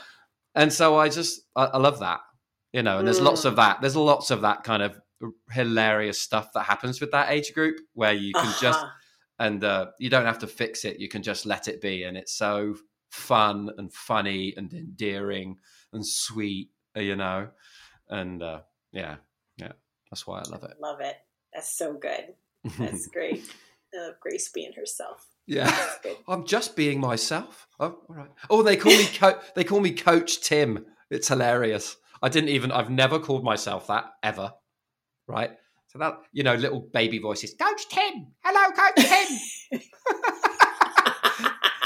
And 0.58 0.74
so 0.74 0.98
I 0.98 1.10
just 1.10 1.42
I, 1.56 1.66
I 1.66 1.78
love 1.78 2.00
that. 2.00 2.20
You 2.74 2.84
know, 2.84 3.00
and 3.00 3.08
there's 3.08 3.22
mm. 3.22 3.26
lots 3.26 3.46
of 3.46 3.56
that. 3.56 3.80
There's 3.80 3.96
lots 3.96 4.30
of 4.30 4.42
that 4.42 4.64
kind 4.64 4.84
of 4.84 5.00
hilarious 5.52 6.22
stuff 6.22 6.52
that 6.54 6.64
happens 6.64 7.02
with 7.02 7.12
that 7.12 7.32
age 7.32 7.54
group 7.54 7.80
where 7.94 8.14
you 8.14 8.34
can 8.34 8.46
uh-huh. 8.46 8.62
just 8.62 8.86
and 9.40 9.64
uh, 9.64 9.88
you 10.00 10.10
don't 10.10 10.26
have 10.26 10.40
to 10.40 10.48
fix 10.48 10.86
it 10.86 11.00
you 11.00 11.08
can 11.08 11.24
just 11.24 11.46
let 11.46 11.68
it 11.68 11.82
be 11.82 12.04
and 12.04 12.18
it's 12.18 12.34
so 12.34 12.76
fun 13.10 13.70
and 13.78 13.92
funny 13.94 14.54
and 14.58 14.74
endearing 14.74 15.58
and 15.94 16.06
sweet 16.06 16.70
uh, 16.96 17.00
you 17.00 17.16
know 17.16 17.48
and 18.10 18.44
uh, 18.44 18.60
yeah 18.92 19.16
yeah 19.58 19.72
that's 20.12 20.28
why 20.28 20.40
i 20.40 20.50
love 20.50 20.64
it 20.64 20.76
love 20.80 21.02
it 21.02 21.16
that's 21.54 21.76
so 21.76 21.94
good 21.94 22.36
that's 22.78 23.08
great 23.14 23.44
uh, 23.98 24.12
grace 24.22 24.50
being 24.50 24.74
herself 24.74 25.26
yeah 25.48 25.76
i'm 26.28 26.46
just 26.46 26.76
being 26.76 27.00
myself 27.00 27.68
oh 27.80 27.98
all 28.08 28.16
right 28.16 28.30
oh 28.50 28.62
they 28.62 28.78
call 28.78 28.92
me 28.92 29.06
co- 29.18 29.40
they 29.56 29.64
call 29.64 29.80
me 29.80 29.92
coach 29.92 30.42
tim 30.42 30.86
it's 31.10 31.28
hilarious 31.28 31.96
i 32.22 32.30
didn't 32.30 32.50
even 32.50 32.72
i've 32.72 32.90
never 32.90 33.18
called 33.18 33.44
myself 33.44 33.88
that 33.88 34.06
ever 34.22 34.52
right? 35.28 35.52
So 35.88 36.00
that 36.00 36.16
you 36.32 36.44
know, 36.44 36.56
little 36.56 36.82
baby 36.94 37.20
voices, 37.20 37.54
Coach 37.60 37.88
Tim, 37.90 38.28
hello, 38.44 38.72
Coach 38.72 39.06
Tim. 39.06 39.82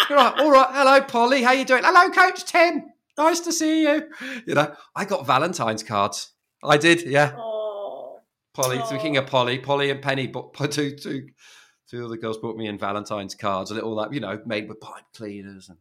You're 0.10 0.18
right, 0.18 0.40
all 0.40 0.52
right, 0.52 0.68
hello, 0.72 1.02
Polly, 1.02 1.44
how 1.44 1.52
you 1.52 1.66
doing? 1.66 1.84
Hello, 1.86 2.10
Coach 2.10 2.46
Tim, 2.46 2.86
nice 3.18 3.40
to 3.42 3.52
see 3.52 3.84
you. 3.84 4.10
You 4.46 4.56
know, 4.56 4.74
I 4.96 5.06
got 5.06 5.28
Valentine's 5.28 5.84
cards. 5.84 6.34
I 6.64 6.78
did, 6.78 7.04
yeah. 7.04 7.34
Oh. 7.38 8.20
Polly, 8.54 8.80
oh. 8.82 8.86
speaking 8.86 9.18
of 9.18 9.28
Polly, 9.28 9.60
Polly 9.60 9.90
and 9.92 10.02
Penny, 10.02 10.28
but 10.28 10.54
two, 10.72 10.96
two, 10.96 11.28
two 11.92 12.06
of 12.06 12.10
the 12.10 12.18
girls 12.18 12.38
brought 12.38 12.56
me 12.56 12.68
in 12.68 12.78
Valentine's 12.78 13.36
cards, 13.36 13.70
a 13.70 13.74
little 13.74 13.94
like 13.94 14.14
you 14.14 14.22
know, 14.22 14.42
made 14.46 14.70
with 14.70 14.80
pipe 14.80 15.04
cleaners 15.14 15.68
and. 15.70 15.78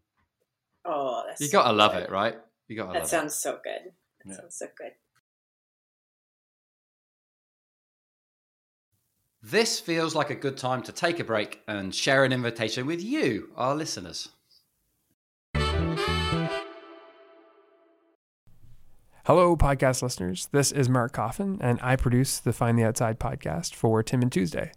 Oh, 0.84 1.22
you 1.38 1.50
gotta 1.50 1.72
love 1.72 1.94
it, 1.94 2.10
right? 2.10 2.36
You 2.66 2.76
gotta. 2.76 2.98
That 2.98 3.06
sounds 3.06 3.34
it. 3.34 3.38
so 3.38 3.60
good. 3.62 3.92
That 4.24 4.30
yeah. 4.30 4.36
sounds 4.36 4.56
so 4.56 4.66
good. 4.76 4.92
This 9.42 9.80
feels 9.80 10.14
like 10.14 10.30
a 10.30 10.34
good 10.34 10.56
time 10.58 10.82
to 10.82 10.92
take 10.92 11.18
a 11.20 11.24
break 11.24 11.60
and 11.68 11.94
share 11.94 12.24
an 12.24 12.32
invitation 12.32 12.86
with 12.86 13.02
you, 13.02 13.50
our 13.56 13.74
listeners. 13.74 14.30
Hello, 19.26 19.56
podcast 19.56 20.02
listeners. 20.02 20.48
This 20.50 20.72
is 20.72 20.88
Mark 20.88 21.12
Coffin, 21.12 21.58
and 21.60 21.78
I 21.82 21.96
produce 21.96 22.38
the 22.38 22.52
Find 22.52 22.78
the 22.78 22.84
Outside 22.84 23.20
podcast 23.20 23.74
for 23.74 24.02
Tim 24.02 24.22
and 24.22 24.32
Tuesday. 24.32 24.72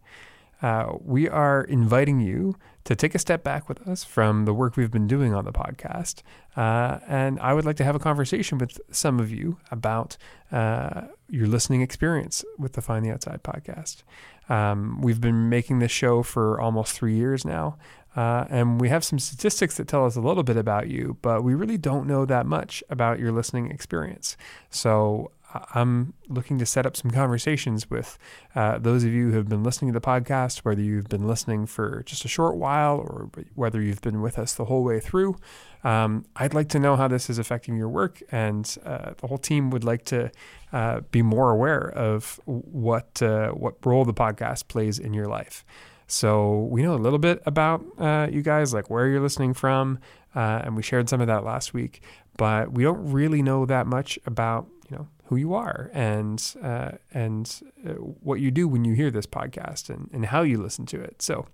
Uh, 0.63 0.93
we 1.03 1.27
are 1.27 1.65
inviting 1.65 2.21
you 2.21 2.55
to 2.85 2.95
take 2.95 3.13
a 3.13 3.19
step 3.19 3.43
back 3.43 3.67
with 3.67 3.85
us 3.85 4.05
from 4.05 4.45
the 4.45 4.53
work 4.53 4.77
we've 4.77 4.91
been 4.91 5.07
doing 5.07 5.33
on 5.33 5.43
the 5.43 5.51
podcast. 5.51 6.21
Uh, 6.55 6.99
and 7.05 7.37
I 7.41 7.53
would 7.53 7.65
like 7.65 7.75
to 7.77 7.83
have 7.83 7.95
a 7.95 7.99
conversation 7.99 8.57
with 8.57 8.79
some 8.89 9.19
of 9.19 9.29
you 9.29 9.57
about 9.71 10.15
uh, 10.53 11.03
your 11.29 11.47
listening 11.47 11.81
experience 11.81 12.45
with 12.57 12.73
the 12.73 12.81
Find 12.81 13.05
the 13.05 13.11
Outside 13.11 13.43
podcast. 13.43 14.03
Um, 14.47 15.01
we've 15.01 15.19
been 15.19 15.49
making 15.49 15.79
this 15.79 15.91
show 15.91 16.23
for 16.23 16.59
almost 16.59 16.93
three 16.93 17.15
years 17.15 17.43
now. 17.43 17.77
Uh, 18.15 18.45
and 18.49 18.79
we 18.79 18.89
have 18.89 19.03
some 19.03 19.17
statistics 19.19 19.77
that 19.77 19.87
tell 19.87 20.05
us 20.05 20.15
a 20.15 20.21
little 20.21 20.43
bit 20.43 20.55
about 20.55 20.87
you, 20.87 21.17
but 21.21 21.43
we 21.43 21.55
really 21.55 21.77
don't 21.77 22.07
know 22.07 22.25
that 22.25 22.45
much 22.45 22.83
about 22.89 23.19
your 23.19 23.31
listening 23.31 23.71
experience. 23.71 24.37
So 24.69 25.31
I'm 25.73 26.13
looking 26.27 26.57
to 26.59 26.65
set 26.65 26.85
up 26.85 26.95
some 26.97 27.11
conversations 27.11 27.89
with 27.89 28.17
uh, 28.55 28.79
those 28.79 29.03
of 29.03 29.11
you 29.11 29.29
who 29.29 29.37
have 29.37 29.49
been 29.49 29.63
listening 29.63 29.93
to 29.93 29.99
the 29.99 30.05
podcast, 30.05 30.59
whether 30.59 30.81
you've 30.81 31.09
been 31.09 31.27
listening 31.27 31.65
for 31.65 32.03
just 32.05 32.25
a 32.25 32.27
short 32.27 32.55
while 32.55 32.97
or 32.97 33.29
whether 33.55 33.81
you've 33.81 34.01
been 34.01 34.21
with 34.21 34.39
us 34.39 34.53
the 34.53 34.65
whole 34.65 34.83
way 34.83 34.99
through. 34.99 35.35
Um, 35.83 36.25
I'd 36.35 36.53
like 36.53 36.69
to 36.69 36.79
know 36.79 36.95
how 36.95 37.07
this 37.07 37.29
is 37.29 37.37
affecting 37.37 37.75
your 37.75 37.89
work, 37.89 38.21
and 38.31 38.77
uh, 38.85 39.13
the 39.17 39.27
whole 39.27 39.37
team 39.37 39.69
would 39.69 39.83
like 39.83 40.05
to 40.05 40.31
uh, 40.71 41.01
be 41.11 41.21
more 41.21 41.51
aware 41.51 41.89
of 41.91 42.39
what 42.45 43.21
uh, 43.21 43.49
what 43.49 43.85
role 43.85 44.05
the 44.05 44.13
podcast 44.13 44.67
plays 44.67 44.97
in 44.97 45.13
your 45.13 45.27
life. 45.27 45.65
So 46.07 46.67
we 46.69 46.83
know 46.83 46.95
a 46.95 46.97
little 46.97 47.19
bit 47.19 47.41
about 47.45 47.83
uh, 47.97 48.27
you 48.31 48.41
guys, 48.41 48.73
like 48.73 48.89
where 48.89 49.07
you're 49.07 49.21
listening 49.21 49.53
from, 49.53 49.99
uh, 50.35 50.61
and 50.63 50.75
we 50.75 50.83
shared 50.83 51.09
some 51.09 51.21
of 51.21 51.27
that 51.27 51.43
last 51.43 51.73
week. 51.73 52.01
But 52.37 52.71
we 52.71 52.83
don't 52.83 53.11
really 53.11 53.41
know 53.41 53.65
that 53.65 53.87
much 53.87 54.17
about 54.25 54.67
you 54.89 54.97
know 54.97 55.07
who 55.25 55.35
you 55.35 55.53
are 55.53 55.89
and 55.93 56.55
uh, 56.61 56.91
and 57.13 57.61
uh, 57.87 57.93
what 57.93 58.39
you 58.39 58.51
do 58.51 58.67
when 58.67 58.85
you 58.85 58.93
hear 58.93 59.11
this 59.11 59.25
podcast 59.25 59.89
and, 59.89 60.09
and 60.13 60.25
how 60.25 60.41
you 60.41 60.61
listen 60.61 60.85
to 60.87 61.01
it. 61.01 61.21
So 61.21 61.47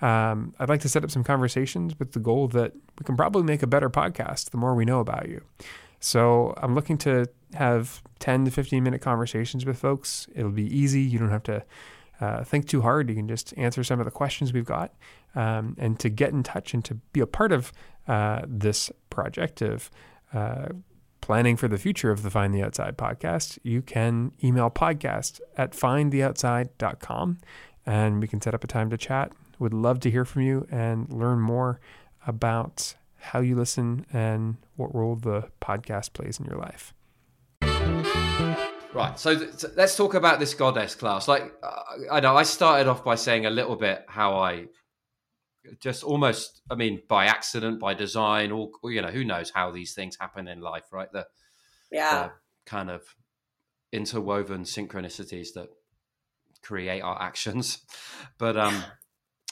um, 0.00 0.54
I'd 0.58 0.68
like 0.68 0.82
to 0.82 0.88
set 0.88 1.04
up 1.04 1.10
some 1.10 1.24
conversations 1.24 1.98
with 1.98 2.12
the 2.12 2.20
goal 2.20 2.48
that 2.48 2.74
we 2.98 3.04
can 3.04 3.16
probably 3.16 3.42
make 3.42 3.62
a 3.62 3.66
better 3.66 3.88
podcast 3.88 4.50
the 4.50 4.58
more 4.58 4.74
we 4.74 4.84
know 4.84 5.00
about 5.00 5.28
you. 5.28 5.42
So 6.00 6.54
I'm 6.58 6.74
looking 6.74 6.98
to 6.98 7.26
have 7.54 8.02
10 8.18 8.44
to 8.44 8.50
15 8.50 8.82
minute 8.82 9.00
conversations 9.00 9.64
with 9.64 9.78
folks. 9.78 10.28
It'll 10.34 10.50
be 10.50 10.66
easy. 10.76 11.00
You 11.00 11.18
don't 11.18 11.30
have 11.30 11.42
to 11.44 11.64
uh, 12.20 12.44
think 12.44 12.68
too 12.68 12.82
hard. 12.82 13.08
You 13.08 13.14
can 13.14 13.28
just 13.28 13.56
answer 13.56 13.82
some 13.82 13.98
of 13.98 14.04
the 14.04 14.10
questions 14.10 14.52
we've 14.52 14.64
got. 14.64 14.92
Um, 15.34 15.76
and 15.78 15.98
to 16.00 16.08
get 16.08 16.30
in 16.32 16.42
touch 16.42 16.72
and 16.74 16.84
to 16.86 16.94
be 16.94 17.20
a 17.20 17.26
part 17.26 17.52
of 17.52 17.72
uh, 18.08 18.42
this 18.46 18.90
project 19.10 19.60
of 19.62 19.90
uh, 20.32 20.68
planning 21.26 21.56
for 21.56 21.66
the 21.66 21.76
future 21.76 22.12
of 22.12 22.22
the 22.22 22.30
Find 22.30 22.54
the 22.54 22.62
Outside 22.62 22.96
podcast, 22.96 23.58
you 23.64 23.82
can 23.82 24.30
email 24.44 24.70
podcast 24.70 25.40
at 25.56 25.72
findtheoutside.com 25.72 27.38
and 27.84 28.20
we 28.20 28.28
can 28.28 28.40
set 28.40 28.54
up 28.54 28.62
a 28.62 28.68
time 28.68 28.90
to 28.90 28.96
chat. 28.96 29.32
Would 29.58 29.74
love 29.74 29.98
to 30.00 30.10
hear 30.10 30.24
from 30.24 30.42
you 30.42 30.68
and 30.70 31.12
learn 31.12 31.40
more 31.40 31.80
about 32.28 32.94
how 33.16 33.40
you 33.40 33.56
listen 33.56 34.06
and 34.12 34.58
what 34.76 34.94
role 34.94 35.16
the 35.16 35.48
podcast 35.60 36.12
plays 36.12 36.38
in 36.38 36.46
your 36.46 36.58
life. 36.58 36.94
Right. 38.94 39.18
So, 39.18 39.36
th- 39.36 39.54
so 39.54 39.72
let's 39.74 39.96
talk 39.96 40.14
about 40.14 40.38
this 40.38 40.54
goddess 40.54 40.94
class. 40.94 41.26
Like, 41.26 41.52
uh, 41.60 41.82
I 42.12 42.20
know 42.20 42.36
I 42.36 42.44
started 42.44 42.86
off 42.86 43.02
by 43.02 43.16
saying 43.16 43.46
a 43.46 43.50
little 43.50 43.74
bit 43.74 44.04
how 44.06 44.36
I 44.36 44.66
just 45.80 46.04
almost, 46.04 46.62
I 46.70 46.74
mean, 46.74 47.02
by 47.08 47.26
accident, 47.26 47.80
by 47.80 47.94
design, 47.94 48.50
or 48.50 48.70
you 48.84 49.02
know, 49.02 49.08
who 49.08 49.24
knows 49.24 49.50
how 49.50 49.70
these 49.70 49.94
things 49.94 50.16
happen 50.20 50.48
in 50.48 50.60
life, 50.60 50.84
right? 50.92 51.10
The 51.12 51.26
yeah, 51.90 52.22
the 52.22 52.32
kind 52.64 52.90
of 52.90 53.02
interwoven 53.92 54.62
synchronicities 54.64 55.48
that 55.54 55.68
create 56.62 57.00
our 57.00 57.20
actions. 57.20 57.78
But 58.38 58.56
um, 58.56 58.84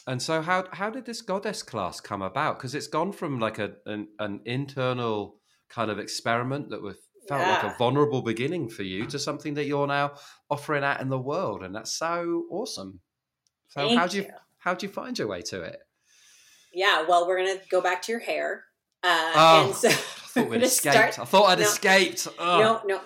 and 0.06 0.20
so 0.20 0.42
how 0.42 0.66
how 0.72 0.90
did 0.90 1.06
this 1.06 1.22
goddess 1.22 1.62
class 1.62 2.00
come 2.00 2.22
about? 2.22 2.58
Because 2.58 2.74
it's 2.74 2.86
gone 2.86 3.12
from 3.12 3.40
like 3.40 3.58
a 3.58 3.72
an, 3.86 4.08
an 4.18 4.40
internal 4.44 5.40
kind 5.68 5.90
of 5.90 5.98
experiment 5.98 6.70
that 6.70 6.82
was 6.82 6.96
felt 7.28 7.40
yeah. 7.40 7.54
like 7.54 7.74
a 7.74 7.78
vulnerable 7.78 8.20
beginning 8.20 8.68
for 8.68 8.82
you 8.82 9.06
to 9.06 9.18
something 9.18 9.54
that 9.54 9.64
you're 9.64 9.86
now 9.86 10.12
offering 10.50 10.84
out 10.84 11.00
in 11.00 11.08
the 11.08 11.18
world, 11.18 11.62
and 11.62 11.74
that's 11.74 11.92
so 11.92 12.44
awesome. 12.50 13.00
So 13.68 13.96
how 13.96 14.06
do 14.06 14.18
you, 14.18 14.22
you 14.24 14.30
how 14.58 14.74
do 14.74 14.86
you 14.86 14.92
find 14.92 15.18
your 15.18 15.28
way 15.28 15.42
to 15.42 15.62
it? 15.62 15.80
Yeah, 16.74 17.04
well, 17.08 17.26
we're 17.26 17.38
gonna 17.38 17.60
go 17.70 17.80
back 17.80 18.02
to 18.02 18.12
your 18.12 18.20
hair. 18.20 18.64
Uh, 19.02 19.32
oh, 19.34 19.66
and 19.66 19.74
so 19.74 19.88
I 19.88 19.92
thought 19.92 20.48
we'd 20.48 20.62
escaped. 20.62 20.94
Start, 20.94 21.18
I 21.18 21.24
thought 21.24 21.50
I'd 21.50 21.58
no, 21.58 21.64
escaped. 21.64 22.28
No, 22.38 22.80
no, 22.86 23.00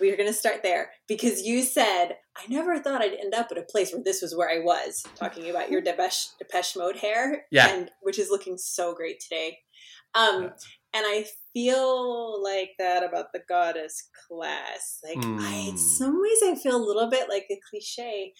we're 0.00 0.16
gonna 0.16 0.32
start 0.32 0.62
there 0.62 0.90
because 1.08 1.42
you 1.42 1.62
said 1.62 2.16
I 2.36 2.42
never 2.48 2.78
thought 2.78 3.02
I'd 3.02 3.14
end 3.14 3.34
up 3.34 3.48
at 3.50 3.58
a 3.58 3.62
place 3.62 3.92
where 3.92 4.02
this 4.02 4.22
was 4.22 4.36
where 4.36 4.50
I 4.50 4.58
was 4.58 5.04
talking 5.16 5.50
about 5.50 5.70
your 5.70 5.80
Depeche, 5.80 6.28
Depeche 6.38 6.76
Mode 6.76 6.96
hair, 6.96 7.44
yeah, 7.50 7.68
and 7.68 7.90
which 8.02 8.18
is 8.18 8.30
looking 8.30 8.56
so 8.58 8.94
great 8.94 9.20
today. 9.20 9.58
Um, 10.14 10.44
yeah. 10.44 10.48
and 10.94 11.06
I 11.06 11.26
feel 11.52 12.42
like 12.42 12.70
that 12.78 13.02
about 13.02 13.32
the 13.32 13.42
goddess 13.48 14.08
class. 14.28 15.00
Like, 15.04 15.18
mm. 15.18 15.40
I, 15.40 15.54
in 15.54 15.70
hmm. 15.72 15.76
some 15.76 16.20
ways, 16.20 16.42
I 16.44 16.54
feel 16.54 16.76
a 16.76 16.86
little 16.86 17.10
bit 17.10 17.28
like 17.28 17.46
a 17.50 17.60
cliche 17.68 18.32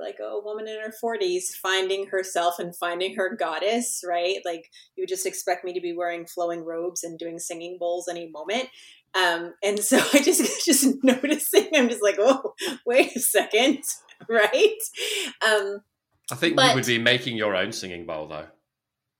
like 0.00 0.18
a 0.20 0.40
woman 0.40 0.68
in 0.68 0.80
her 0.80 0.92
40s 1.02 1.54
finding 1.60 2.06
herself 2.06 2.58
and 2.58 2.74
finding 2.74 3.14
her 3.16 3.34
goddess, 3.36 4.02
right? 4.06 4.38
Like 4.44 4.70
you 4.96 5.06
just 5.06 5.26
expect 5.26 5.64
me 5.64 5.72
to 5.72 5.80
be 5.80 5.92
wearing 5.92 6.26
flowing 6.26 6.64
robes 6.64 7.04
and 7.04 7.18
doing 7.18 7.38
singing 7.38 7.76
bowls 7.78 8.08
any 8.08 8.28
moment. 8.30 8.68
Um, 9.14 9.54
and 9.62 9.78
so 9.78 9.98
I 10.14 10.20
just 10.22 10.64
just 10.64 11.02
noticing, 11.02 11.68
I'm 11.74 11.88
just 11.88 12.02
like, 12.02 12.16
oh, 12.18 12.54
wait 12.86 13.16
a 13.16 13.20
second, 13.20 13.82
right? 14.28 14.78
Um, 15.46 15.82
I 16.30 16.34
think 16.34 16.56
but, 16.56 16.70
you 16.70 16.74
would 16.74 16.86
be 16.86 16.98
making 16.98 17.36
your 17.36 17.56
own 17.56 17.72
singing 17.72 18.06
bowl, 18.06 18.28
though. 18.28 18.46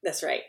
That's 0.03 0.23
right. 0.23 0.43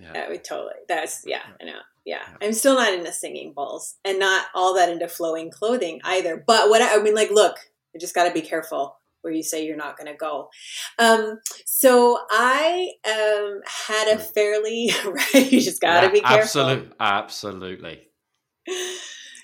Yeah, 0.00 0.28
we 0.28 0.38
totally. 0.38 0.74
That's 0.88 1.22
yeah, 1.24 1.42
I 1.60 1.64
know. 1.64 1.78
Yeah. 2.04 2.22
I'm 2.42 2.52
still 2.52 2.74
not 2.74 2.92
into 2.92 3.12
singing 3.12 3.52
bowls 3.54 3.94
and 4.04 4.18
not 4.18 4.46
all 4.54 4.74
that 4.74 4.90
into 4.90 5.08
flowing 5.08 5.50
clothing 5.50 6.00
either. 6.04 6.42
But 6.44 6.68
what 6.68 6.82
I, 6.82 6.98
I 6.98 7.02
mean, 7.02 7.14
like, 7.14 7.30
look, 7.30 7.56
I 7.94 7.98
just 7.98 8.14
got 8.14 8.24
to 8.24 8.34
be 8.34 8.42
careful 8.42 8.96
where 9.24 9.32
you 9.32 9.42
say 9.42 9.66
you're 9.66 9.76
not 9.76 9.96
going 9.96 10.12
to 10.12 10.16
go. 10.16 10.50
Um, 10.98 11.40
so 11.64 12.18
I 12.30 12.90
um, 13.06 13.60
had 13.66 14.08
a 14.08 14.16
hmm. 14.16 14.32
fairly 14.34 14.90
right. 15.06 15.50
You 15.50 15.60
just 15.60 15.80
got 15.80 16.02
to 16.02 16.06
yeah, 16.06 16.12
be 16.12 16.20
careful. 16.20 16.60
Absolutely, 16.60 16.92
absolutely. 17.00 18.08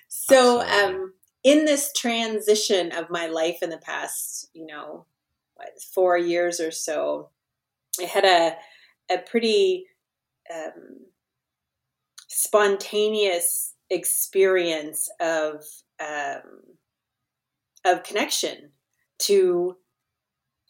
So, 0.08 0.60
absolutely. 0.60 0.94
Um, 0.94 1.12
in 1.42 1.64
this 1.64 1.92
transition 1.96 2.92
of 2.92 3.08
my 3.08 3.26
life 3.26 3.58
in 3.62 3.70
the 3.70 3.78
past, 3.78 4.48
you 4.52 4.66
know, 4.66 5.06
what, 5.54 5.68
four 5.94 6.18
years 6.18 6.60
or 6.60 6.70
so, 6.70 7.30
I 7.98 8.04
had 8.04 8.24
a 8.24 8.56
a 9.12 9.18
pretty 9.18 9.86
um, 10.54 11.06
spontaneous 12.28 13.74
experience 13.90 15.08
of 15.20 15.64
um, 16.00 16.76
of 17.84 18.02
connection 18.02 18.70
to 19.20 19.76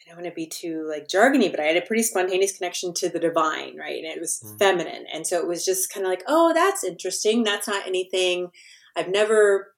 I 0.01 0.11
don't 0.11 0.23
want 0.23 0.33
to 0.33 0.35
be 0.35 0.47
too 0.47 0.87
like 0.89 1.09
jargony, 1.09 1.51
but 1.51 1.61
I 1.61 1.65
had 1.65 1.77
a 1.77 1.87
pretty 1.87 2.03
spontaneous 2.03 2.57
connection 2.57 2.93
to 2.95 3.09
the 3.09 3.21
divine, 3.21 3.77
right? 3.77 4.03
And 4.03 4.07
it 4.07 4.19
was 4.19 4.43
mm. 4.45 4.59
feminine. 4.59 5.05
And 5.13 5.27
so 5.27 5.39
it 5.39 5.47
was 5.47 5.65
just 5.65 5.93
kind 5.93 6.05
of 6.05 6.11
like, 6.11 6.25
oh, 6.27 6.53
that's 6.53 6.83
interesting. 6.83 7.45
That's 7.45 7.69
not 7.69 7.87
anything 7.87 8.51
I've 8.97 9.09
never 9.09 9.69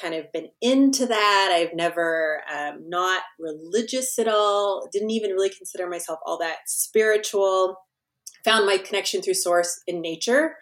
kind 0.00 0.14
of 0.14 0.30
been 0.32 0.48
into 0.60 1.06
that. 1.06 1.50
I've 1.52 1.74
never 1.74 2.42
um, 2.52 2.88
not 2.88 3.22
religious 3.38 4.18
at 4.18 4.28
all. 4.28 4.88
Didn't 4.92 5.10
even 5.10 5.30
really 5.32 5.50
consider 5.50 5.88
myself 5.88 6.18
all 6.24 6.38
that 6.38 6.58
spiritual. 6.66 7.76
Found 8.44 8.66
my 8.66 8.78
connection 8.78 9.20
through 9.20 9.34
source 9.34 9.82
in 9.86 10.00
nature, 10.00 10.56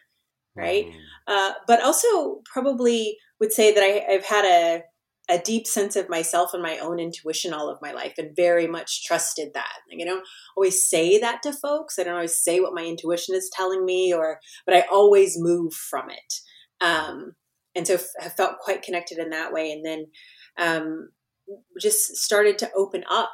right? 0.56 0.86
Mm. 0.86 0.94
Uh, 1.26 1.52
but 1.66 1.82
also 1.82 2.40
probably 2.44 3.16
would 3.40 3.52
say 3.52 3.72
that 3.72 3.82
I, 3.82 4.14
I've 4.14 4.24
had 4.24 4.44
a 4.44 4.82
a 5.28 5.38
deep 5.38 5.66
sense 5.66 5.94
of 5.94 6.08
myself 6.08 6.54
and 6.54 6.62
my 6.62 6.78
own 6.78 6.98
intuition 6.98 7.52
all 7.52 7.68
of 7.68 7.82
my 7.82 7.92
life 7.92 8.14
and 8.16 8.34
very 8.34 8.66
much 8.66 9.04
trusted 9.04 9.50
that. 9.54 9.74
Like 9.90 10.00
I 10.00 10.04
don't 10.04 10.26
always 10.56 10.84
say 10.88 11.18
that 11.18 11.42
to 11.42 11.52
folks. 11.52 11.98
I 11.98 12.04
don't 12.04 12.14
always 12.14 12.38
say 12.38 12.60
what 12.60 12.74
my 12.74 12.84
intuition 12.84 13.34
is 13.34 13.50
telling 13.52 13.84
me 13.84 14.14
or 14.14 14.40
but 14.64 14.74
I 14.74 14.84
always 14.90 15.38
move 15.38 15.74
from 15.74 16.08
it. 16.10 16.34
Um, 16.80 17.34
and 17.74 17.86
so 17.86 17.98
have 18.20 18.34
felt 18.34 18.58
quite 18.58 18.82
connected 18.82 19.18
in 19.18 19.30
that 19.30 19.52
way 19.52 19.70
and 19.70 19.84
then 19.84 20.06
um, 20.56 21.10
just 21.78 22.16
started 22.16 22.58
to 22.58 22.70
open 22.74 23.04
up 23.10 23.32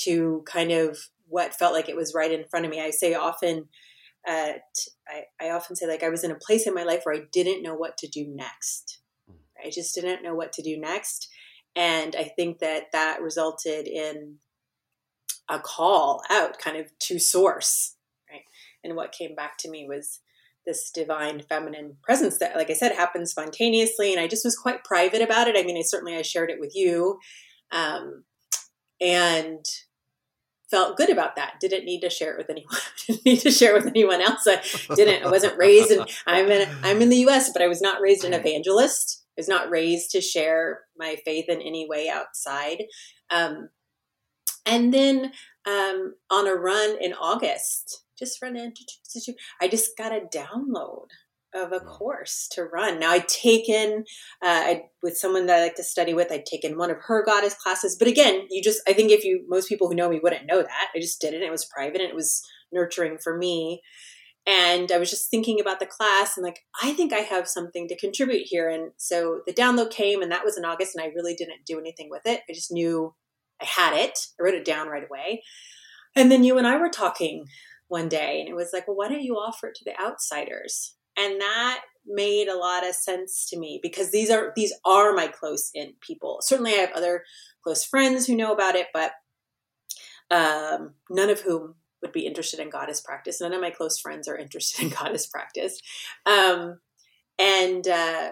to 0.00 0.42
kind 0.46 0.72
of 0.72 0.98
what 1.26 1.54
felt 1.54 1.72
like 1.72 1.88
it 1.88 1.96
was 1.96 2.14
right 2.14 2.32
in 2.32 2.44
front 2.50 2.66
of 2.66 2.70
me. 2.70 2.80
I 2.80 2.90
say 2.90 3.14
often 3.14 3.68
uh, 4.28 4.52
I, 5.08 5.22
I 5.40 5.50
often 5.50 5.74
say 5.74 5.86
like 5.86 6.02
I 6.02 6.10
was 6.10 6.22
in 6.22 6.30
a 6.30 6.38
place 6.38 6.66
in 6.66 6.74
my 6.74 6.82
life 6.82 7.00
where 7.04 7.14
I 7.14 7.22
didn't 7.32 7.62
know 7.62 7.74
what 7.74 7.96
to 7.98 8.06
do 8.06 8.26
next 8.28 8.99
I 9.64 9.70
just 9.70 9.94
didn't 9.94 10.22
know 10.22 10.34
what 10.34 10.52
to 10.54 10.62
do 10.62 10.78
next. 10.78 11.28
And 11.76 12.16
I 12.16 12.24
think 12.24 12.58
that 12.58 12.92
that 12.92 13.22
resulted 13.22 13.86
in 13.86 14.36
a 15.48 15.58
call 15.58 16.22
out 16.30 16.58
kind 16.58 16.76
of 16.76 16.96
to 16.98 17.18
source, 17.18 17.96
right? 18.30 18.42
And 18.82 18.96
what 18.96 19.12
came 19.12 19.34
back 19.34 19.56
to 19.58 19.70
me 19.70 19.86
was 19.88 20.20
this 20.66 20.90
divine 20.90 21.42
feminine 21.48 21.96
presence 22.02 22.38
that, 22.38 22.56
like 22.56 22.70
I 22.70 22.74
said, 22.74 22.92
happened 22.92 23.28
spontaneously. 23.28 24.12
And 24.12 24.20
I 24.20 24.26
just 24.26 24.44
was 24.44 24.58
quite 24.58 24.84
private 24.84 25.22
about 25.22 25.48
it. 25.48 25.56
I 25.56 25.62
mean, 25.62 25.76
I 25.76 25.82
certainly, 25.82 26.16
I 26.16 26.22
shared 26.22 26.50
it 26.50 26.60
with 26.60 26.74
you. 26.74 27.18
Um, 27.72 28.24
and 29.00 29.64
felt 30.70 30.96
good 30.96 31.10
about 31.10 31.36
that. 31.36 31.54
Didn't 31.60 31.84
need 31.84 32.00
to 32.00 32.10
share 32.10 32.32
it 32.32 32.38
with 32.38 32.50
anyone. 32.50 32.76
Didn't 33.06 33.24
need 33.24 33.40
to 33.40 33.50
share 33.50 33.76
it 33.76 33.84
with 33.84 33.86
anyone 33.88 34.20
else. 34.20 34.46
I 34.46 34.60
didn't. 34.94 35.24
I 35.24 35.30
wasn't 35.30 35.58
raised 35.58 35.90
in. 35.90 36.04
I'm 36.26 36.50
in. 36.50 36.68
I'm 36.82 37.02
in 37.02 37.08
the 37.08 37.16
U.S., 37.18 37.50
but 37.52 37.62
I 37.62 37.66
was 37.66 37.80
not 37.80 38.00
raised 38.00 38.24
an 38.24 38.34
evangelist 38.34 39.19
was 39.40 39.48
not 39.48 39.70
raised 39.70 40.10
to 40.10 40.20
share 40.20 40.80
my 40.96 41.16
faith 41.24 41.46
in 41.48 41.60
any 41.60 41.86
way 41.88 42.08
outside. 42.08 42.84
Um, 43.30 43.70
and 44.66 44.92
then 44.92 45.32
um, 45.66 46.14
on 46.30 46.46
a 46.46 46.54
run 46.54 46.90
in 47.00 47.14
August, 47.14 48.04
just 48.18 48.42
run 48.42 48.56
into, 48.56 48.82
I 49.60 49.68
just 49.68 49.96
got 49.96 50.12
a 50.12 50.20
download. 50.20 51.08
of 51.54 51.72
a 51.72 51.80
course 51.80 52.48
to 52.52 52.64
run. 52.64 53.00
Now 53.00 53.10
I'd 53.10 53.28
taken 53.28 54.04
uh, 54.42 54.62
I 54.70 54.82
with 55.02 55.16
someone 55.16 55.46
that 55.46 55.58
I 55.58 55.62
like 55.62 55.74
to 55.76 55.82
study 55.82 56.14
with. 56.14 56.30
I'd 56.30 56.46
taken 56.46 56.78
one 56.78 56.90
of 56.90 56.98
her 57.06 57.24
goddess 57.24 57.54
classes, 57.54 57.96
but 57.98 58.08
again, 58.08 58.46
you 58.50 58.62
just 58.62 58.80
I 58.86 58.92
think 58.92 59.10
if 59.10 59.24
you 59.24 59.44
most 59.48 59.68
people 59.68 59.88
who 59.88 59.94
know 59.94 60.08
me 60.08 60.20
wouldn't 60.22 60.46
know 60.46 60.62
that. 60.62 60.88
I 60.94 61.00
just 61.00 61.20
did 61.20 61.34
it. 61.34 61.42
It 61.42 61.50
was 61.50 61.64
private 61.64 62.00
and 62.00 62.10
it 62.10 62.14
was 62.14 62.42
nurturing 62.72 63.18
for 63.18 63.36
me. 63.36 63.82
And 64.46 64.90
I 64.90 64.98
was 64.98 65.10
just 65.10 65.30
thinking 65.30 65.60
about 65.60 65.80
the 65.80 65.86
class 65.86 66.36
and 66.36 66.44
like 66.44 66.60
I 66.82 66.92
think 66.92 67.12
I 67.12 67.18
have 67.18 67.46
something 67.46 67.86
to 67.88 67.96
contribute 67.96 68.46
here. 68.46 68.68
And 68.68 68.92
so 68.96 69.42
the 69.46 69.52
download 69.52 69.90
came, 69.90 70.22
and 70.22 70.32
that 70.32 70.44
was 70.44 70.56
in 70.56 70.64
August, 70.64 70.96
and 70.96 71.04
I 71.04 71.08
really 71.14 71.34
didn't 71.34 71.66
do 71.66 71.78
anything 71.78 72.08
with 72.10 72.22
it. 72.24 72.40
I 72.48 72.52
just 72.52 72.72
knew 72.72 73.14
I 73.60 73.66
had 73.66 73.94
it. 73.94 74.18
I 74.38 74.42
wrote 74.42 74.54
it 74.54 74.64
down 74.64 74.88
right 74.88 75.04
away. 75.04 75.42
And 76.16 76.32
then 76.32 76.42
you 76.42 76.58
and 76.58 76.66
I 76.66 76.76
were 76.78 76.88
talking 76.88 77.46
one 77.88 78.08
day, 78.08 78.40
and 78.40 78.48
it 78.48 78.54
was 78.54 78.70
like, 78.72 78.88
well, 78.88 78.96
why 78.96 79.08
don't 79.08 79.22
you 79.22 79.34
offer 79.34 79.68
it 79.68 79.74
to 79.76 79.84
the 79.84 80.00
outsiders? 80.00 80.96
And 81.16 81.40
that 81.40 81.80
made 82.06 82.48
a 82.48 82.56
lot 82.56 82.86
of 82.86 82.94
sense 82.94 83.46
to 83.50 83.58
me 83.58 83.78
because 83.82 84.10
these 84.10 84.30
are 84.30 84.52
these 84.56 84.72
are 84.84 85.12
my 85.12 85.28
close 85.28 85.70
in 85.74 85.92
people. 86.00 86.38
Certainly, 86.40 86.72
I 86.72 86.78
have 86.78 86.92
other 86.94 87.24
close 87.62 87.84
friends 87.84 88.26
who 88.26 88.36
know 88.36 88.52
about 88.52 88.74
it, 88.74 88.86
but 88.94 89.12
um, 90.30 90.94
none 91.10 91.30
of 91.30 91.40
whom 91.40 91.74
would 92.02 92.12
be 92.12 92.26
interested 92.26 92.60
in 92.60 92.70
goddess 92.70 93.00
practice. 93.00 93.40
None 93.40 93.52
of 93.52 93.60
my 93.60 93.70
close 93.70 93.98
friends 93.98 94.28
are 94.28 94.36
interested 94.36 94.82
in 94.82 94.88
goddess 95.00 95.26
practice. 95.26 95.80
Um, 96.26 96.80
and 97.38 97.86
uh, 97.86 98.30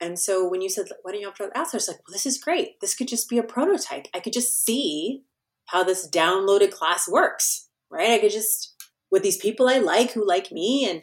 and 0.00 0.18
so 0.18 0.48
when 0.48 0.62
you 0.62 0.68
said, 0.68 0.86
"Why 1.02 1.12
don't 1.12 1.20
you 1.20 1.28
offer 1.28 1.50
I 1.54 1.60
was 1.60 1.88
Like, 1.88 1.98
well, 2.06 2.12
this 2.12 2.26
is 2.26 2.38
great. 2.38 2.80
This 2.80 2.94
could 2.94 3.08
just 3.08 3.28
be 3.28 3.38
a 3.38 3.42
prototype. 3.42 4.06
I 4.14 4.20
could 4.20 4.32
just 4.32 4.64
see 4.64 5.22
how 5.66 5.82
this 5.82 6.08
downloaded 6.08 6.72
class 6.72 7.08
works, 7.08 7.68
right? 7.90 8.10
I 8.10 8.18
could 8.18 8.32
just 8.32 8.74
with 9.10 9.22
these 9.22 9.36
people 9.36 9.68
I 9.68 9.78
like 9.78 10.12
who 10.12 10.26
like 10.26 10.52
me, 10.52 10.88
and 10.88 11.02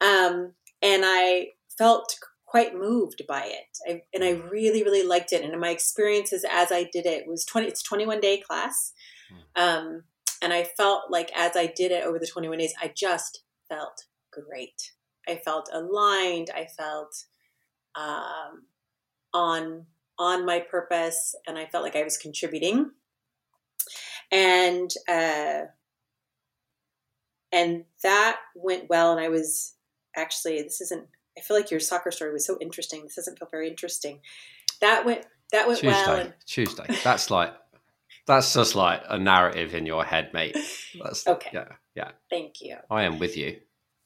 um, 0.00 0.54
and 0.82 1.02
I 1.04 1.48
felt 1.78 2.16
quite 2.50 2.74
moved 2.74 3.22
by 3.28 3.44
it. 3.44 3.78
I, 3.88 4.02
and 4.12 4.24
I 4.24 4.30
really, 4.50 4.82
really 4.82 5.06
liked 5.06 5.32
it. 5.32 5.44
And 5.44 5.60
my 5.60 5.70
experiences 5.70 6.44
as 6.50 6.72
I 6.72 6.90
did 6.92 7.06
it 7.06 7.28
was 7.28 7.44
20, 7.44 7.68
it's 7.68 7.82
21 7.82 8.20
day 8.20 8.38
class. 8.40 8.92
Hmm. 9.30 9.62
Um, 9.62 10.02
and 10.42 10.52
I 10.52 10.64
felt 10.64 11.10
like 11.10 11.30
as 11.36 11.56
I 11.56 11.66
did 11.66 11.92
it 11.92 12.04
over 12.04 12.18
the 12.18 12.26
21 12.26 12.58
days, 12.58 12.74
I 12.80 12.92
just 12.94 13.42
felt 13.68 14.04
great. 14.32 14.92
I 15.28 15.36
felt 15.36 15.68
aligned. 15.72 16.50
I 16.54 16.66
felt 16.66 17.24
um, 17.94 18.64
on 19.32 19.86
on 20.18 20.44
my 20.44 20.60
purpose, 20.60 21.34
and 21.46 21.56
I 21.56 21.66
felt 21.66 21.84
like 21.84 21.96
I 21.96 22.02
was 22.02 22.16
contributing. 22.16 22.90
And 24.30 24.90
uh, 25.08 25.62
and 27.52 27.84
that 28.02 28.38
went 28.54 28.88
well. 28.88 29.12
And 29.12 29.20
I 29.20 29.28
was 29.28 29.74
actually 30.16 30.62
this 30.62 30.80
isn't. 30.80 31.06
I 31.38 31.42
feel 31.42 31.56
like 31.56 31.70
your 31.70 31.80
soccer 31.80 32.10
story 32.10 32.32
was 32.32 32.46
so 32.46 32.58
interesting. 32.60 33.02
This 33.02 33.16
doesn't 33.16 33.38
feel 33.38 33.48
very 33.50 33.68
interesting. 33.68 34.20
That 34.80 35.04
went 35.04 35.26
that 35.52 35.66
went 35.66 35.80
Tuesday, 35.80 36.06
well. 36.06 36.16
And, 36.16 36.34
Tuesday. 36.46 36.86
That's 37.04 37.30
like 37.30 37.54
that's 38.30 38.54
just 38.54 38.76
like 38.76 39.02
a 39.08 39.18
narrative 39.18 39.74
in 39.74 39.86
your 39.86 40.04
head, 40.04 40.32
mate. 40.32 40.56
That's, 41.02 41.26
okay. 41.26 41.50
Yeah. 41.52 41.64
Yeah. 41.96 42.10
Thank 42.30 42.60
you. 42.60 42.76
I 42.88 43.02
am 43.02 43.18
with 43.18 43.36
you. 43.36 43.58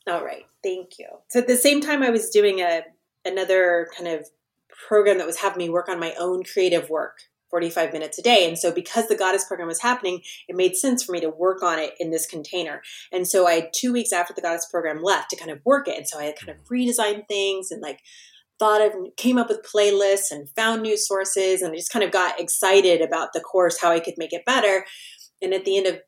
All 0.09 0.25
right. 0.25 0.47
Thank 0.63 0.99
you. 0.99 1.09
So 1.29 1.41
at 1.41 1.47
the 1.47 1.57
same 1.57 1.81
time, 1.81 2.03
I 2.03 2.11
was 2.11 2.31
doing 2.31 2.61
a 2.61 2.83
another 3.27 3.89
kind 3.97 4.09
of 4.09 4.27
program 4.89 5.19
that 5.19 5.27
was 5.27 5.39
having 5.39 5.59
me 5.59 5.69
work 5.69 5.89
on 5.89 6.01
my 6.01 6.15
own 6.19 6.43
creative 6.43 6.91
work 6.91 7.19
45 7.51 7.93
minutes 7.93 8.19
a 8.19 8.23
day. 8.23 8.49
And 8.49 8.59
so 8.59 8.73
because 8.73 9.09
the 9.09 9.17
goddess 9.17 9.45
program 9.45 9.69
was 9.69 9.81
happening, 9.81 10.23
it 10.49 10.57
made 10.57 10.77
sense 10.77 11.03
for 11.03 11.13
me 11.13 11.21
to 11.21 11.31
work 11.31 11.63
on 11.63 11.79
it 11.79 11.95
in 12.01 12.11
this 12.11 12.27
container. 12.27 12.83
And 13.13 13.29
so 13.29 13.47
I 13.47 13.53
had 13.53 13.73
two 13.73 13.93
weeks 13.93 14.13
after 14.13 14.35
the 14.35 14.43
goddess 14.43 14.67
program 14.71 15.03
left 15.03 15.31
to 15.31 15.37
kind 15.37 15.51
of 15.51 15.61
work 15.65 15.89
it. 15.89 15.97
And 15.97 16.09
so 16.09 16.19
I 16.19 16.25
had 16.25 16.37
kind 16.37 16.51
of 16.51 16.65
mm. 16.65 16.69
redesigned 16.71 17.29
things 17.29 17.71
and 17.71 17.81
like 17.81 18.01
thought 18.59 18.81
of 18.81 18.93
came 19.17 19.39
up 19.39 19.49
with 19.49 19.67
playlists 19.75 20.31
and 20.31 20.49
found 20.51 20.83
new 20.83 20.97
sources 20.97 21.61
and 21.61 21.73
I 21.73 21.77
just 21.77 21.93
kind 21.93 22.05
of 22.05 22.13
got 22.13 22.41
excited 22.41 23.01
about 23.01 23.33
the 23.33 23.41
course, 23.41 23.81
how 23.81 23.91
I 23.91 24.01
could 24.01 24.15
make 24.17 24.33
it 24.33 24.45
better. 24.47 24.85
And 25.43 25.53
at 25.53 25.65
the 25.65 25.77
end 25.77 25.87
of 25.87 25.99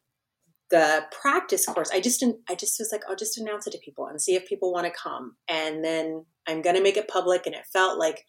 the 0.70 1.04
practice 1.20 1.66
course, 1.66 1.90
I 1.92 2.00
just 2.00 2.24
I 2.48 2.54
just 2.54 2.78
was 2.78 2.90
like, 2.92 3.02
I'll 3.08 3.16
just 3.16 3.38
announce 3.38 3.66
it 3.66 3.72
to 3.72 3.78
people 3.84 4.06
and 4.06 4.20
see 4.20 4.34
if 4.34 4.46
people 4.46 4.72
want 4.72 4.86
to 4.86 5.00
come. 5.00 5.36
And 5.48 5.84
then 5.84 6.24
I'm 6.46 6.62
gonna 6.62 6.80
make 6.80 6.96
it 6.96 7.08
public. 7.08 7.46
And 7.46 7.54
it 7.54 7.64
felt 7.72 7.98
like, 7.98 8.24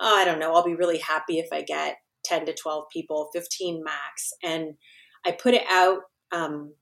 oh, 0.00 0.16
I 0.16 0.24
don't 0.24 0.40
know, 0.40 0.54
I'll 0.54 0.64
be 0.64 0.74
really 0.74 0.98
happy 0.98 1.38
if 1.38 1.48
I 1.52 1.62
get 1.62 1.96
10 2.24 2.46
to 2.46 2.54
12 2.54 2.84
people, 2.92 3.30
15 3.32 3.82
max. 3.84 4.32
And 4.42 4.74
I 5.24 5.32
put 5.32 5.54
it 5.54 5.64
out 5.70 6.00
um, 6.32 6.72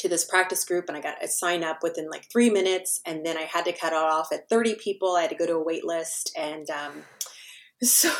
to 0.00 0.08
this 0.08 0.24
practice 0.24 0.64
group 0.64 0.86
and 0.88 0.96
I 0.96 1.00
got 1.00 1.22
a 1.22 1.28
sign 1.28 1.64
up 1.64 1.78
within 1.82 2.10
like 2.10 2.30
three 2.30 2.50
minutes. 2.50 3.00
And 3.06 3.24
then 3.24 3.36
I 3.36 3.42
had 3.42 3.64
to 3.64 3.72
cut 3.72 3.92
off 3.92 4.32
at 4.32 4.48
30 4.48 4.76
people. 4.76 5.16
I 5.16 5.22
had 5.22 5.30
to 5.30 5.36
go 5.36 5.46
to 5.46 5.54
a 5.54 5.64
wait 5.64 5.84
list 5.84 6.30
and, 6.36 6.68
um, 6.70 7.04
so, 7.82 8.12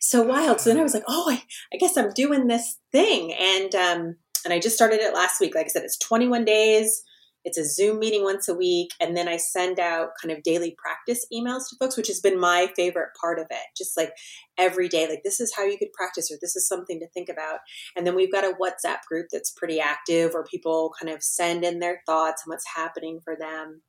so 0.00 0.22
wild. 0.22 0.60
So 0.60 0.70
then 0.70 0.78
I 0.78 0.82
was 0.82 0.94
like, 0.94 1.04
oh, 1.08 1.30
I, 1.30 1.42
I 1.72 1.76
guess 1.78 1.96
I'm 1.96 2.10
doing 2.10 2.46
this 2.46 2.78
thing. 2.92 3.32
And, 3.32 3.74
um, 3.74 4.16
and 4.44 4.54
I 4.54 4.58
just 4.58 4.76
started 4.76 5.00
it 5.00 5.14
last 5.14 5.40
week. 5.40 5.54
Like 5.54 5.66
I 5.66 5.68
said, 5.68 5.82
it's 5.82 5.98
21 5.98 6.44
days. 6.44 7.02
It's 7.44 7.58
a 7.58 7.64
Zoom 7.64 7.98
meeting 7.98 8.24
once 8.24 8.48
a 8.48 8.54
week. 8.54 8.90
And 9.00 9.16
then 9.16 9.28
I 9.28 9.36
send 9.36 9.78
out 9.78 10.10
kind 10.20 10.36
of 10.36 10.42
daily 10.42 10.76
practice 10.76 11.26
emails 11.32 11.68
to 11.68 11.76
folks, 11.78 11.96
which 11.96 12.08
has 12.08 12.20
been 12.20 12.38
my 12.38 12.70
favorite 12.76 13.10
part 13.20 13.38
of 13.38 13.46
it. 13.50 13.66
Just 13.76 13.96
like 13.96 14.12
every 14.58 14.88
day, 14.88 15.08
like 15.08 15.22
this 15.24 15.40
is 15.40 15.54
how 15.54 15.64
you 15.64 15.78
could 15.78 15.92
practice, 15.92 16.30
or 16.30 16.36
this 16.40 16.56
is 16.56 16.68
something 16.68 17.00
to 17.00 17.08
think 17.08 17.28
about. 17.28 17.60
And 17.96 18.06
then 18.06 18.14
we've 18.14 18.32
got 18.32 18.44
a 18.44 18.56
WhatsApp 18.60 18.98
group 19.08 19.26
that's 19.32 19.50
pretty 19.50 19.80
active 19.80 20.34
where 20.34 20.44
people 20.44 20.92
kind 21.00 21.14
of 21.14 21.22
send 21.22 21.64
in 21.64 21.78
their 21.78 22.02
thoughts 22.06 22.42
and 22.44 22.52
what's 22.52 22.66
happening 22.76 23.20
for 23.24 23.36
them. 23.36 23.82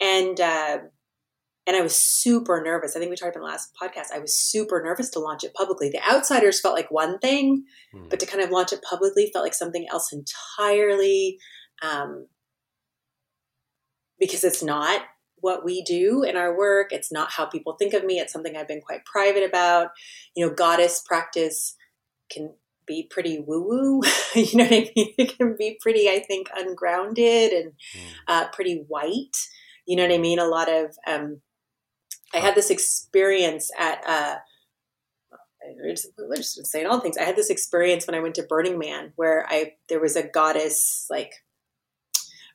And, 0.00 0.40
uh, 0.40 0.78
and 1.66 1.76
I 1.76 1.82
was 1.82 1.94
super 1.94 2.62
nervous. 2.64 2.96
I 2.96 2.98
think 2.98 3.10
we 3.10 3.16
talked 3.16 3.36
about 3.36 3.44
in 3.44 3.46
the 3.46 3.52
last 3.52 3.76
podcast. 3.80 4.14
I 4.14 4.20
was 4.20 4.34
super 4.34 4.82
nervous 4.82 5.10
to 5.10 5.18
launch 5.18 5.44
it 5.44 5.52
publicly. 5.52 5.90
The 5.90 6.00
outsiders 6.10 6.62
felt 6.62 6.74
like 6.74 6.90
one 6.90 7.18
thing, 7.18 7.64
mm. 7.94 8.08
but 8.08 8.18
to 8.20 8.26
kind 8.26 8.42
of 8.42 8.50
launch 8.50 8.72
it 8.72 8.80
publicly 8.80 9.28
felt 9.30 9.44
like 9.44 9.52
something 9.52 9.86
else 9.90 10.10
entirely. 10.10 11.38
Um, 11.82 12.26
because 14.18 14.44
it's 14.44 14.62
not 14.62 15.02
what 15.40 15.64
we 15.64 15.82
do 15.82 16.22
in 16.22 16.36
our 16.36 16.56
work. 16.56 16.92
It's 16.92 17.12
not 17.12 17.32
how 17.32 17.46
people 17.46 17.74
think 17.74 17.94
of 17.94 18.04
me. 18.04 18.18
It's 18.18 18.32
something 18.32 18.56
I've 18.56 18.68
been 18.68 18.80
quite 18.80 19.04
private 19.04 19.44
about. 19.44 19.90
You 20.34 20.46
know, 20.46 20.54
goddess 20.54 21.02
practice 21.06 21.76
can 22.30 22.54
be 22.86 23.06
pretty 23.08 23.38
woo 23.38 23.62
woo. 23.62 24.02
you 24.34 24.58
know 24.58 24.64
what 24.64 24.72
I 24.72 24.90
mean? 24.96 25.14
It 25.18 25.36
can 25.36 25.56
be 25.56 25.78
pretty, 25.80 26.08
I 26.08 26.20
think, 26.26 26.48
ungrounded 26.56 27.52
and 27.52 27.72
hmm. 27.94 28.08
uh, 28.26 28.48
pretty 28.48 28.84
white. 28.88 29.36
You 29.86 29.96
know 29.96 30.02
what 30.02 30.14
I 30.14 30.18
mean? 30.18 30.38
A 30.38 30.46
lot 30.46 30.68
of, 30.68 30.96
um, 31.06 31.40
I 32.34 32.38
had 32.38 32.54
this 32.54 32.70
experience 32.70 33.70
at, 33.78 34.02
uh, 34.06 34.36
we're 36.18 36.36
just 36.36 36.66
saying 36.66 36.86
all 36.86 37.00
things. 37.00 37.18
I 37.18 37.24
had 37.24 37.36
this 37.36 37.50
experience 37.50 38.06
when 38.06 38.14
I 38.14 38.20
went 38.20 38.34
to 38.36 38.42
Burning 38.42 38.78
Man 38.78 39.12
where 39.16 39.46
I, 39.48 39.74
there 39.88 40.00
was 40.00 40.16
a 40.16 40.26
goddess 40.26 41.06
like 41.10 41.32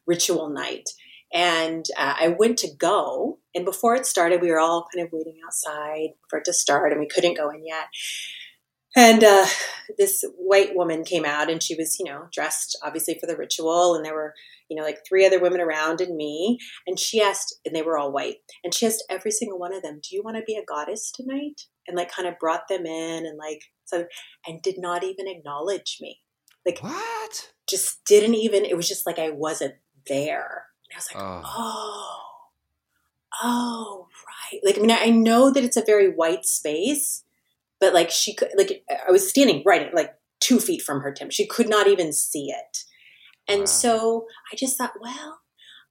ritual 0.07 0.49
night 0.49 0.89
and 1.33 1.85
uh, 1.97 2.13
I 2.19 2.35
went 2.37 2.59
to 2.59 2.69
go, 2.71 3.39
and 3.55 3.65
before 3.65 3.95
it 3.95 4.05
started, 4.05 4.39
we 4.39 4.51
were 4.51 4.59
all 4.59 4.87
kind 4.93 5.05
of 5.05 5.11
waiting 5.11 5.39
outside 5.45 6.09
for 6.29 6.37
it 6.37 6.45
to 6.45 6.53
start, 6.53 6.91
and 6.91 7.01
we 7.01 7.07
couldn't 7.07 7.37
go 7.37 7.49
in 7.49 7.65
yet. 7.65 7.87
And 8.95 9.23
uh, 9.23 9.47
this 9.97 10.23
white 10.37 10.75
woman 10.75 11.03
came 11.03 11.25
out, 11.25 11.49
and 11.49 11.61
she 11.61 11.73
was, 11.73 11.97
you 11.99 12.05
know, 12.05 12.27
dressed 12.31 12.77
obviously 12.83 13.17
for 13.19 13.25
the 13.25 13.35
ritual, 13.35 13.95
and 13.95 14.05
there 14.05 14.13
were, 14.13 14.35
you 14.69 14.77
know, 14.77 14.83
like 14.83 14.99
three 15.07 15.25
other 15.25 15.41
women 15.41 15.59
around 15.59 16.01
and 16.01 16.15
me. 16.15 16.59
And 16.85 16.99
she 16.99 17.19
asked, 17.19 17.55
and 17.65 17.75
they 17.75 17.81
were 17.81 17.97
all 17.97 18.11
white, 18.11 18.37
and 18.63 18.71
she 18.71 18.85
asked 18.85 19.03
every 19.09 19.31
single 19.31 19.57
one 19.57 19.73
of 19.73 19.81
them, 19.81 20.01
"Do 20.03 20.15
you 20.15 20.21
want 20.21 20.37
to 20.37 20.43
be 20.43 20.55
a 20.55 20.63
goddess 20.63 21.11
tonight?" 21.11 21.61
And 21.87 21.97
like, 21.97 22.11
kind 22.11 22.27
of 22.27 22.37
brought 22.39 22.67
them 22.69 22.85
in, 22.85 23.25
and 23.25 23.39
like, 23.39 23.61
so, 23.85 24.05
and 24.45 24.61
did 24.61 24.75
not 24.77 25.03
even 25.03 25.27
acknowledge 25.27 25.97
me. 25.99 26.19
Like, 26.63 26.83
what? 26.83 27.53
Just 27.67 28.05
didn't 28.05 28.35
even. 28.35 28.65
It 28.65 28.77
was 28.77 28.87
just 28.87 29.07
like 29.07 29.17
I 29.17 29.31
wasn't 29.31 29.73
there 30.07 30.65
I 30.93 30.97
was 30.97 31.07
like, 31.13 31.23
oh. 31.23 31.41
oh, 31.45 32.19
oh, 33.41 34.07
right. 34.27 34.61
Like, 34.63 34.77
I 34.77 34.81
mean, 34.81 34.91
I 34.91 35.09
know 35.09 35.51
that 35.51 35.63
it's 35.63 35.77
a 35.77 35.85
very 35.85 36.09
white 36.09 36.45
space, 36.45 37.23
but 37.79 37.93
like 37.93 38.09
she 38.09 38.33
could, 38.35 38.49
like, 38.57 38.83
I 38.89 39.11
was 39.11 39.27
standing 39.27 39.63
right, 39.65 39.93
like 39.93 40.13
two 40.39 40.59
feet 40.59 40.81
from 40.81 41.01
her, 41.01 41.11
Tim. 41.11 41.29
She 41.29 41.47
could 41.47 41.69
not 41.69 41.87
even 41.87 42.13
see 42.13 42.49
it. 42.49 42.83
And 43.47 43.61
wow. 43.61 43.65
so 43.65 44.27
I 44.51 44.55
just 44.55 44.77
thought, 44.77 44.93
well, 45.01 45.39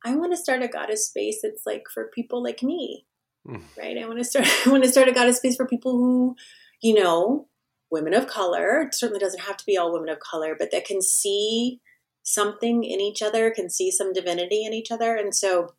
I 0.05 0.15
want 0.15 0.33
to 0.33 0.37
start 0.37 0.63
a 0.63 0.69
goddess 0.69 1.07
space 1.07 1.41
that's 1.43 1.67
like 1.67 1.85
for 1.93 2.11
people 2.15 2.43
like 2.43 2.63
me, 2.63 3.07
mm. 3.47 3.63
right? 3.79 3.99
I 3.99 4.07
want 4.07 4.19
to 4.19 4.25
start, 4.25 4.47
I 4.67 4.71
want 4.71 4.85
to 4.85 4.91
start 4.91 5.09
a 5.09 5.13
goddess 5.13 5.39
space 5.39 5.57
for 5.57 5.67
people 5.67 5.93
who, 5.93 6.37
you 6.83 6.95
know, 6.95 7.49
women 7.91 8.15
of 8.15 8.27
color. 8.27 8.83
It 8.83 8.95
certainly 8.95 9.21
doesn't 9.21 9.43
have 9.43 9.57
to 9.59 9.67
be 9.67 9.77
all 9.77 9.93
women 9.93 10.09
of 10.09 10.19
color, 10.19 10.57
but 10.59 10.71
that 10.73 10.85
can 10.85 11.03
see 11.03 11.81
something 12.23 12.85
in 12.85 13.01
each 13.01 13.23
other, 13.23 13.51
can 13.51 13.69
see 13.69 13.91
some 13.91 14.13
divinity 14.13 14.65
in 14.65 14.73
each 14.73 14.91
other. 14.91 15.17
And 15.17 15.35
so 15.35 15.75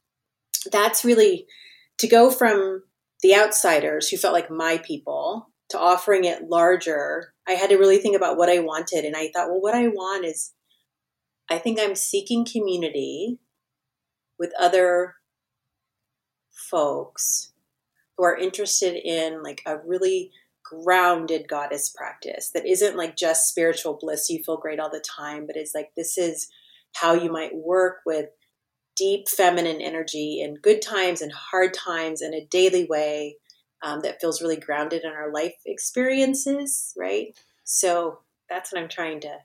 that's 0.71 1.06
really 1.06 1.47
to 1.97 2.08
go 2.08 2.29
from 2.29 2.84
the 3.21 3.36
outsiders 3.36 4.10
who 4.10 4.17
felt 4.17 4.34
like 4.34 4.49
my 4.49 4.77
people 4.77 5.49
to 5.69 5.79
offering 5.79 6.23
it 6.25 6.49
larger. 6.49 7.34
I 7.47 7.53
had 7.53 7.69
to 7.69 7.77
really 7.77 7.97
think 7.97 8.15
about 8.15 8.38
what 8.38 8.49
I 8.49 8.60
wanted. 8.60 9.06
And 9.06 9.15
I 9.15 9.29
thought, 9.34 9.49
well, 9.49 9.62
what 9.62 9.75
I 9.75 9.88
want 9.88 10.25
is 10.25 10.53
I 11.49 11.58
think 11.58 11.79
I'm 11.79 11.95
seeking 11.95 12.45
community 12.45 13.39
with 14.38 14.51
other 14.60 15.15
folks 16.51 17.53
who 18.17 18.23
are 18.23 18.38
interested 18.38 18.95
in 18.95 19.41
like 19.41 19.62
a 19.65 19.77
really 19.77 20.32
grounded 20.84 21.48
goddess 21.48 21.90
practice 21.96 22.52
that 22.54 22.66
isn't 22.66 22.98
like 22.98 23.16
just 23.16 23.48
spiritual 23.48 23.98
bliss 24.00 24.30
you 24.30 24.44
feel 24.44 24.58
great 24.58 24.80
all 24.80 24.90
the 24.90 25.04
time 25.04 25.46
but 25.46 25.56
it's 25.56 25.76
like 25.76 25.90
this 25.96 26.18
is 26.18 26.50
how 26.96 27.14
you 27.14 27.32
might 27.32 27.56
work 27.56 27.98
with 28.06 28.28
deep 28.96 29.28
feminine 29.28 29.82
energy 29.82 30.42
in 30.42 30.56
good 30.56 30.82
times 30.82 31.22
and 31.22 31.32
hard 31.32 31.74
times 31.74 32.22
in 32.22 32.34
a 32.34 32.46
daily 32.46 32.86
way 32.86 33.38
um, 33.84 34.02
that 34.02 34.22
feels 34.22 34.42
really 34.42 34.56
grounded 34.56 35.04
in 35.04 35.12
our 35.12 35.32
life 35.32 35.56
experiences 35.66 36.94
right? 36.98 37.38
So 37.64 38.20
that's 38.50 38.72
what 38.72 38.82
i'm 38.82 38.90
trying 38.90 39.22
to 39.22 39.38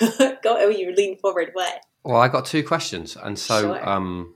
go 0.42 0.56
oh 0.58 0.68
you 0.68 0.92
lean 0.92 1.18
forward. 1.18 1.50
What? 1.52 1.80
Well 2.04 2.16
i 2.16 2.28
got 2.28 2.46
two 2.46 2.64
questions 2.64 3.16
and 3.16 3.38
so 3.38 3.60
sure. 3.60 3.88
um 3.88 4.34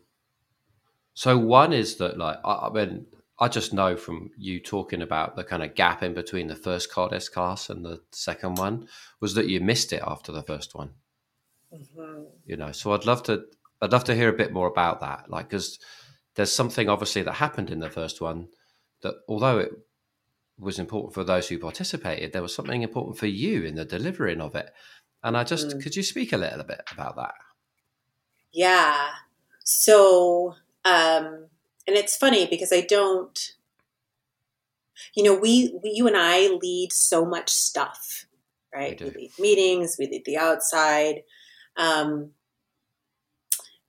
so 1.15 1.37
one 1.38 1.73
is 1.73 1.97
that 1.97 2.19
like 2.19 2.38
I, 2.45 2.69
I 2.69 2.71
mean 2.71 3.07
I 3.42 3.48
just 3.48 3.72
know 3.72 3.96
from 3.96 4.31
you 4.38 4.61
talking 4.61 5.02
about 5.02 5.35
the 5.35 5.42
kind 5.42 5.64
of 5.64 5.74
gap 5.74 6.05
in 6.05 6.14
between 6.14 6.46
the 6.46 6.55
first 6.55 6.94
goddess 6.94 7.28
class 7.28 7.70
and 7.70 7.85
the 7.85 8.00
second 8.12 8.57
one 8.57 8.87
was 9.18 9.35
that 9.35 9.48
you 9.48 9.61
missed 9.61 9.92
it 9.92 10.00
after 10.07 10.31
the 10.31 10.44
first 10.44 10.76
one. 10.76 10.90
Mm-hmm. 11.74 12.22
You 12.46 12.57
know, 12.57 12.70
so 12.70 12.92
I'd 12.92 13.05
love 13.05 13.24
to, 13.24 13.42
I'd 13.81 13.90
love 13.90 14.05
to 14.05 14.14
hear 14.14 14.28
a 14.28 14.33
bit 14.33 14.52
more 14.52 14.68
about 14.68 15.00
that. 15.00 15.28
Like, 15.28 15.48
because 15.48 15.81
there's 16.37 16.52
something 16.52 16.88
obviously 16.88 17.22
that 17.22 17.33
happened 17.33 17.70
in 17.70 17.81
the 17.81 17.90
first 17.90 18.20
one 18.20 18.46
that, 19.00 19.14
although 19.28 19.59
it 19.59 19.72
was 20.57 20.78
important 20.78 21.12
for 21.12 21.24
those 21.24 21.48
who 21.48 21.59
participated, 21.59 22.33
there 22.33 22.42
was 22.42 22.55
something 22.55 22.83
important 22.83 23.18
for 23.18 23.26
you 23.26 23.64
in 23.64 23.74
the 23.74 23.85
delivering 23.85 24.40
of 24.40 24.55
it. 24.55 24.70
And 25.24 25.37
I 25.37 25.42
just, 25.42 25.66
mm-hmm. 25.66 25.81
could 25.81 25.96
you 25.96 26.05
speak 26.05 26.33
a 26.33 26.37
little 26.37 26.62
bit 26.62 26.83
about 26.92 27.16
that? 27.16 27.35
Yeah. 28.52 29.09
So, 29.64 30.55
um, 30.85 31.48
and 31.87 31.97
it's 31.97 32.16
funny 32.16 32.47
because 32.47 32.73
I 32.73 32.81
don't, 32.83 33.38
you 35.14 35.23
know, 35.23 35.35
we, 35.35 35.79
we 35.83 35.90
you 35.90 36.07
and 36.07 36.16
I 36.16 36.49
lead 36.49 36.92
so 36.92 37.25
much 37.25 37.51
stuff, 37.51 38.27
right? 38.75 39.01
We, 39.01 39.07
we 39.07 39.14
lead 39.14 39.31
meetings, 39.38 39.97
we 39.99 40.07
lead 40.07 40.25
the 40.25 40.37
outside. 40.37 41.23
Um, 41.77 42.31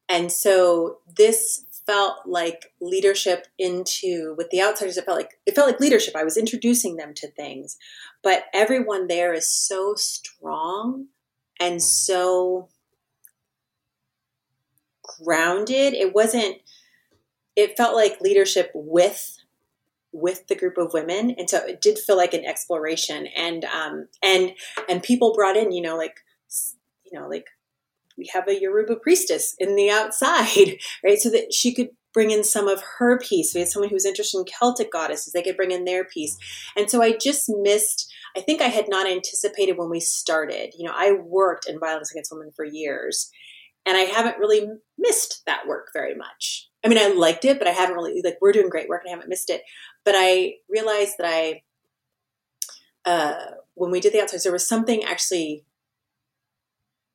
and 0.10 0.32
so 0.32 0.99
this 1.17 1.65
felt 1.86 2.19
like 2.25 2.71
leadership 2.79 3.47
into 3.60 4.36
with 4.38 4.49
the 4.51 4.62
outsiders 4.62 4.97
it 4.97 5.06
felt 5.06 5.17
like 5.17 5.39
it 5.45 5.53
felt 5.53 5.67
like 5.67 5.82
leadership 5.82 6.15
i 6.15 6.23
was 6.23 6.38
introducing 6.38 6.95
them 6.95 7.13
to 7.13 7.29
things 7.32 7.77
but 8.21 8.45
everyone 8.53 9.08
there 9.08 9.34
is 9.34 9.51
so 9.51 9.93
strong 9.95 11.08
and 11.60 11.82
so 11.82 12.69
grounded 15.19 15.93
it 15.93 16.13
wasn't 16.13 16.56
it 17.55 17.77
felt 17.77 17.95
like 17.95 18.21
leadership 18.21 18.71
with 18.73 19.37
with 20.13 20.45
the 20.47 20.55
group 20.55 20.77
of 20.77 20.93
women. 20.93 21.31
And 21.31 21.49
so 21.49 21.57
it 21.65 21.81
did 21.81 21.97
feel 21.97 22.15
like 22.15 22.35
an 22.35 22.45
exploration. 22.45 23.27
And 23.35 23.65
um 23.65 24.07
and 24.21 24.53
and 24.87 25.03
people 25.03 25.33
brought 25.33 25.57
in 25.57 25.71
you 25.71 25.81
know 25.81 25.97
like 25.97 26.17
you 27.11 27.19
know 27.19 27.27
like 27.27 27.47
we 28.15 28.29
have 28.31 28.47
a 28.47 28.59
yoruba 28.59 28.95
priestess 28.97 29.55
in 29.57 29.75
the 29.75 29.89
outside 29.89 30.77
right? 31.03 31.19
So 31.19 31.29
that 31.31 31.51
she 31.51 31.73
could 31.73 31.89
bring 32.13 32.29
in 32.29 32.43
some 32.43 32.67
of 32.67 32.83
her 32.99 33.17
piece 33.17 33.55
we 33.55 33.61
had 33.61 33.69
someone 33.69 33.89
who 33.89 33.95
was 33.95 34.05
interested 34.05 34.37
in 34.37 34.45
celtic 34.45 34.91
goddesses. 34.91 35.33
They 35.33 35.41
could 35.41 35.57
bring 35.57 35.71
in 35.71 35.83
their 35.83 36.05
piece 36.05 36.37
and 36.77 36.89
so 36.89 37.01
i 37.01 37.17
just 37.17 37.49
missed 37.49 38.13
i 38.37 38.39
think 38.39 38.61
i 38.61 38.67
had 38.67 38.85
not 38.87 39.07
anticipated 39.09 39.79
when 39.79 39.89
we 39.89 39.99
started. 39.99 40.73
You 40.77 40.85
know 40.85 40.93
i 40.95 41.11
worked 41.11 41.67
in 41.67 41.79
violence 41.79 42.11
against 42.11 42.31
women 42.31 42.51
for 42.55 42.65
years 42.65 43.31
and 43.83 43.97
i 43.97 44.01
haven't 44.01 44.37
really 44.37 44.67
missed 44.95 45.41
that 45.47 45.65
work 45.65 45.87
very 45.91 46.13
much 46.13 46.69
I 46.83 46.89
mean, 46.89 46.97
I 46.97 47.13
liked 47.13 47.45
it, 47.45 47.59
but 47.59 47.67
I 47.67 47.71
haven't 47.71 47.95
really 47.95 48.21
like 48.23 48.37
we're 48.41 48.51
doing 48.51 48.69
great 48.69 48.89
work 48.89 49.03
and 49.03 49.09
I 49.09 49.15
haven't 49.15 49.29
missed 49.29 49.49
it. 49.49 49.63
But 50.03 50.15
I 50.17 50.55
realized 50.69 51.15
that 51.17 51.27
I, 51.27 51.61
uh, 53.05 53.55
when 53.75 53.89
we 53.89 54.01
did 54.01 54.13
the 54.13 54.21
outsiders, 54.21 54.43
there 54.43 54.51
was 54.51 54.67
something 54.67 55.03
actually 55.03 55.63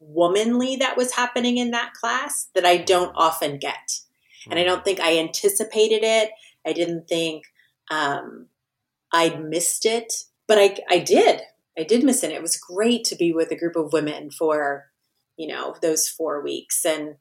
womanly 0.01 0.77
that 0.77 0.97
was 0.97 1.13
happening 1.13 1.59
in 1.59 1.71
that 1.73 1.93
class 1.93 2.49
that 2.55 2.65
I 2.65 2.79
don't 2.79 3.13
often 3.15 3.59
get, 3.59 4.01
and 4.49 4.59
I 4.59 4.65
don't 4.65 4.85
think 4.85 5.01
I 5.01 5.19
anticipated 5.19 6.03
it. 6.03 6.31
I 6.67 6.73
didn't 6.73 7.09
think 7.09 7.45
um, 7.91 8.47
I'd 9.13 9.45
missed 9.45 9.85
it, 9.85 10.25
but 10.47 10.59
I 10.59 10.79
I 10.89 10.99
did. 10.99 11.43
I 11.79 11.85
did 11.85 12.05
miss 12.05 12.25
it. 12.25 12.33
It 12.33 12.43
was 12.43 12.57
great 12.57 13.05
to 13.05 13.17
be 13.17 13.33
with 13.33 13.51
a 13.51 13.57
group 13.57 13.77
of 13.77 13.93
women 13.93 14.31
for 14.31 14.87
you 15.37 15.47
know 15.47 15.77
those 15.83 16.09
four 16.09 16.43
weeks 16.43 16.85
and 16.85 17.17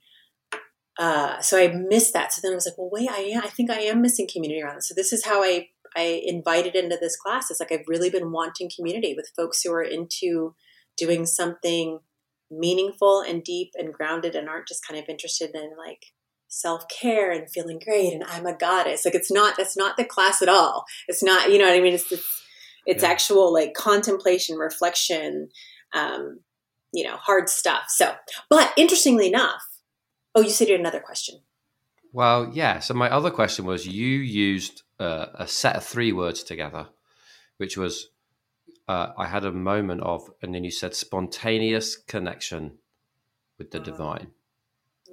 uh, 0.99 1.39
so 1.41 1.57
I 1.57 1.67
missed 1.67 2.13
that. 2.13 2.33
So 2.33 2.41
then 2.41 2.51
I 2.51 2.55
was 2.55 2.65
like, 2.65 2.77
well, 2.77 2.89
wait, 2.91 3.09
I 3.09 3.19
am, 3.19 3.43
I 3.43 3.49
think 3.49 3.69
I 3.69 3.79
am 3.81 4.01
missing 4.01 4.27
community 4.31 4.61
around 4.61 4.77
this. 4.77 4.89
So 4.89 4.95
this 4.95 5.13
is 5.13 5.25
how 5.25 5.43
I, 5.43 5.69
I 5.95 6.21
invited 6.25 6.75
into 6.75 6.97
this 6.99 7.15
class. 7.15 7.49
It's 7.49 7.59
like, 7.59 7.71
I've 7.71 7.87
really 7.87 8.09
been 8.09 8.31
wanting 8.31 8.69
community 8.75 9.13
with 9.15 9.31
folks 9.35 9.61
who 9.61 9.71
are 9.73 9.83
into 9.83 10.55
doing 10.97 11.25
something 11.25 11.99
meaningful 12.49 13.21
and 13.21 13.43
deep 13.43 13.71
and 13.75 13.93
grounded 13.93 14.35
and 14.35 14.47
aren't 14.47 14.67
just 14.67 14.85
kind 14.87 14.99
of 14.99 15.09
interested 15.09 15.51
in 15.53 15.71
like 15.77 16.05
self-care 16.47 17.31
and 17.31 17.49
feeling 17.51 17.79
great. 17.83 18.13
And 18.13 18.23
I'm 18.23 18.45
a 18.45 18.57
goddess. 18.57 19.05
Like 19.05 19.15
it's 19.15 19.31
not, 19.31 19.55
that's 19.57 19.75
not 19.77 19.97
the 19.97 20.05
class 20.05 20.41
at 20.41 20.49
all. 20.49 20.85
It's 21.07 21.21
not, 21.21 21.51
you 21.51 21.59
know 21.59 21.65
what 21.65 21.75
I 21.75 21.81
mean? 21.81 21.93
It's, 21.93 22.11
it's, 22.11 22.43
it's 22.85 23.03
yeah. 23.03 23.09
actual 23.09 23.51
like 23.51 23.73
contemplation, 23.73 24.55
reflection, 24.55 25.49
um, 25.93 26.39
you 26.93 27.03
know, 27.03 27.17
hard 27.17 27.49
stuff. 27.49 27.83
So, 27.89 28.13
but 28.49 28.71
interestingly 28.77 29.27
enough, 29.27 29.61
Oh, 30.37 30.41
you 30.41 30.51
said 30.51 30.67
you 30.67 30.75
had 30.75 30.81
another 30.81 30.99
question. 30.99 31.39
Well, 32.13 32.51
yeah. 32.53 32.77
So 32.77 32.93
my 32.93 33.09
other 33.09 33.31
question 33.31 33.65
was 33.65 33.87
you 33.87 34.19
used 34.19 34.83
uh, 34.99 35.25
a 35.33 35.47
set 35.47 35.75
of 35.75 35.83
three 35.83 36.11
words 36.11 36.43
together, 36.43 36.89
which 37.57 37.75
was 37.75 38.09
uh, 38.87 39.13
I 39.17 39.25
had 39.25 39.45
a 39.45 39.51
moment 39.51 40.01
of, 40.01 40.29
and 40.43 40.53
then 40.53 40.63
you 40.63 40.69
said 40.69 40.93
spontaneous 40.93 41.95
connection 41.95 42.73
with 43.57 43.71
the 43.71 43.79
oh. 43.79 43.83
divine, 43.83 44.27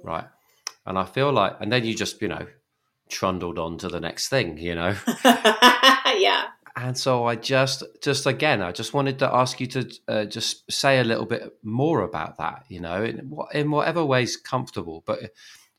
right? 0.03 0.25
And 0.85 0.99
I 0.99 1.05
feel 1.05 1.31
like, 1.31 1.53
and 1.59 1.73
then 1.73 1.85
you 1.85 1.95
just, 1.95 2.21
you 2.21 2.27
know, 2.27 2.45
trundled 3.09 3.57
on 3.57 3.79
to 3.79 3.89
the 3.89 3.99
next 3.99 4.29
thing, 4.29 4.59
you 4.59 4.75
know? 4.75 4.95
yeah. 5.25 6.49
And 6.77 6.97
so 6.97 7.25
I 7.25 7.35
just, 7.35 7.83
just 8.01 8.25
again, 8.25 8.61
I 8.61 8.73
just 8.73 8.93
wanted 8.93 9.19
to 9.19 9.33
ask 9.33 9.61
you 9.61 9.67
to 9.67 9.91
uh, 10.09 10.25
just 10.25 10.69
say 10.69 10.99
a 10.99 11.05
little 11.05 11.25
bit 11.25 11.57
more 11.63 12.01
about 12.01 12.37
that, 12.37 12.65
you 12.67 12.81
know, 12.81 13.01
in, 13.01 13.31
in 13.53 13.71
whatever 13.71 14.03
ways 14.03 14.35
comfortable. 14.35 15.01
But 15.05 15.31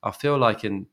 I 0.03 0.11
feel 0.11 0.39
like 0.39 0.65
in 0.65 0.87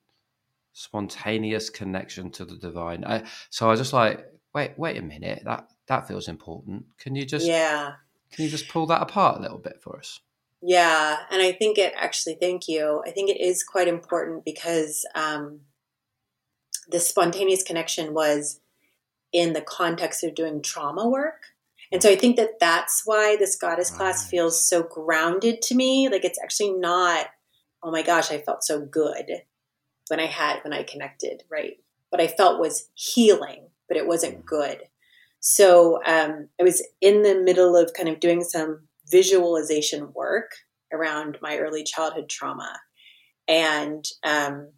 spontaneous 0.74 1.70
connection 1.70 2.32
to 2.32 2.44
the 2.44 2.58
divine. 2.58 3.06
I, 3.06 3.24
so 3.50 3.68
I 3.68 3.72
was 3.72 3.80
just 3.80 3.94
like, 3.94 4.26
wait, 4.54 4.74
wait 4.78 4.98
a 4.98 5.02
minute, 5.02 5.44
that 5.46 5.70
that 5.88 6.08
feels 6.08 6.28
important. 6.28 6.86
Can 6.98 7.16
you 7.16 7.26
just, 7.26 7.46
yeah, 7.46 7.94
can 8.32 8.44
you 8.44 8.52
just 8.52 8.68
pull 8.68 8.88
that 8.88 9.02
apart 9.02 9.38
a 9.38 9.42
little 9.42 9.58
bit 9.58 9.82
for 9.82 9.98
us? 9.98 10.20
Yeah, 10.62 11.18
and 11.30 11.42
I 11.42 11.52
think 11.52 11.78
it 11.78 11.94
actually, 11.96 12.36
thank 12.36 12.68
you. 12.68 13.04
I 13.06 13.12
think 13.12 13.30
it 13.30 13.40
is 13.40 13.64
quite 13.64 13.88
important 13.88 14.46
because 14.46 15.06
um, 15.14 15.62
the 16.88 17.00
spontaneous 17.00 17.64
connection 17.64 18.14
was 18.14 18.60
in 19.34 19.54
the 19.54 19.62
context 19.62 20.24
of 20.24 20.36
doing 20.36 20.62
trauma 20.62 21.10
work. 21.10 21.42
And 21.92 22.02
so 22.02 22.10
I 22.10 22.16
think 22.16 22.38
that 22.38 22.60
that's 22.60 23.04
why 23.06 23.36
this 23.36 23.56
goddess 23.56 23.92
class 23.92 24.28
feels 24.30 24.68
so 24.68 24.84
grounded 24.84 25.62
to 25.64 25.76
me. 25.76 26.10
Like 26.10 26.24
it's 26.24 26.40
actually 26.42 26.74
not, 26.74 27.28
oh 27.84 27.92
my 27.92 28.02
gosh, 28.02 28.32
I 28.32 28.40
felt 28.40 28.64
so 28.64 28.82
good 28.82 29.26
when 30.08 30.20
I 30.20 30.26
had, 30.26 30.60
when 30.64 30.74
I 30.74 30.84
connected, 30.84 31.44
right? 31.52 31.78
What 32.10 32.22
I 32.22 32.28
felt 32.28 32.60
was 32.60 32.90
healing, 32.94 33.68
but 33.88 33.98
it 33.98 34.08
wasn't 34.08 34.40
mm. 34.40 34.46
good. 34.46 34.84
So 35.40 36.00
um, 36.06 36.48
I 36.60 36.64
was 36.64 36.82
in 37.02 37.24
the 37.24 37.36
middle 37.36 37.76
of 37.76 37.94
kind 37.94 38.10
of 38.10 38.20
doing 38.20 38.44
some 38.44 38.88
visualization 39.12 40.14
work 40.14 40.52
around 40.92 41.38
my 41.42 41.58
early 41.58 41.84
childhood 41.84 42.30
trauma. 42.30 42.80
And 43.48 44.06
um, 44.24 44.70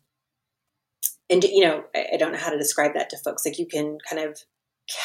and 1.30 1.44
you 1.44 1.64
know 1.64 1.84
I, 1.96 2.18
don't 2.18 2.32
know 2.32 2.38
how 2.38 2.52
to 2.52 2.58
describe 2.58 2.94
that 2.96 3.10
to 3.10 3.18
folks. 3.18 3.46
Like 3.46 3.60
you 3.60 3.68
can 3.68 3.98
kind 4.10 4.28
of 4.28 4.40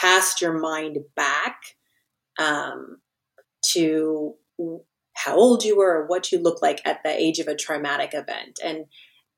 cast 0.01 0.41
your 0.41 0.59
mind 0.59 0.99
back 1.17 1.57
um, 2.39 2.99
to 3.73 4.35
how 5.15 5.37
old 5.37 5.65
you 5.65 5.77
were 5.77 6.03
or 6.03 6.07
what 6.07 6.31
you 6.33 6.39
look 6.39 6.63
like 6.63 6.81
at 6.87 7.03
the 7.03 7.11
age 7.11 7.39
of 7.39 7.49
a 7.49 7.57
traumatic 7.57 8.11
event. 8.15 8.59
And 8.65 8.87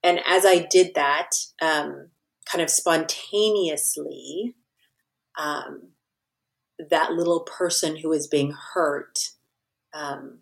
and 0.02 0.20
as 0.26 0.44
i 0.44 0.58
did 0.58 0.94
that 0.94 1.30
um, 1.60 2.08
kind 2.50 2.62
of 2.62 2.70
spontaneously 2.70 4.54
um, 5.38 5.90
that 6.90 7.12
little 7.12 7.40
person 7.40 7.96
who 7.96 8.08
was 8.08 8.26
being 8.26 8.54
hurt 8.74 9.30
um, 9.94 10.38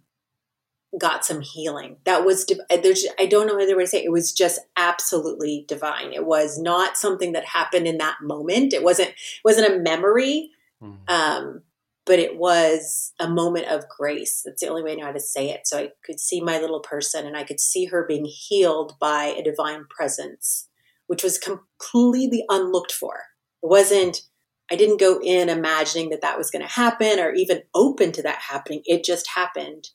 got 0.98 1.24
some 1.24 1.40
healing. 1.40 1.96
That 2.04 2.24
was 2.24 2.46
there's 2.68 3.06
I 3.18 3.26
don't 3.26 3.46
know 3.46 3.60
other 3.60 3.76
way 3.76 3.84
to 3.84 3.88
say 3.88 4.00
it. 4.00 4.06
it 4.06 4.12
was 4.12 4.32
just 4.32 4.60
absolutely 4.76 5.64
divine. 5.68 6.12
It 6.12 6.26
was 6.26 6.58
not 6.58 6.96
something 6.96 7.32
that 7.32 7.44
happened 7.44 7.86
in 7.86 7.98
that 7.98 8.18
moment. 8.22 8.72
It 8.72 8.82
wasn't 8.82 9.10
it 9.10 9.44
wasn't 9.44 9.72
a 9.72 9.78
memory. 9.78 10.50
Mm-hmm. 10.82 11.14
Um, 11.14 11.62
but 12.06 12.18
it 12.18 12.38
was 12.38 13.12
a 13.20 13.28
moment 13.28 13.66
of 13.66 13.88
grace. 13.88 14.42
That's 14.44 14.62
the 14.62 14.68
only 14.68 14.82
way 14.82 14.92
I 14.92 14.94
know 14.96 15.06
how 15.06 15.12
to 15.12 15.20
say 15.20 15.50
it. 15.50 15.66
So 15.66 15.78
I 15.78 15.90
could 16.04 16.18
see 16.18 16.40
my 16.40 16.58
little 16.58 16.80
person 16.80 17.26
and 17.26 17.36
I 17.36 17.44
could 17.44 17.60
see 17.60 17.84
her 17.84 18.04
being 18.06 18.24
healed 18.24 18.98
by 18.98 19.26
a 19.26 19.44
divine 19.44 19.84
presence 19.88 20.66
which 21.10 21.24
was 21.24 21.38
completely 21.38 22.44
unlooked 22.48 22.92
for. 22.92 23.24
It 23.64 23.66
wasn't, 23.66 24.22
I 24.70 24.76
didn't 24.76 25.00
go 25.00 25.18
in 25.20 25.48
imagining 25.48 26.10
that 26.10 26.20
that 26.20 26.38
was 26.38 26.52
going 26.52 26.62
to 26.62 26.72
happen 26.72 27.18
or 27.18 27.32
even 27.32 27.62
open 27.74 28.12
to 28.12 28.22
that 28.22 28.38
happening. 28.38 28.82
It 28.84 29.02
just 29.02 29.30
happened. 29.34 29.88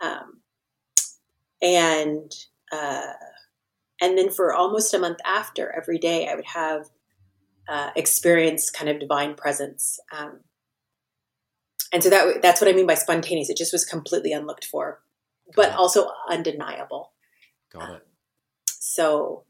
Um, 0.00 0.39
and, 1.62 2.32
uh, 2.72 3.12
and 4.00 4.16
then 4.16 4.30
for 4.30 4.54
almost 4.54 4.94
a 4.94 4.98
month 4.98 5.18
after, 5.24 5.70
every 5.76 5.98
day 5.98 6.28
I 6.28 6.34
would 6.34 6.46
have 6.46 6.86
uh, 7.68 7.90
experience 7.94 8.70
kind 8.70 8.90
of 8.90 8.98
divine 8.98 9.34
presence. 9.34 10.00
Um, 10.16 10.40
and 11.92 12.02
so 12.02 12.10
that 12.10 12.42
that's 12.42 12.60
what 12.60 12.68
I 12.68 12.72
mean 12.72 12.86
by 12.86 12.94
spontaneous. 12.94 13.50
It 13.50 13.56
just 13.56 13.72
was 13.72 13.84
completely 13.84 14.32
unlooked 14.32 14.64
for, 14.64 15.00
but 15.54 15.72
also 15.72 16.08
undeniable. 16.28 17.12
Got 17.72 17.96
it. 17.96 18.06
So, 18.66 19.44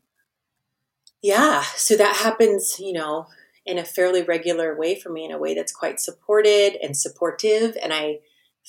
yeah, 1.22 1.62
so 1.76 1.96
that 1.96 2.16
happens, 2.16 2.78
you 2.78 2.92
know, 2.92 3.26
in 3.66 3.78
a 3.78 3.84
fairly 3.84 4.22
regular 4.22 4.76
way 4.76 4.98
for 4.98 5.10
me, 5.10 5.24
in 5.24 5.32
a 5.32 5.38
way 5.38 5.54
that's 5.54 5.72
quite 5.72 6.00
supported 6.00 6.76
and 6.82 6.96
supportive, 6.96 7.76
and 7.82 7.92
I 7.92 8.20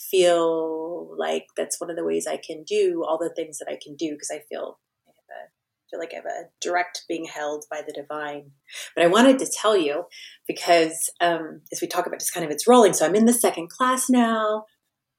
feel 0.09 1.15
like 1.17 1.47
that's 1.55 1.79
one 1.79 1.89
of 1.89 1.95
the 1.95 2.05
ways 2.05 2.27
I 2.27 2.37
can 2.37 2.63
do 2.63 3.03
all 3.07 3.17
the 3.17 3.33
things 3.35 3.59
that 3.59 3.69
I 3.69 3.77
can 3.81 3.95
do 3.95 4.11
because 4.11 4.31
I 4.31 4.41
feel 4.49 4.79
I 5.07 5.11
have 5.11 5.37
a, 5.37 5.89
feel 5.89 5.99
like 5.99 6.13
I 6.13 6.17
have 6.17 6.25
a 6.25 6.49
direct 6.61 7.03
being 7.07 7.25
held 7.25 7.65
by 7.69 7.81
the 7.85 7.93
divine. 7.93 8.51
But 8.95 9.03
I 9.03 9.07
wanted 9.07 9.39
to 9.39 9.51
tell 9.51 9.77
you 9.77 10.05
because 10.47 11.11
um, 11.19 11.61
as 11.71 11.81
we 11.81 11.87
talk 11.87 12.07
about 12.07 12.19
just 12.19 12.33
kind 12.33 12.45
of 12.45 12.51
it's 12.51 12.67
rolling. 12.67 12.93
So 12.93 13.05
I'm 13.05 13.15
in 13.15 13.25
the 13.25 13.33
second 13.33 13.69
class 13.69 14.09
now. 14.09 14.65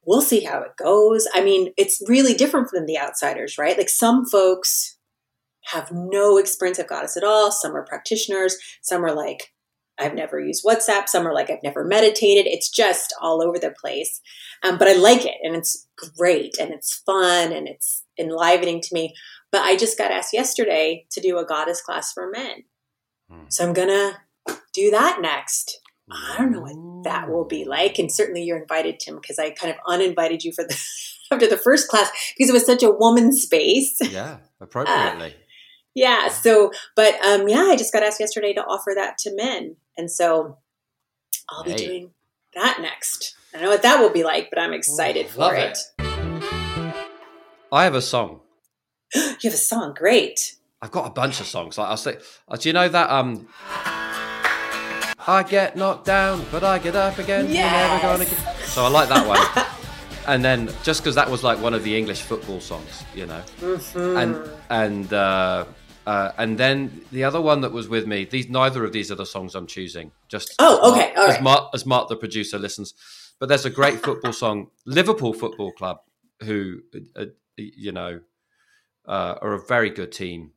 We'll 0.04 0.22
see 0.22 0.40
how 0.40 0.60
it 0.62 0.76
goes. 0.76 1.28
I 1.32 1.44
mean, 1.44 1.72
it's 1.76 2.02
really 2.08 2.34
different 2.34 2.68
from 2.68 2.86
the 2.86 2.98
outsiders, 2.98 3.56
right? 3.56 3.78
Like 3.78 3.88
some 3.88 4.26
folks 4.26 4.98
have 5.66 5.92
no 5.92 6.38
experience 6.38 6.80
of 6.80 6.88
goddess 6.88 7.16
at 7.16 7.22
all. 7.22 7.52
Some 7.52 7.76
are 7.76 7.84
practitioners. 7.84 8.56
Some 8.82 9.04
are 9.04 9.14
like, 9.14 9.51
I've 9.98 10.14
never 10.14 10.40
used 10.40 10.64
WhatsApp. 10.64 11.08
Some 11.08 11.26
are 11.26 11.34
like, 11.34 11.50
I've 11.50 11.62
never 11.62 11.84
meditated. 11.84 12.46
It's 12.46 12.70
just 12.70 13.14
all 13.20 13.42
over 13.42 13.58
the 13.58 13.74
place. 13.78 14.20
Um, 14.62 14.78
but 14.78 14.88
I 14.88 14.94
like 14.94 15.24
it 15.24 15.36
and 15.42 15.54
it's 15.54 15.86
great 16.16 16.56
and 16.58 16.72
it's 16.72 17.02
fun 17.04 17.52
and 17.52 17.68
it's 17.68 18.04
enlivening 18.18 18.80
to 18.80 18.94
me. 18.94 19.14
But 19.50 19.62
I 19.62 19.76
just 19.76 19.98
got 19.98 20.10
asked 20.10 20.32
yesterday 20.32 21.06
to 21.10 21.20
do 21.20 21.38
a 21.38 21.44
goddess 21.44 21.82
class 21.82 22.12
for 22.12 22.30
men. 22.30 22.64
Hmm. 23.30 23.44
So 23.48 23.66
I'm 23.66 23.74
going 23.74 23.88
to 23.88 24.58
do 24.72 24.90
that 24.90 25.20
next. 25.20 25.80
I 26.10 26.36
don't 26.38 26.52
know 26.52 26.60
what 26.60 27.04
that 27.04 27.30
will 27.30 27.44
be 27.44 27.64
like. 27.64 27.98
And 27.98 28.10
certainly 28.10 28.42
you're 28.42 28.60
invited, 28.60 28.98
Tim, 28.98 29.16
because 29.16 29.38
I 29.38 29.50
kind 29.50 29.72
of 29.72 29.78
uninvited 29.86 30.44
you 30.44 30.52
for 30.52 30.64
the 30.64 30.78
after 31.30 31.46
the 31.46 31.56
first 31.56 31.88
class 31.88 32.10
because 32.36 32.50
it 32.50 32.54
was 32.54 32.66
such 32.66 32.82
a 32.82 32.90
woman 32.90 33.32
space. 33.32 33.98
Yeah, 34.00 34.38
appropriately. 34.60 35.28
Uh, 35.28 35.41
yeah. 35.94 36.28
So, 36.28 36.72
but 36.96 37.14
um, 37.24 37.48
yeah, 37.48 37.64
I 37.64 37.76
just 37.76 37.92
got 37.92 38.02
asked 38.02 38.20
yesterday 38.20 38.52
to 38.54 38.62
offer 38.62 38.92
that 38.94 39.18
to 39.18 39.34
men, 39.34 39.76
and 39.96 40.10
so 40.10 40.58
I'll 41.48 41.64
be 41.64 41.72
hey. 41.72 41.76
doing 41.76 42.10
that 42.54 42.78
next. 42.80 43.34
I 43.52 43.58
don't 43.58 43.64
know 43.64 43.70
what 43.70 43.82
that 43.82 44.00
will 44.00 44.10
be 44.10 44.24
like, 44.24 44.48
but 44.50 44.58
I'm 44.58 44.72
excited 44.72 45.26
Ooh, 45.26 45.30
for 45.30 45.54
it. 45.54 45.78
it. 45.98 46.94
I 47.70 47.84
have 47.84 47.94
a 47.94 48.02
song 48.02 48.40
you 49.14 49.36
have 49.42 49.54
a 49.54 49.56
song. 49.56 49.94
Great. 49.94 50.56
I've 50.80 50.90
got 50.90 51.06
a 51.06 51.10
bunch 51.10 51.40
of 51.40 51.46
songs. 51.46 51.78
Like 51.78 51.88
I'll 51.88 51.96
say, 51.96 52.18
uh, 52.48 52.56
do 52.56 52.68
you 52.68 52.72
know 52.72 52.88
that? 52.88 53.10
Um, 53.10 53.48
I 55.26 55.44
get 55.48 55.76
knocked 55.76 56.06
down, 56.06 56.44
but 56.50 56.64
I 56.64 56.78
get 56.78 56.96
up 56.96 57.18
again. 57.18 57.50
Yes. 57.50 58.02
Gonna 58.02 58.24
get... 58.24 58.38
So 58.66 58.84
I 58.84 58.88
like 58.88 59.08
that 59.10 59.26
one. 59.26 59.66
and 60.26 60.44
then 60.44 60.70
just 60.82 61.02
because 61.02 61.14
that 61.14 61.30
was 61.30 61.44
like 61.44 61.60
one 61.60 61.74
of 61.74 61.84
the 61.84 61.96
English 61.96 62.22
football 62.22 62.60
songs, 62.60 63.04
you 63.14 63.26
know, 63.26 63.42
mm-hmm. 63.60 64.16
and 64.16 64.50
and 64.70 65.12
uh, 65.12 65.66
uh, 66.06 66.32
and 66.38 66.58
then 66.58 67.02
the 67.12 67.24
other 67.24 67.40
one 67.40 67.60
that 67.60 67.72
was 67.72 67.88
with 67.88 68.06
me. 68.06 68.24
These 68.24 68.48
neither 68.48 68.84
of 68.84 68.92
these 68.92 69.10
are 69.12 69.16
the 69.16 69.26
songs 69.26 69.54
I'm 69.54 69.66
choosing. 69.66 70.12
Just 70.28 70.54
oh, 70.58 70.92
okay, 70.92 71.12
Mark, 71.14 71.18
All 71.18 71.26
right. 71.26 71.36
as 71.36 71.42
Mark, 71.42 71.70
as 71.74 71.86
Mark 71.86 72.08
the 72.08 72.16
producer 72.16 72.58
listens. 72.58 72.94
But 73.38 73.48
there's 73.48 73.64
a 73.64 73.70
great 73.70 74.00
football 74.00 74.32
song, 74.32 74.68
Liverpool 74.86 75.32
Football 75.32 75.72
Club, 75.72 75.98
who 76.42 76.80
uh, 77.16 77.26
you 77.56 77.92
know 77.92 78.20
uh, 79.06 79.34
are 79.40 79.54
a 79.54 79.66
very 79.66 79.90
good 79.90 80.12
team 80.12 80.52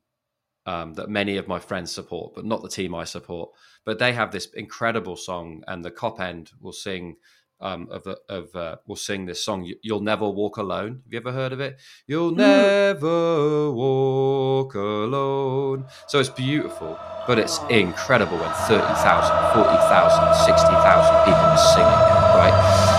um, 0.66 0.94
that 0.94 1.08
many 1.08 1.36
of 1.36 1.48
my 1.48 1.58
friends 1.58 1.92
support, 1.92 2.34
but 2.34 2.44
not 2.44 2.62
the 2.62 2.68
team 2.68 2.94
I 2.94 3.04
support. 3.04 3.50
But 3.84 3.98
they 3.98 4.12
have 4.12 4.32
this 4.32 4.46
incredible 4.46 5.16
song, 5.16 5.62
and 5.68 5.84
the 5.84 5.90
Kop 5.92 6.20
end 6.20 6.50
will 6.60 6.72
sing 6.72 7.16
um, 7.60 7.88
of 7.90 8.06
of 8.28 8.54
uh, 8.54 8.76
will 8.86 8.96
sing 8.96 9.26
this 9.26 9.44
song. 9.44 9.70
You'll 9.82 10.00
never 10.00 10.28
walk 10.28 10.56
alone. 10.56 11.02
Have 11.04 11.12
you 11.12 11.18
ever 11.18 11.32
heard 11.32 11.52
of 11.52 11.60
it? 11.60 11.78
You'll 12.06 12.32
never 12.34 13.70
walk 13.70 14.74
alone. 14.74 15.86
So 16.08 16.20
it's 16.20 16.30
beautiful, 16.30 16.98
but 17.26 17.38
it's 17.38 17.58
incredible 17.70 18.38
when 18.38 18.52
30,000, 18.52 19.54
40,000, 19.54 20.34
60,000 20.44 21.24
people 21.24 21.40
are 21.40 21.58
singing 21.58 21.86
it, 21.86 22.26
right? 22.40 22.95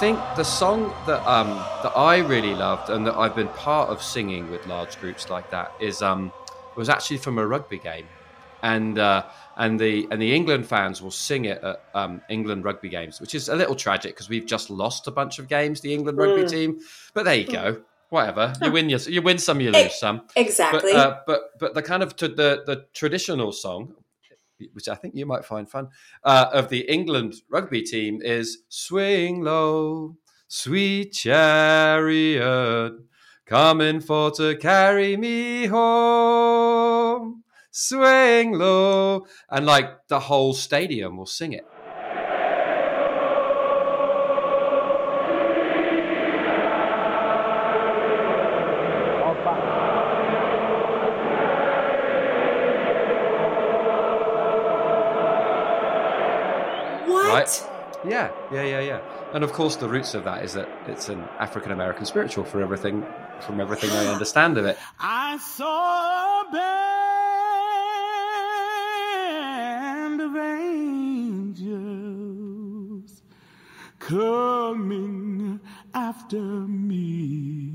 Think 0.00 0.18
the 0.34 0.44
song 0.44 0.94
that 1.06 1.22
um, 1.28 1.48
that 1.82 1.92
I 1.94 2.20
really 2.20 2.54
loved 2.54 2.88
and 2.88 3.06
that 3.06 3.16
I've 3.16 3.36
been 3.36 3.48
part 3.48 3.90
of 3.90 4.02
singing 4.02 4.50
with 4.50 4.66
large 4.66 4.98
groups 4.98 5.28
like 5.28 5.50
that 5.50 5.74
is 5.78 6.00
um, 6.00 6.32
was 6.74 6.88
actually 6.88 7.18
from 7.18 7.38
a 7.38 7.46
rugby 7.46 7.78
game, 7.78 8.06
and 8.62 8.98
uh, 8.98 9.26
and 9.58 9.78
the 9.78 10.08
and 10.10 10.20
the 10.20 10.34
England 10.34 10.66
fans 10.66 11.02
will 11.02 11.10
sing 11.10 11.44
it 11.44 11.62
at 11.62 11.84
um, 11.94 12.22
England 12.30 12.64
rugby 12.64 12.88
games, 12.88 13.20
which 13.20 13.34
is 13.34 13.50
a 13.50 13.54
little 13.54 13.74
tragic 13.74 14.14
because 14.14 14.30
we've 14.30 14.46
just 14.46 14.70
lost 14.70 15.06
a 15.06 15.10
bunch 15.10 15.38
of 15.38 15.48
games, 15.48 15.82
the 15.82 15.92
England 15.92 16.16
rugby 16.16 16.44
mm. 16.44 16.50
team. 16.50 16.80
But 17.12 17.26
there 17.26 17.34
you 17.34 17.46
go. 17.46 17.82
Whatever 18.08 18.54
you 18.62 18.72
win, 18.72 18.88
you, 18.88 18.96
you 19.06 19.20
win 19.20 19.36
some, 19.36 19.60
you 19.60 19.70
lose 19.70 19.96
some. 19.96 20.22
Exactly. 20.34 20.94
But, 20.94 20.96
uh, 20.96 21.20
but 21.26 21.58
but 21.58 21.74
the 21.74 21.82
kind 21.82 22.02
of 22.02 22.16
the 22.16 22.62
the 22.64 22.86
traditional 22.94 23.52
song 23.52 23.94
which 24.72 24.88
I 24.88 24.94
think 24.94 25.14
you 25.14 25.26
might 25.26 25.44
find 25.44 25.68
fun, 25.68 25.88
uh, 26.24 26.46
of 26.52 26.68
the 26.68 26.80
England 26.80 27.34
rugby 27.50 27.82
team 27.82 28.20
is 28.22 28.58
Swing 28.68 29.42
Low, 29.42 30.16
Sweet 30.48 31.12
Chariot, 31.12 32.92
coming 33.46 34.00
for 34.00 34.30
to 34.32 34.56
carry 34.56 35.16
me 35.16 35.66
home. 35.66 37.44
Swing 37.70 38.52
low. 38.52 39.26
And 39.48 39.64
like 39.64 40.08
the 40.08 40.20
whole 40.20 40.52
stadium 40.54 41.16
will 41.16 41.26
sing 41.26 41.52
it. 41.52 41.64
What? 57.40 58.04
Yeah, 58.06 58.30
yeah, 58.52 58.64
yeah, 58.64 58.80
yeah. 58.80 59.00
And 59.32 59.42
of 59.42 59.52
course, 59.54 59.76
the 59.76 59.88
roots 59.88 60.12
of 60.12 60.24
that 60.24 60.44
is 60.44 60.52
that 60.52 60.68
it's 60.86 61.08
an 61.08 61.20
African 61.38 61.72
American 61.72 62.04
spiritual 62.04 62.44
for 62.44 62.60
everything, 62.60 63.06
from 63.40 63.60
everything 63.62 63.88
I 63.92 64.08
understand 64.08 64.58
of 64.58 64.66
it. 64.66 64.76
I 65.00 65.38
saw 65.38 66.42
a 66.42 66.50
band 70.10 70.20
of 70.20 70.36
angels 71.56 73.22
coming 73.98 75.60
after 75.94 76.42
me, 76.42 77.72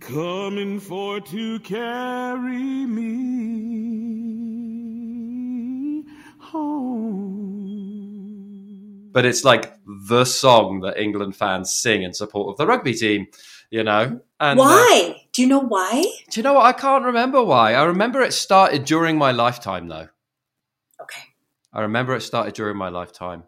coming 0.00 0.80
for 0.80 1.20
to 1.20 1.60
carry 1.60 2.86
me 2.86 4.25
home 6.56 7.36
but 9.16 9.24
it's 9.24 9.44
like 9.44 9.72
the 9.86 10.26
song 10.26 10.80
that 10.80 11.00
England 11.00 11.34
fans 11.34 11.72
sing 11.72 12.02
in 12.02 12.12
support 12.12 12.50
of 12.50 12.58
the 12.58 12.66
rugby 12.66 12.92
team, 12.92 13.28
you 13.70 13.82
know. 13.82 14.20
And 14.38 14.60
uh, 14.60 14.62
why? 14.62 15.14
Uh, 15.16 15.18
do 15.32 15.40
you 15.40 15.48
know 15.48 15.62
why? 15.62 16.04
Do 16.30 16.38
you 16.38 16.42
know 16.42 16.52
what? 16.52 16.66
I 16.66 16.74
can't 16.74 17.02
remember 17.02 17.42
why. 17.42 17.72
I 17.72 17.84
remember 17.84 18.20
it 18.20 18.34
started 18.34 18.84
during 18.84 19.16
my 19.16 19.32
lifetime, 19.32 19.88
though. 19.88 20.08
Okay. 21.00 21.22
I 21.72 21.80
remember 21.80 22.14
it 22.14 22.20
started 22.20 22.52
during 22.52 22.76
my 22.76 22.90
lifetime. 22.90 23.44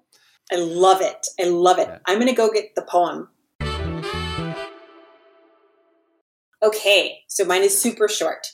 I 0.51 0.57
love 0.57 1.03
it. 1.03 1.27
I 1.39 1.45
love 1.45 1.79
it. 1.79 1.89
Yeah. 1.89 1.99
I'm 2.07 2.17
going 2.17 2.29
to 2.29 2.35
go 2.35 2.51
get 2.51 2.75
the 2.75 2.87
poem. 2.89 3.29
Okay, 6.63 7.19
so 7.29 7.45
mine 7.45 7.63
is 7.63 7.79
super 7.79 8.09
short. 8.09 8.47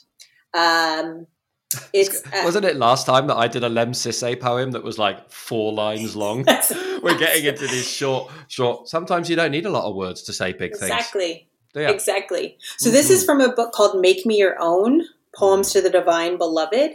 Um, 0.53 1.27
it's 1.93 2.25
uh, 2.27 2.41
wasn't 2.43 2.65
it 2.65 2.77
last 2.77 3.05
time 3.05 3.27
that 3.27 3.35
I 3.35 3.47
did 3.47 3.63
a 3.63 3.69
Lemn 3.69 3.91
Sissay 3.91 4.39
poem 4.39 4.71
that 4.71 4.83
was 4.83 4.97
like 4.97 5.29
four 5.29 5.73
lines 5.73 6.15
long? 6.23 6.45
We're 7.01 7.17
getting 7.17 7.45
into 7.45 7.67
these 7.67 7.87
short, 7.87 8.31
short. 8.47 8.87
Sometimes 8.87 9.29
you 9.29 9.35
don't 9.35 9.51
need 9.51 9.65
a 9.65 9.71
lot 9.71 9.85
of 9.85 9.95
words 9.95 10.21
to 10.23 10.33
say 10.33 10.53
big 10.53 10.71
exactly. 10.71 10.87
things. 11.21 11.41
Exactly. 11.73 11.93
Exactly. 11.93 12.57
So 12.77 12.89
mm-hmm. 12.89 12.95
this 12.95 13.09
is 13.09 13.25
from 13.25 13.41
a 13.41 13.53
book 13.53 13.73
called 13.73 13.99
"Make 13.99 14.25
Me 14.25 14.37
Your 14.37 14.55
Own" 14.59 15.03
Poems 15.35 15.71
to 15.73 15.81
the 15.81 15.89
Divine 15.89 16.37
Beloved 16.37 16.91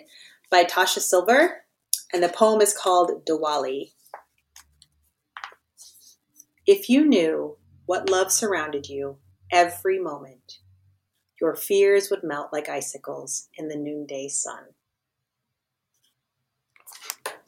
by 0.51 0.65
Tosha 0.65 1.01
Silver. 1.01 1.65
And 2.13 2.23
the 2.23 2.29
poem 2.29 2.61
is 2.61 2.77
called 2.77 3.25
Diwali. 3.25 3.93
If 6.67 6.89
you 6.89 7.07
knew 7.07 7.57
what 7.87 8.09
love 8.09 8.33
surrounded 8.33 8.89
you 8.89 9.19
every 9.53 9.99
moment, 9.99 10.60
your 11.41 11.55
fears 11.57 12.11
would 12.11 12.23
melt 12.23 12.49
like 12.53 12.69
icicles 12.69 13.49
in 13.55 13.69
the 13.69 13.77
noonday 13.77 14.29
sun. 14.29 14.65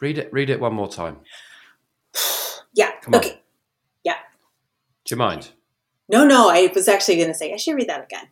Read 0.00 0.18
it. 0.18 0.32
Read 0.32 0.50
it 0.50 0.60
one 0.60 0.74
more 0.74 0.88
time. 0.88 1.18
Yeah. 2.74 2.92
Come 3.02 3.12
on. 3.12 3.20
okay. 3.20 3.38
Yeah. 4.02 4.14
Do 5.04 5.14
you 5.14 5.18
mind? 5.18 5.50
No, 6.08 6.24
no, 6.26 6.48
I 6.48 6.72
was 6.74 6.88
actually 6.88 7.16
going 7.16 7.28
to 7.28 7.34
say 7.34 7.52
I 7.52 7.58
should 7.58 7.74
read 7.74 7.90
that 7.90 8.04
again. 8.04 8.28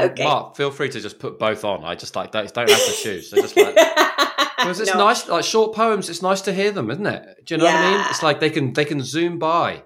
okay. 0.10 0.24
Mark, 0.24 0.56
feel 0.56 0.70
free 0.70 0.88
to 0.88 0.98
just 1.00 1.18
put 1.18 1.38
both 1.38 1.64
on. 1.66 1.84
I 1.84 1.96
just 1.96 2.16
like 2.16 2.32
don't, 2.32 2.50
don't 2.54 2.70
have 2.70 2.78
to 2.86 2.92
choose. 2.92 3.28
Just 3.30 3.54
like 3.58 3.74
because 4.56 4.80
it's 4.80 4.90
No. 4.94 5.00
nice, 5.04 5.28
like 5.28 5.44
short 5.44 5.74
poems. 5.74 6.08
It's 6.08 6.22
nice 6.22 6.40
to 6.42 6.54
hear 6.54 6.70
them, 6.72 6.90
isn't 6.90 7.04
it? 7.04 7.44
Do 7.44 7.54
you 7.54 7.58
know 7.58 7.64
what 7.66 7.74
I 7.74 7.90
mean? 7.90 8.06
It's 8.08 8.22
like 8.22 8.40
they 8.40 8.48
can 8.48 8.72
they 8.72 8.86
can 8.86 9.02
zoom 9.02 9.38
by. 9.38 9.82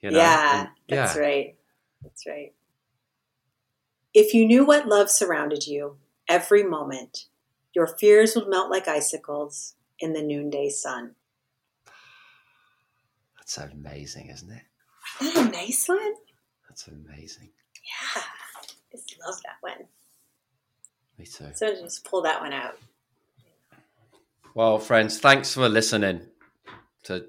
You 0.00 0.10
know? 0.10 0.18
yeah, 0.18 0.60
And- 0.62 0.68
that's 0.88 1.14
yeah. 1.14 1.20
right. 1.22 1.56
That's 2.02 2.26
right. 2.26 2.52
If 4.12 4.34
you 4.34 4.46
knew 4.46 4.64
what 4.64 4.88
love 4.88 5.10
surrounded 5.10 5.66
you 5.66 5.96
every 6.28 6.62
moment, 6.62 7.26
your 7.74 7.86
fears 7.86 8.34
would 8.34 8.48
melt 8.48 8.70
like 8.70 8.88
icicles 8.88 9.74
in 9.98 10.12
the 10.12 10.22
noonday 10.22 10.68
sun. 10.68 11.14
That's 13.36 13.58
amazing, 13.58 14.28
isn't 14.30 14.50
it? 14.50 14.62
Isn't 15.20 15.34
that 15.34 15.48
a 15.48 15.50
nice 15.52 15.88
one? 15.88 16.14
That's 16.68 16.88
amazing. 16.88 17.50
Yeah. 17.84 18.22
I 18.22 18.96
just 18.96 19.16
love 19.24 19.36
that 19.44 19.56
one. 19.60 19.86
Me 21.18 21.26
too. 21.26 21.52
So 21.54 21.74
just 21.74 22.04
pull 22.04 22.22
that 22.22 22.40
one 22.40 22.52
out. 22.52 22.78
Well, 24.54 24.78
friends, 24.78 25.20
thanks 25.20 25.54
for 25.54 25.68
listening 25.68 26.22
to 27.04 27.26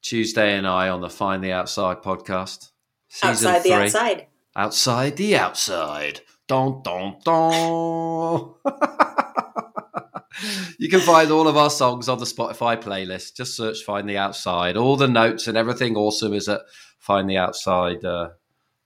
Tuesday 0.00 0.56
and 0.56 0.66
I 0.66 0.88
on 0.88 1.00
the 1.00 1.10
Find 1.10 1.44
the 1.44 1.52
Outside 1.52 2.02
podcast. 2.02 2.70
Season 3.08 3.48
outside 3.48 3.62
the 3.62 3.72
outside. 3.72 4.26
Outside 4.56 5.16
the 5.16 5.36
outside. 5.36 6.20
Don, 6.46 6.82
don, 6.82 7.18
don. 7.24 8.54
you 10.78 10.88
can 10.88 11.00
find 11.00 11.30
all 11.30 11.46
of 11.46 11.56
our 11.56 11.70
songs 11.70 12.08
on 12.08 12.18
the 12.18 12.24
Spotify 12.24 12.82
playlist. 12.82 13.36
Just 13.36 13.56
search 13.56 13.82
Find 13.82 14.08
the 14.08 14.16
Outside. 14.16 14.76
All 14.76 14.96
the 14.96 15.08
notes 15.08 15.46
and 15.46 15.56
everything 15.56 15.96
awesome 15.96 16.32
is 16.32 16.48
at 16.48 16.62
findtheoutside.com 17.06 18.30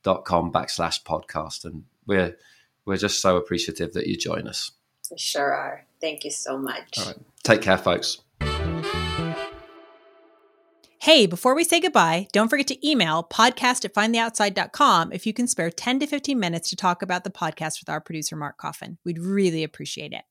dot 0.02 0.24
com 0.24 0.52
backslash 0.52 1.02
podcast. 1.04 1.64
And 1.64 1.84
we're, 2.06 2.36
we're 2.84 2.96
just 2.96 3.20
so 3.20 3.36
appreciative 3.36 3.92
that 3.92 4.06
you 4.06 4.16
join 4.16 4.48
us. 4.48 4.72
We 5.10 5.18
sure 5.18 5.52
are. 5.52 5.86
Thank 6.00 6.24
you 6.24 6.30
so 6.30 6.58
much. 6.58 6.98
All 6.98 7.06
right. 7.06 7.16
Take 7.44 7.62
care, 7.62 7.78
folks. 7.78 8.20
Hey, 11.02 11.26
before 11.26 11.56
we 11.56 11.64
say 11.64 11.80
goodbye, 11.80 12.28
don't 12.30 12.48
forget 12.48 12.68
to 12.68 12.88
email 12.88 13.24
podcast 13.24 13.84
at 13.84 13.92
findtheoutside.com 13.92 15.12
if 15.12 15.26
you 15.26 15.32
can 15.32 15.48
spare 15.48 15.68
10 15.68 15.98
to 15.98 16.06
15 16.06 16.38
minutes 16.38 16.70
to 16.70 16.76
talk 16.76 17.02
about 17.02 17.24
the 17.24 17.30
podcast 17.30 17.80
with 17.80 17.88
our 17.88 18.00
producer, 18.00 18.36
Mark 18.36 18.56
Coffin. 18.56 18.98
We'd 19.04 19.18
really 19.18 19.64
appreciate 19.64 20.12
it. 20.12 20.22